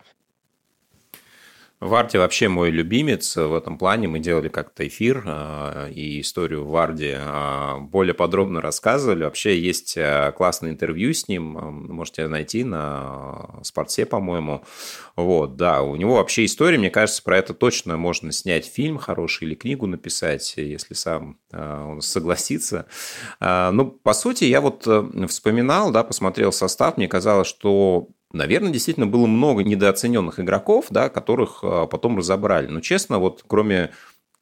Варди 1.79 2.17
вообще 2.17 2.49
мой 2.49 2.71
любимец 2.71 3.37
в 3.37 3.55
этом 3.55 3.77
плане. 3.77 4.09
Мы 4.09 4.19
делали 4.19 4.49
как-то 4.49 4.87
эфир 4.89 5.23
э, 5.27 5.91
и 5.93 6.23
историю 6.23 6.67
Варди 6.67 7.15
э, 7.15 7.79
более 7.81 8.15
подробно 8.15 8.63
рассказывали. 8.63 9.25
Вообще 9.25 9.61
есть 9.61 9.95
э, 9.99 10.33
классное 10.35 10.71
интервью 10.71 11.13
с 11.13 11.29
ним, 11.29 11.53
можете 11.91 12.29
найти 12.29 12.65
на 12.65 13.61
Спорте, 13.63 14.07
по-моему. 14.07 14.65
Вот, 15.17 15.57
да, 15.57 15.83
у 15.83 15.97
него 15.97 16.15
вообще 16.15 16.47
история, 16.47 16.79
мне 16.79 16.89
кажется, 16.89 17.23
про 17.23 17.37
это 17.37 17.53
точно 17.53 17.99
можно 17.99 18.33
снять 18.33 18.65
фильм 18.65 18.97
хороший 18.97 19.45
или 19.45 19.55
книгу 19.55 19.87
написать, 19.87 20.55
если 20.57 20.95
сам 20.95 21.39
он 21.53 22.01
согласится. 22.03 22.87
Ну, 23.41 23.91
по 24.03 24.13
сути, 24.13 24.45
я 24.45 24.61
вот 24.61 24.87
вспоминал, 25.29 25.91
да, 25.91 26.05
посмотрел 26.05 26.53
состав, 26.53 26.99
мне 26.99 27.09
казалось, 27.09 27.49
что 27.49 28.09
Наверное, 28.33 28.73
действительно 28.73 29.07
было 29.07 29.27
много 29.27 29.63
недооцененных 29.63 30.41
игроков, 30.41 30.87
да, 30.91 31.09
которых 31.09 31.61
а, 31.63 31.87
потом 31.87 32.19
разобрали. 32.19 32.67
Но 32.67 32.81
честно, 32.81 33.19
вот 33.19 33.45
кроме 33.47 33.93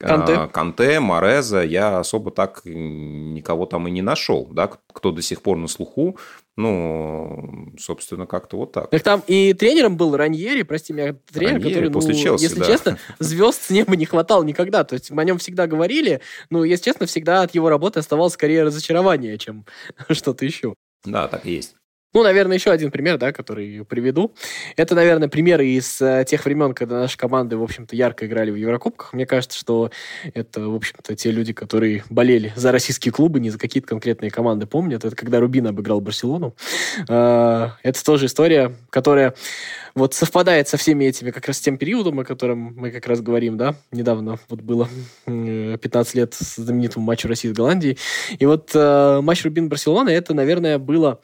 а, 0.01 0.07
Канте. 0.07 0.51
Канте, 0.53 1.01
Мореза, 1.01 1.63
я 1.63 1.99
особо 1.99 2.31
так 2.31 2.63
никого 2.65 3.67
там 3.67 3.87
и 3.87 3.91
не 3.91 4.03
нашел, 4.03 4.47
да, 4.51 4.71
кто 4.93 5.13
до 5.13 5.23
сих 5.23 5.41
пор 5.43 5.57
на 5.57 5.69
слуху. 5.69 6.19
Ну, 6.57 7.73
собственно, 7.79 8.27
как-то 8.27 8.57
вот 8.59 8.73
так. 8.73 8.91
Так 8.91 9.03
там 9.03 9.23
и 9.27 9.55
тренером 9.55 9.97
был 9.97 10.17
Раньери, 10.17 10.63
прости 10.63 10.93
меня, 10.93 11.17
тренер, 11.33 11.55
Раньери, 11.55 11.69
который, 11.69 11.91
после 11.91 12.15
ну, 12.15 12.21
Челси, 12.21 12.43
если 12.43 12.61
да. 12.61 12.67
честно, 12.67 12.99
звезд 13.19 13.63
с 13.63 13.71
неба 13.71 13.97
не 13.97 14.07
хватало 14.07 14.43
никогда. 14.45 14.85
То 14.85 14.95
есть 14.95 15.11
о 15.11 15.25
нем 15.25 15.39
всегда 15.39 15.67
говорили, 15.67 16.21
но, 16.51 16.65
если 16.65 16.85
честно, 16.85 17.07
всегда 17.07 17.43
от 17.43 17.55
его 17.55 17.69
работы 17.69 18.01
оставалось 18.01 18.35
скорее 18.35 18.65
разочарование, 18.65 19.39
чем 19.39 19.65
что-то 20.11 20.45
еще. 20.45 20.75
Да, 21.05 21.29
так 21.29 21.47
и 21.47 21.53
есть. 21.53 21.77
Ну, 22.15 22.23
наверное, 22.23 22.57
еще 22.57 22.71
один 22.71 22.93
пример, 22.93 23.19
да, 23.19 23.33
который 23.33 23.85
приведу. 23.85 24.33
Это, 24.77 24.95
наверное, 24.95 25.29
примеры 25.29 25.67
из 25.67 26.01
э, 26.01 26.25
тех 26.25 26.45
времен, 26.45 26.73
когда 26.73 27.01
наши 27.01 27.19
команды, 27.19 27.57
в 27.57 27.63
общем-то, 27.65 27.97
ярко 27.97 28.27
играли 28.27 28.53
в 28.53 28.55
Еврокубках. 28.55 29.13
Мне 29.13 29.27
кажется, 29.27 29.59
что 29.59 29.91
это, 30.33 30.61
в 30.69 30.77
общем-то, 30.77 31.17
те 31.17 31.33
люди, 31.33 31.53
которые 31.53 32.05
болели 32.11 32.53
за 32.55 32.71
российские 32.71 33.11
клубы, 33.11 33.41
не 33.41 33.51
за 33.51 33.59
какие-то 33.59 33.89
конкретные 33.89 34.31
команды 34.31 34.67
помнят. 34.67 35.05
Это 35.05 35.17
когда 35.17 35.41
Рубин 35.41 35.67
обыграл 35.67 36.01
Барселону. 36.01 36.55
Э, 37.09 37.71
это 37.83 38.05
тоже 38.05 38.27
история, 38.27 38.73
которая 38.91 39.35
вот 39.95 40.15
совпадает 40.15 40.69
со 40.69 40.77
всеми 40.77 41.05
этими, 41.05 41.31
как 41.31 41.47
раз 41.47 41.61
тем 41.61 41.79
периодом, 41.79 42.21
о 42.21 42.25
котором 42.25 42.75
мы 42.77 42.91
как 42.91 43.07
раз 43.07 43.21
говорим, 43.21 43.57
да, 43.57 43.75
недавно 43.93 44.39
вот 44.49 44.61
было 44.61 44.89
15 45.27 46.15
лет 46.15 46.35
знаменитому 46.35 47.05
матчу 47.05 47.29
России 47.29 47.49
с 47.49 47.53
Голландией. 47.53 47.99
И 48.39 48.47
вот 48.47 48.71
э, 48.75 49.21
матч 49.23 49.45
Рубин-Барселона, 49.45 50.09
это, 50.11 50.35
наверное, 50.35 50.79
было 50.79 51.21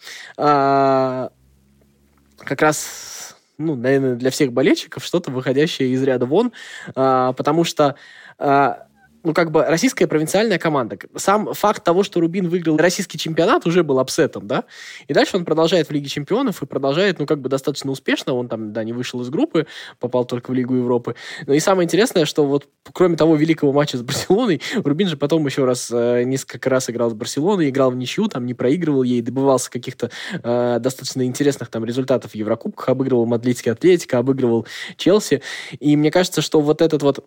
э, 0.80 2.44
как 2.44 2.62
раз 2.62 3.36
ну, 3.60 3.76
наверное, 3.76 4.14
для 4.14 4.30
всех 4.30 4.52
болельщиков 4.52 5.04
что-то 5.04 5.30
выходящее 5.30 5.90
из 5.90 6.02
ряда 6.02 6.24
вон, 6.24 6.52
а, 6.94 7.34
потому 7.34 7.64
что 7.64 7.94
а, 8.38 8.86
ну, 9.22 9.34
как 9.34 9.50
бы 9.50 9.64
российская 9.64 10.06
провинциальная 10.06 10.58
команда. 10.58 10.98
Сам 11.16 11.52
факт 11.54 11.84
того, 11.84 12.02
что 12.02 12.20
Рубин 12.20 12.48
выиграл 12.48 12.76
российский 12.76 13.18
чемпионат, 13.18 13.66
уже 13.66 13.82
был 13.82 13.98
апсетом, 13.98 14.46
да? 14.46 14.64
И 15.08 15.12
дальше 15.12 15.36
он 15.36 15.44
продолжает 15.44 15.88
в 15.88 15.92
Лиге 15.92 16.08
чемпионов 16.08 16.62
и 16.62 16.66
продолжает, 16.66 17.18
ну, 17.18 17.26
как 17.26 17.40
бы 17.40 17.48
достаточно 17.48 17.90
успешно. 17.90 18.34
Он 18.34 18.48
там, 18.48 18.72
да, 18.72 18.84
не 18.84 18.92
вышел 18.92 19.20
из 19.20 19.28
группы, 19.28 19.66
попал 19.98 20.24
только 20.24 20.50
в 20.50 20.54
Лигу 20.54 20.74
Европы. 20.74 21.14
Но 21.46 21.54
и 21.54 21.60
самое 21.60 21.84
интересное, 21.84 22.24
что 22.24 22.46
вот 22.46 22.66
кроме 22.92 23.16
того 23.16 23.36
великого 23.36 23.72
матча 23.72 23.98
с 23.98 24.02
Барселоной, 24.02 24.60
Рубин 24.74 25.08
же 25.08 25.16
потом 25.16 25.44
еще 25.46 25.64
раз, 25.64 25.90
э, 25.92 26.22
несколько 26.24 26.70
раз 26.70 26.88
играл 26.90 27.10
с 27.10 27.14
Барселоной, 27.14 27.68
играл 27.68 27.90
в 27.90 27.96
ничью, 27.96 28.28
там 28.28 28.46
не 28.46 28.54
проигрывал 28.54 29.02
ей, 29.02 29.22
добивался 29.22 29.70
каких-то 29.70 30.10
э, 30.32 30.78
достаточно 30.80 31.24
интересных 31.24 31.68
там 31.68 31.84
результатов 31.84 32.32
в 32.32 32.34
Еврокубках, 32.34 32.88
обыгрывал 32.88 33.26
Мадридский 33.26 33.72
Атлетика, 33.72 34.18
обыгрывал 34.18 34.66
Челси. 34.96 35.42
И 35.78 35.96
мне 35.96 36.10
кажется, 36.10 36.42
что 36.42 36.60
вот 36.60 36.82
этот 36.82 37.02
вот 37.02 37.24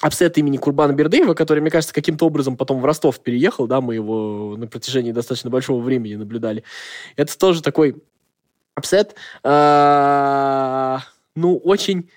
апсет 0.00 0.38
имени 0.38 0.56
Курбана 0.56 0.92
Бердыева, 0.92 1.34
который, 1.34 1.60
мне 1.60 1.70
кажется, 1.70 1.94
каким-то 1.94 2.26
образом 2.26 2.56
потом 2.56 2.80
в 2.80 2.84
Ростов 2.84 3.20
переехал, 3.20 3.66
да, 3.66 3.80
мы 3.80 3.94
его 3.94 4.56
на 4.56 4.66
протяжении 4.66 5.12
достаточно 5.12 5.50
большого 5.50 5.82
времени 5.82 6.14
наблюдали. 6.14 6.64
Это 7.16 7.36
тоже 7.36 7.62
такой 7.62 7.96
апсет, 8.74 9.16
а, 9.42 11.00
ну, 11.34 11.56
очень 11.56 12.08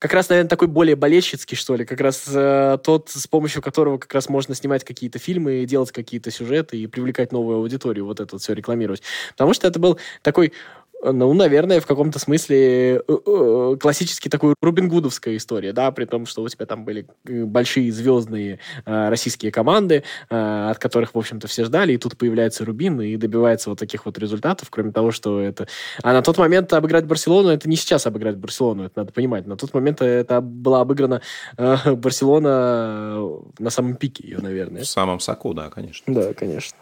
как 0.00 0.14
раз, 0.14 0.30
наверное, 0.30 0.48
такой 0.48 0.66
более 0.66 0.96
болельщицкий, 0.96 1.58
что 1.58 1.76
ли, 1.76 1.84
как 1.84 2.00
раз 2.00 2.24
э, 2.26 2.78
тот, 2.82 3.10
с 3.10 3.26
помощью 3.26 3.60
которого 3.60 3.98
как 3.98 4.14
раз 4.14 4.30
можно 4.30 4.54
снимать 4.54 4.82
какие-то 4.82 5.18
фильмы, 5.18 5.66
делать 5.66 5.92
какие-то 5.92 6.30
сюжеты 6.30 6.78
и 6.78 6.86
привлекать 6.86 7.32
новую 7.32 7.58
аудиторию, 7.58 8.06
вот 8.06 8.18
это 8.18 8.34
вот 8.34 8.40
все 8.40 8.54
рекламировать. 8.54 9.02
Потому 9.32 9.52
что 9.52 9.68
это 9.68 9.78
был 9.78 10.00
такой 10.22 10.54
ну, 11.02 11.32
наверное, 11.32 11.80
в 11.80 11.86
каком-то 11.86 12.18
смысле 12.18 12.96
э, 12.96 13.02
э, 13.08 13.76
классический 13.80 14.28
такой 14.28 14.54
Рубин 14.60 14.88
Гудовская 14.88 15.36
история, 15.36 15.72
да, 15.72 15.90
при 15.92 16.04
том, 16.04 16.26
что 16.26 16.42
у 16.42 16.48
тебя 16.48 16.66
там 16.66 16.84
были 16.84 17.06
э, 17.26 17.44
большие 17.44 17.90
звездные 17.90 18.58
российские 18.84 19.52
команды, 19.52 20.04
от 20.28 20.78
которых, 20.78 21.14
в 21.14 21.18
общем-то, 21.18 21.48
все 21.48 21.64
ждали, 21.64 21.94
и 21.94 21.96
тут 21.96 22.16
появляется 22.16 22.64
Рубин 22.64 23.00
и 23.00 23.16
добивается 23.16 23.70
вот 23.70 23.78
таких 23.78 24.04
вот 24.06 24.18
результатов, 24.18 24.68
кроме 24.70 24.92
того, 24.92 25.10
что 25.10 25.40
это... 25.40 25.66
А 26.02 26.12
на 26.12 26.22
тот 26.22 26.38
момент 26.38 26.72
обыграть 26.72 27.06
Барселону, 27.06 27.48
это 27.48 27.68
не 27.68 27.76
сейчас 27.76 28.06
обыграть 28.06 28.36
Барселону, 28.36 28.84
это 28.84 29.00
надо 29.00 29.12
понимать. 29.12 29.46
На 29.46 29.56
тот 29.56 29.72
момент 29.74 30.02
это 30.02 30.40
была 30.40 30.80
обыграна 30.80 31.22
Барселона 31.56 33.38
на 33.58 33.70
самом 33.70 33.96
пике 33.96 34.26
ее, 34.26 34.38
наверное. 34.38 34.82
В 34.82 34.86
самом 34.86 35.20
соку, 35.20 35.54
да, 35.54 35.70
конечно. 35.70 36.12
Да, 36.12 36.34
конечно. 36.34 36.76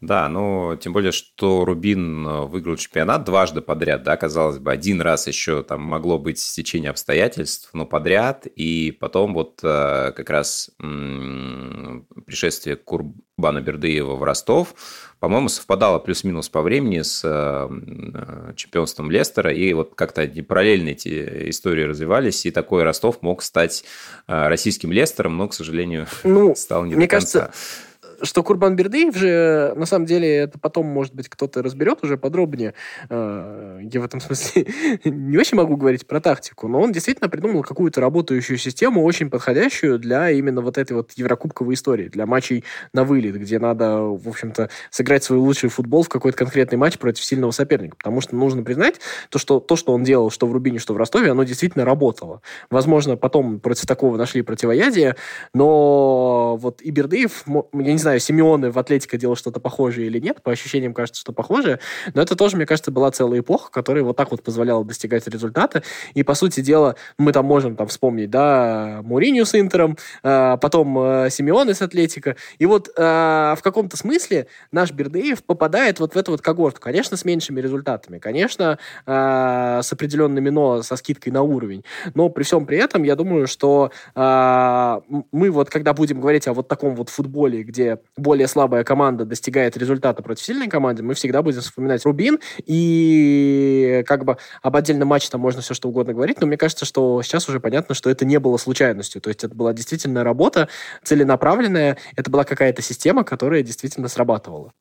Да, 0.00 0.30
ну, 0.30 0.78
тем 0.80 0.94
более, 0.94 1.12
что 1.12 1.66
Рубин 1.66 2.26
э, 2.26 2.46
выиграл 2.46 2.76
чемпионат 2.76 3.24
дважды 3.24 3.60
подряд, 3.60 4.02
да, 4.02 4.16
казалось 4.16 4.58
бы, 4.58 4.72
один 4.72 5.02
раз 5.02 5.26
еще 5.26 5.62
там 5.62 5.82
могло 5.82 6.18
быть 6.18 6.38
стечение 6.38 6.90
обстоятельств, 6.90 7.68
но 7.74 7.84
подряд, 7.84 8.46
и 8.46 8.96
потом 8.98 9.34
вот 9.34 9.60
э, 9.62 10.12
как 10.16 10.30
раз 10.30 10.70
пришествие 10.78 12.76
Курбана 12.76 13.60
Бердыева 13.60 14.16
в 14.16 14.22
Ростов, 14.22 14.74
по-моему, 15.18 15.50
совпадало 15.50 15.98
плюс-минус 15.98 16.48
по 16.48 16.62
времени 16.62 17.02
с 17.02 17.20
э, 17.22 18.54
чемпионством 18.56 19.10
Лестера, 19.10 19.52
и 19.52 19.70
вот 19.74 19.96
как-то 19.96 20.26
параллельно 20.48 20.88
эти 20.90 21.50
истории 21.50 21.82
развивались, 21.82 22.46
и 22.46 22.50
такой 22.50 22.84
Ростов 22.84 23.20
мог 23.20 23.42
стать 23.42 23.84
российским 24.26 24.92
Лестером, 24.92 25.36
но, 25.36 25.48
к 25.48 25.52
сожалению, 25.52 26.06
ну, 26.24 26.54
стал 26.56 26.86
не 26.86 26.94
мне 26.94 27.04
до 27.04 27.10
конца. 27.10 27.40
Кажется 27.40 27.89
что 28.22 28.42
Курбан 28.42 28.76
Бердыев 28.76 29.16
же, 29.16 29.72
на 29.76 29.86
самом 29.86 30.06
деле, 30.06 30.28
это 30.28 30.58
потом, 30.58 30.86
может 30.86 31.14
быть, 31.14 31.28
кто-то 31.28 31.62
разберет 31.62 32.02
уже 32.02 32.16
подробнее. 32.16 32.74
Э, 33.08 33.80
я 33.82 34.00
в 34.00 34.04
этом 34.04 34.20
смысле 34.20 34.66
не 35.04 35.38
очень 35.38 35.56
могу 35.56 35.76
говорить 35.76 36.06
про 36.06 36.20
тактику, 36.20 36.68
но 36.68 36.80
он 36.80 36.92
действительно 36.92 37.28
придумал 37.28 37.62
какую-то 37.62 38.00
работающую 38.00 38.58
систему, 38.58 39.04
очень 39.04 39.30
подходящую 39.30 39.98
для 39.98 40.30
именно 40.30 40.60
вот 40.60 40.78
этой 40.78 40.92
вот 40.92 41.12
еврокубковой 41.12 41.74
истории, 41.74 42.08
для 42.08 42.26
матчей 42.26 42.64
на 42.92 43.04
вылет, 43.04 43.36
где 43.38 43.58
надо, 43.58 44.00
в 44.00 44.28
общем-то, 44.28 44.70
сыграть 44.90 45.24
свой 45.24 45.38
лучший 45.38 45.70
футбол 45.70 46.02
в 46.02 46.08
какой-то 46.08 46.36
конкретный 46.36 46.78
матч 46.78 46.98
против 46.98 47.24
сильного 47.24 47.50
соперника. 47.50 47.96
Потому 47.96 48.20
что 48.20 48.36
нужно 48.36 48.62
признать, 48.62 49.00
то, 49.28 49.38
что 49.38 49.60
то, 49.60 49.76
что 49.76 49.92
он 49.92 50.04
делал, 50.04 50.30
что 50.30 50.46
в 50.46 50.52
Рубине, 50.52 50.78
что 50.78 50.94
в 50.94 50.96
Ростове, 50.96 51.30
оно 51.30 51.44
действительно 51.44 51.84
работало. 51.84 52.42
Возможно, 52.70 53.16
потом 53.16 53.60
против 53.60 53.86
такого 53.86 54.16
нашли 54.16 54.42
противоядие, 54.42 55.16
но 55.54 56.56
вот 56.56 56.82
и 56.82 56.90
Бердыев, 56.90 57.44
я 57.46 57.92
не 57.92 57.98
знаю, 57.98 58.09
Симеоны 58.18 58.70
в 58.70 58.78
Атлетико 58.78 59.16
делал 59.16 59.36
что-то 59.36 59.60
похожее 59.60 60.06
или 60.06 60.18
нет, 60.18 60.42
по 60.42 60.52
ощущениям 60.52 60.94
кажется, 60.94 61.20
что 61.20 61.32
похожее, 61.32 61.78
но 62.14 62.22
это 62.22 62.36
тоже, 62.36 62.56
мне 62.56 62.66
кажется, 62.66 62.90
была 62.90 63.10
целая 63.10 63.40
эпоха, 63.40 63.70
которая 63.70 64.04
вот 64.04 64.16
так 64.16 64.30
вот 64.30 64.42
позволяла 64.42 64.84
достигать 64.84 65.26
результата, 65.28 65.82
и, 66.14 66.22
по 66.22 66.34
сути 66.34 66.60
дела, 66.60 66.96
мы 67.18 67.32
там 67.32 67.46
можем 67.46 67.76
там 67.76 67.88
вспомнить, 67.88 68.30
да, 68.30 69.00
Муринью 69.02 69.46
с 69.46 69.58
Интером, 69.58 69.96
а, 70.22 70.56
потом 70.56 70.98
а, 70.98 71.30
Симеоны 71.30 71.74
с 71.74 71.82
Атлетико, 71.82 72.36
и 72.58 72.66
вот 72.66 72.90
а, 72.96 73.54
в 73.56 73.62
каком-то 73.62 73.96
смысле 73.96 74.46
наш 74.72 74.92
Бердыев 74.92 75.44
попадает 75.44 76.00
вот 76.00 76.14
в 76.14 76.18
эту 76.18 76.32
вот 76.32 76.40
когорту, 76.40 76.80
конечно, 76.80 77.16
с 77.16 77.24
меньшими 77.24 77.60
результатами, 77.60 78.18
конечно, 78.18 78.78
с 79.06 79.92
определенными 79.92 80.50
но, 80.50 80.82
со 80.82 80.96
скидкой 80.96 81.32
на 81.32 81.42
уровень, 81.42 81.84
но 82.14 82.28
при 82.28 82.42
всем 82.42 82.66
при 82.66 82.78
этом, 82.78 83.02
я 83.02 83.16
думаю, 83.16 83.46
что 83.46 83.90
мы 84.14 85.50
вот, 85.50 85.70
когда 85.70 85.92
будем 85.92 86.20
говорить 86.20 86.46
о 86.48 86.52
вот 86.52 86.68
таком 86.68 86.94
вот 86.94 87.08
футболе, 87.08 87.62
где 87.62 87.99
более 88.16 88.48
слабая 88.48 88.84
команда 88.84 89.24
достигает 89.24 89.76
результата 89.76 90.22
против 90.22 90.44
сильной 90.44 90.68
команды, 90.68 91.02
мы 91.02 91.14
всегда 91.14 91.42
будем 91.42 91.60
вспоминать 91.60 92.04
Рубин, 92.04 92.38
и 92.66 94.02
как 94.06 94.24
бы 94.24 94.36
об 94.62 94.76
отдельном 94.76 95.08
матче 95.08 95.28
там 95.30 95.40
можно 95.40 95.62
все 95.62 95.74
что 95.74 95.88
угодно 95.88 96.12
говорить, 96.12 96.40
но 96.40 96.46
мне 96.46 96.56
кажется, 96.56 96.84
что 96.84 97.22
сейчас 97.22 97.48
уже 97.48 97.60
понятно, 97.60 97.94
что 97.94 98.10
это 98.10 98.24
не 98.24 98.38
было 98.38 98.56
случайностью, 98.56 99.20
то 99.20 99.28
есть 99.28 99.44
это 99.44 99.54
была 99.54 99.72
действительно 99.72 100.24
работа 100.24 100.68
целенаправленная, 101.02 101.96
это 102.16 102.30
была 102.30 102.44
какая-то 102.44 102.82
система, 102.82 103.24
которая 103.24 103.62
действительно 103.62 104.08
срабатывала. 104.08 104.72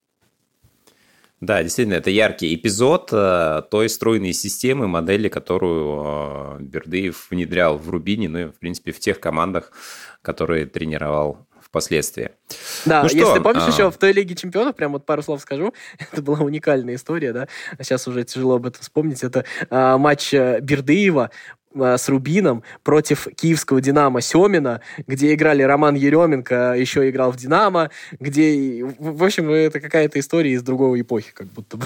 Да, 1.41 1.63
действительно, 1.63 1.95
это 1.95 2.09
яркий 2.09 2.53
эпизод 2.53 3.11
э, 3.13 3.61
той 3.71 3.87
стройной 3.87 4.33
системы, 4.33 4.89
модели, 4.89 5.29
которую 5.29 6.57
э, 6.59 6.63
Бердыев 6.63 7.27
внедрял 7.29 7.77
в 7.77 7.89
Рубине, 7.89 8.27
ну 8.27 8.39
и, 8.39 8.45
в 8.45 8.59
принципе, 8.59 8.91
в 8.91 8.99
тех 8.99 9.21
командах, 9.21 9.71
которые 10.21 10.65
тренировал 10.65 11.47
впоследствии. 11.69 12.31
Да, 12.85 13.03
ну 13.03 13.09
что, 13.09 13.17
если 13.17 13.39
помнишь 13.39 13.63
а... 13.65 13.69
еще 13.69 13.91
в 13.91 13.97
той 13.97 14.11
Лиге 14.11 14.35
Чемпионов, 14.35 14.75
прям 14.75 14.93
вот 14.93 15.05
пару 15.05 15.21
слов 15.21 15.41
скажу, 15.41 15.73
это 16.11 16.21
была 16.21 16.39
уникальная 16.39 16.95
история, 16.95 17.31
да, 17.31 17.47
сейчас 17.79 18.07
уже 18.07 18.23
тяжело 18.23 18.55
об 18.55 18.65
этом 18.65 18.81
вспомнить, 18.81 19.23
это 19.23 19.45
а, 19.69 19.97
матч 19.97 20.33
э, 20.33 20.59
Бердыева 20.61 21.29
а, 21.75 21.97
с 21.97 22.09
Рубином 22.09 22.63
против 22.83 23.27
киевского 23.35 23.81
«Динамо» 23.81 24.21
Семина, 24.21 24.81
где 25.05 25.33
играли 25.33 25.61
Роман 25.61 25.93
Еременко, 25.93 26.73
еще 26.75 27.07
играл 27.09 27.31
в 27.31 27.37
«Динамо», 27.37 27.91
где, 28.19 28.83
в 28.97 29.23
общем, 29.23 29.51
это 29.51 29.79
какая-то 29.79 30.19
история 30.19 30.53
из 30.53 30.63
другой 30.63 31.01
эпохи, 31.01 31.31
как 31.33 31.47
будто 31.47 31.77
бы. 31.77 31.85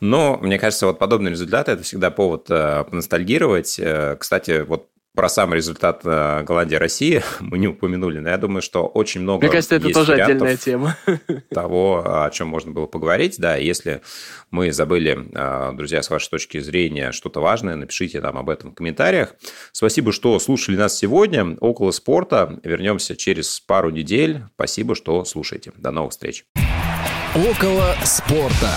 Но, 0.00 0.38
мне 0.42 0.58
кажется, 0.58 0.86
вот 0.86 0.98
подобные 0.98 1.30
результаты– 1.30 1.72
это 1.72 1.82
всегда 1.82 2.10
повод 2.10 2.46
э, 2.50 2.84
поностальгировать. 2.84 3.78
Э, 3.78 4.16
кстати, 4.18 4.62
вот 4.62 4.88
про 5.20 5.28
сам 5.28 5.52
результат 5.52 6.00
э, 6.04 6.42
Голландия-России 6.44 7.22
мы 7.40 7.58
не 7.58 7.68
упомянули, 7.68 8.20
но 8.20 8.30
я 8.30 8.38
думаю, 8.38 8.62
что 8.62 8.86
очень 8.86 9.20
много 9.20 9.42
Мне 9.42 9.52
кажется, 9.52 9.74
это 9.74 9.90
тоже 9.90 10.14
отдельная 10.14 10.56
тема. 10.56 10.96
Того, 11.50 12.24
о 12.24 12.30
чем 12.30 12.48
можно 12.48 12.72
было 12.72 12.86
поговорить. 12.86 13.38
Да, 13.38 13.56
если 13.56 14.00
мы 14.50 14.72
забыли, 14.72 15.28
э, 15.34 15.72
друзья, 15.76 16.02
с 16.02 16.08
вашей 16.08 16.30
точки 16.30 16.58
зрения 16.60 17.12
что-то 17.12 17.40
важное, 17.40 17.76
напишите 17.76 18.22
нам 18.22 18.38
об 18.38 18.48
этом 18.48 18.70
в 18.70 18.74
комментариях. 18.74 19.34
Спасибо, 19.72 20.10
что 20.10 20.38
слушали 20.38 20.76
нас 20.76 20.96
сегодня. 20.96 21.54
Около 21.60 21.90
спорта. 21.90 22.58
Вернемся 22.64 23.14
через 23.14 23.60
пару 23.60 23.90
недель. 23.90 24.44
Спасибо, 24.54 24.94
что 24.94 25.26
слушаете. 25.26 25.72
До 25.76 25.90
новых 25.90 26.12
встреч. 26.12 26.46
Около 27.34 27.94
спорта. 28.04 28.70